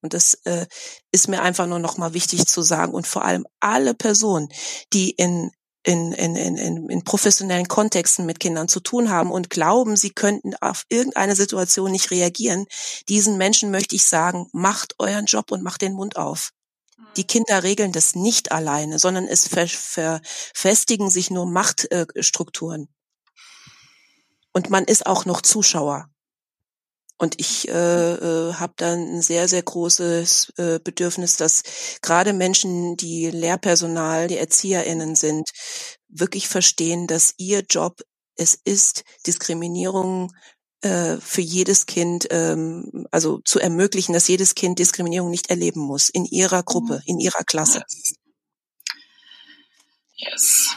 Und 0.01 0.13
das 0.13 0.35
äh, 0.45 0.65
ist 1.11 1.27
mir 1.27 1.41
einfach 1.41 1.67
nur 1.67 1.79
noch 1.79 1.97
mal 1.97 2.13
wichtig 2.13 2.45
zu 2.47 2.61
sagen. 2.61 2.93
Und 2.93 3.05
vor 3.05 3.25
allem 3.25 3.45
alle 3.59 3.93
Personen, 3.93 4.49
die 4.93 5.11
in 5.11 5.51
in, 5.83 6.11
in, 6.11 6.35
in, 6.35 6.89
in 6.89 7.03
professionellen 7.03 7.69
Kontexten 7.69 8.25
mit 8.25 8.41
Kindern 8.41 8.67
zu 8.67 8.81
tun 8.81 9.09
haben 9.09 9.31
und 9.31 9.49
glauben, 9.49 9.95
sie 9.95 10.09
könnten 10.09 10.53
auf 10.55 10.83
irgendeine 10.89 11.35
Situation 11.35 11.91
nicht 11.91 12.11
reagieren, 12.11 12.65
diesen 13.07 13.37
Menschen 13.37 13.71
möchte 13.71 13.95
ich 13.95 14.05
sagen, 14.05 14.47
macht 14.51 14.95
euren 14.99 15.25
Job 15.25 15.51
und 15.51 15.63
macht 15.63 15.81
den 15.81 15.93
Mund 15.93 16.17
auf. 16.17 16.51
Die 17.17 17.25
Kinder 17.25 17.63
regeln 17.63 17.91
das 17.91 18.15
nicht 18.15 18.51
alleine, 18.51 18.99
sondern 18.99 19.27
es 19.27 19.47
verfestigen 19.47 21.09
sich 21.09 21.31
nur 21.31 21.45
Machtstrukturen. 21.45 22.87
Und 24.51 24.69
man 24.69 24.85
ist 24.85 25.05
auch 25.05 25.25
noch 25.25 25.41
Zuschauer. 25.41 26.09
Und 27.17 27.39
ich 27.39 27.67
äh, 27.67 28.13
äh, 28.13 28.53
habe 28.53 28.73
dann 28.77 29.17
ein 29.17 29.21
sehr, 29.21 29.49
sehr 29.49 29.61
großes 29.61 30.53
äh, 30.57 30.79
Bedürfnis, 30.81 31.35
dass 31.35 31.63
gerade 32.01 32.31
Menschen, 32.31 32.95
die 32.95 33.29
Lehrpersonal, 33.29 34.29
die 34.29 34.37
ErzieherInnen 34.37 35.15
sind, 35.15 35.49
wirklich 36.07 36.47
verstehen, 36.47 37.07
dass 37.07 37.33
ihr 37.37 37.65
Job 37.69 38.01
es 38.37 38.57
ist, 38.63 39.03
Diskriminierung 39.27 40.31
äh, 40.81 41.17
für 41.17 41.41
jedes 41.41 41.85
Kind, 41.85 42.27
ähm, 42.31 43.05
also 43.11 43.39
zu 43.43 43.59
ermöglichen, 43.59 44.13
dass 44.13 44.27
jedes 44.27 44.55
Kind 44.55 44.79
Diskriminierung 44.79 45.29
nicht 45.29 45.49
erleben 45.49 45.81
muss 45.81 46.09
in 46.09 46.25
ihrer 46.25 46.63
Gruppe, 46.63 46.95
mhm. 46.95 47.01
in 47.05 47.19
ihrer 47.19 47.43
Klasse. 47.43 47.83
Yes. 50.15 50.75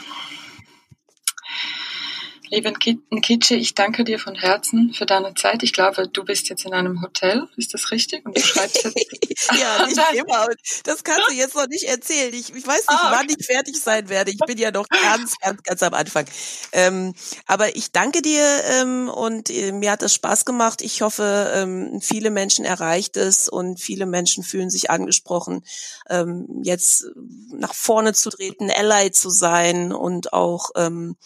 Liebe 2.54 2.70
Nkitsche, 2.70 3.54
ich 3.54 3.74
danke 3.74 4.04
dir 4.04 4.18
von 4.18 4.34
Herzen 4.34 4.92
für 4.92 5.06
deine 5.06 5.32
Zeit. 5.34 5.62
Ich 5.62 5.72
glaube, 5.72 6.06
du 6.06 6.22
bist 6.22 6.50
jetzt 6.50 6.66
in 6.66 6.74
einem 6.74 7.00
Hotel, 7.00 7.48
ist 7.56 7.72
das 7.72 7.90
richtig? 7.90 8.26
Und 8.26 8.36
du 8.36 8.42
schreibst 8.42 8.84
jetzt. 8.84 8.94
ja, 9.58 9.86
nicht 9.86 9.98
immer. 10.12 10.48
Das 10.84 11.02
kannst 11.02 11.30
du 11.30 11.32
jetzt 11.32 11.54
noch 11.54 11.66
nicht 11.68 11.84
erzählen. 11.84 12.34
Ich, 12.34 12.54
ich 12.54 12.66
weiß 12.66 12.76
nicht, 12.76 12.90
ah, 12.90 13.08
okay. 13.08 13.16
wann 13.16 13.26
ich 13.30 13.46
fertig 13.46 13.80
sein 13.80 14.10
werde. 14.10 14.32
Ich 14.32 14.38
bin 14.46 14.58
ja 14.58 14.70
noch 14.70 14.86
ganz, 14.86 15.38
ganz, 15.38 15.62
ganz 15.62 15.82
am 15.82 15.94
Anfang. 15.94 16.26
Ähm, 16.72 17.14
aber 17.46 17.74
ich 17.74 17.90
danke 17.90 18.20
dir 18.20 18.44
ähm, 18.66 19.08
und 19.08 19.48
äh, 19.48 19.72
mir 19.72 19.90
hat 19.90 20.02
es 20.02 20.12
Spaß 20.12 20.44
gemacht. 20.44 20.82
Ich 20.82 21.00
hoffe, 21.00 21.50
ähm, 21.54 22.02
viele 22.02 22.30
Menschen 22.30 22.66
erreicht 22.66 23.16
es 23.16 23.48
und 23.48 23.80
viele 23.80 24.04
Menschen 24.04 24.44
fühlen 24.44 24.68
sich 24.68 24.90
angesprochen, 24.90 25.64
ähm, 26.10 26.60
jetzt 26.62 27.06
nach 27.50 27.72
vorne 27.72 28.12
zu 28.12 28.28
treten, 28.28 28.70
Ally 28.70 29.10
zu 29.10 29.30
sein 29.30 29.94
und 29.94 30.34
auch 30.34 30.68
ähm, 30.76 31.16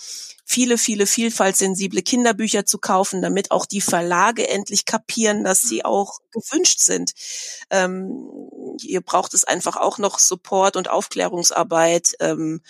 viele, 0.47 0.79
viele 0.79 1.07
vielfaltsensible 1.07 2.03
Kinderbücher 2.03 2.65
zu 2.65 2.79
kaufen, 2.79 3.21
damit 3.21 3.51
auch 3.51 3.67
die 3.67 3.81
Verlage 3.81 4.49
endlich 4.49 4.85
kapieren, 4.85 5.43
dass 5.43 5.61
sie 5.61 5.85
auch 5.85 6.21
gewünscht 6.31 6.79
sind. 6.79 7.13
Ähm, 7.69 8.31
ihr 8.81 9.01
braucht 9.01 9.35
es 9.35 9.45
einfach 9.45 9.77
auch 9.77 9.99
noch 9.99 10.21
Support 10.21 10.77
und 10.77 10.89
Aufklärungsarbeit, 10.89 12.15
ähm, 12.21 12.63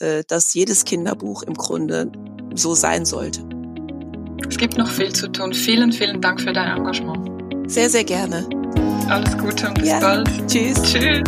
äh, 0.00 0.24
dass 0.26 0.52
jedes 0.52 0.84
Kinderbuch 0.84 1.44
im 1.44 1.54
Grunde 1.54 2.10
so 2.54 2.74
sein 2.74 3.06
sollte. 3.06 3.48
Es 4.48 4.58
gibt 4.58 4.76
noch 4.76 4.90
viel 4.90 5.12
zu 5.12 5.30
tun. 5.30 5.54
Vielen, 5.54 5.92
vielen 5.92 6.20
Dank 6.20 6.40
für 6.40 6.52
dein 6.52 6.76
Engagement. 6.76 7.70
Sehr, 7.70 7.88
sehr 7.88 8.04
gerne. 8.04 8.48
Alles 9.08 9.38
Gute 9.38 9.68
und 9.68 9.78
bis 9.78 9.88
ja. 9.88 10.00
bald. 10.00 10.28
Tschüss. 10.48 10.82
Tschüss. 10.82 11.22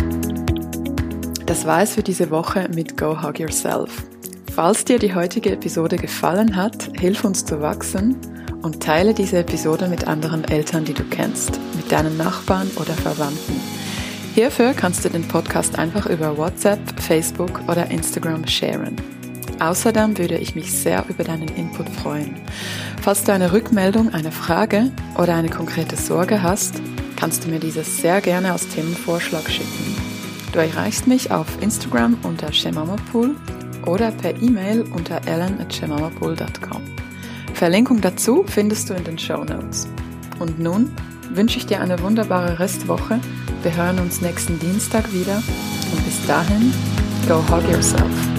Das 1.47 1.65
war 1.65 1.83
es 1.83 1.95
für 1.95 2.03
diese 2.03 2.31
Woche 2.31 2.69
mit 2.75 2.97
Go 2.97 3.23
Hug 3.23 3.39
Yourself. 3.39 4.03
Falls 4.55 4.85
dir 4.85 5.01
die 5.01 5.17
heutige 5.17 5.51
Episode 5.51 5.97
gefallen 5.97 6.55
hat, 6.55 6.89
hilf 6.97 7.25
uns 7.25 7.45
zu 7.45 7.61
wachsen 7.61 8.17
und 8.63 8.81
teile 8.81 9.13
diese 9.13 9.39
Episode 9.39 9.89
mit 9.89 10.07
anderen 10.07 10.45
Eltern, 10.45 10.85
die 10.85 10.95
du 10.95 11.03
kennst, 11.03 11.59
mit 11.75 11.91
deinen 11.91 12.17
Nachbarn 12.17 12.71
oder 12.77 12.93
Verwandten. 12.93 13.61
Hierfür 14.37 14.73
kannst 14.73 15.05
du 15.05 15.09
den 15.09 15.27
Podcast 15.27 15.77
einfach 15.77 16.07
über 16.07 16.39
WhatsApp, 16.39 16.79
Facebook 17.01 17.63
oder 17.67 17.91
Instagram 17.91 18.47
sharen. 18.47 18.95
Außerdem 19.59 20.17
würde 20.19 20.39
ich 20.39 20.55
mich 20.55 20.73
sehr 20.73 21.05
über 21.09 21.25
deinen 21.25 21.49
Input 21.49 21.89
freuen. 21.89 22.37
Falls 23.03 23.25
du 23.25 23.33
eine 23.33 23.53
Rückmeldung, 23.53 24.15
eine 24.15 24.31
Frage 24.31 24.93
oder 25.19 25.35
eine 25.35 25.51
konkrete 25.51 25.97
Sorge 25.97 26.45
hast, 26.45 26.81
kannst 27.17 27.45
du 27.45 27.49
mir 27.49 27.59
dieses 27.59 27.97
sehr 27.97 28.21
gerne 28.21 28.53
als 28.53 28.69
Themenvorschlag 28.69 29.51
schicken. 29.51 29.97
Du 30.53 30.61
erreichst 30.61 31.09
mich 31.09 31.33
auf 31.33 31.61
Instagram 31.61 32.19
unter 32.23 32.53
Shemamapool 32.53 33.35
oder 33.87 34.11
per 34.11 34.41
E-Mail 34.41 34.83
unter 34.93 35.21
ellen.shemamapool.com. 35.27 36.83
Verlinkung 37.55 38.01
dazu 38.01 38.45
findest 38.47 38.91
du 38.91 38.95
in 38.95 39.05
den 39.05 39.19
Show 39.19 39.45
Notes. 39.45 39.89
Und 40.39 40.59
nun 40.59 40.91
wünsche 41.31 41.59
ich 41.59 41.67
dir 41.67 41.81
eine 41.81 42.01
wunderbare 42.01 42.59
Restwoche. 42.59 43.21
Wir 43.63 43.77
hören 43.77 43.99
uns 43.99 44.21
nächsten 44.21 44.59
Dienstag 44.59 45.13
wieder 45.13 45.37
und 45.93 46.05
bis 46.05 46.27
dahin, 46.27 46.73
go 47.29 47.37
hug 47.49 47.63
yourself. 47.71 48.34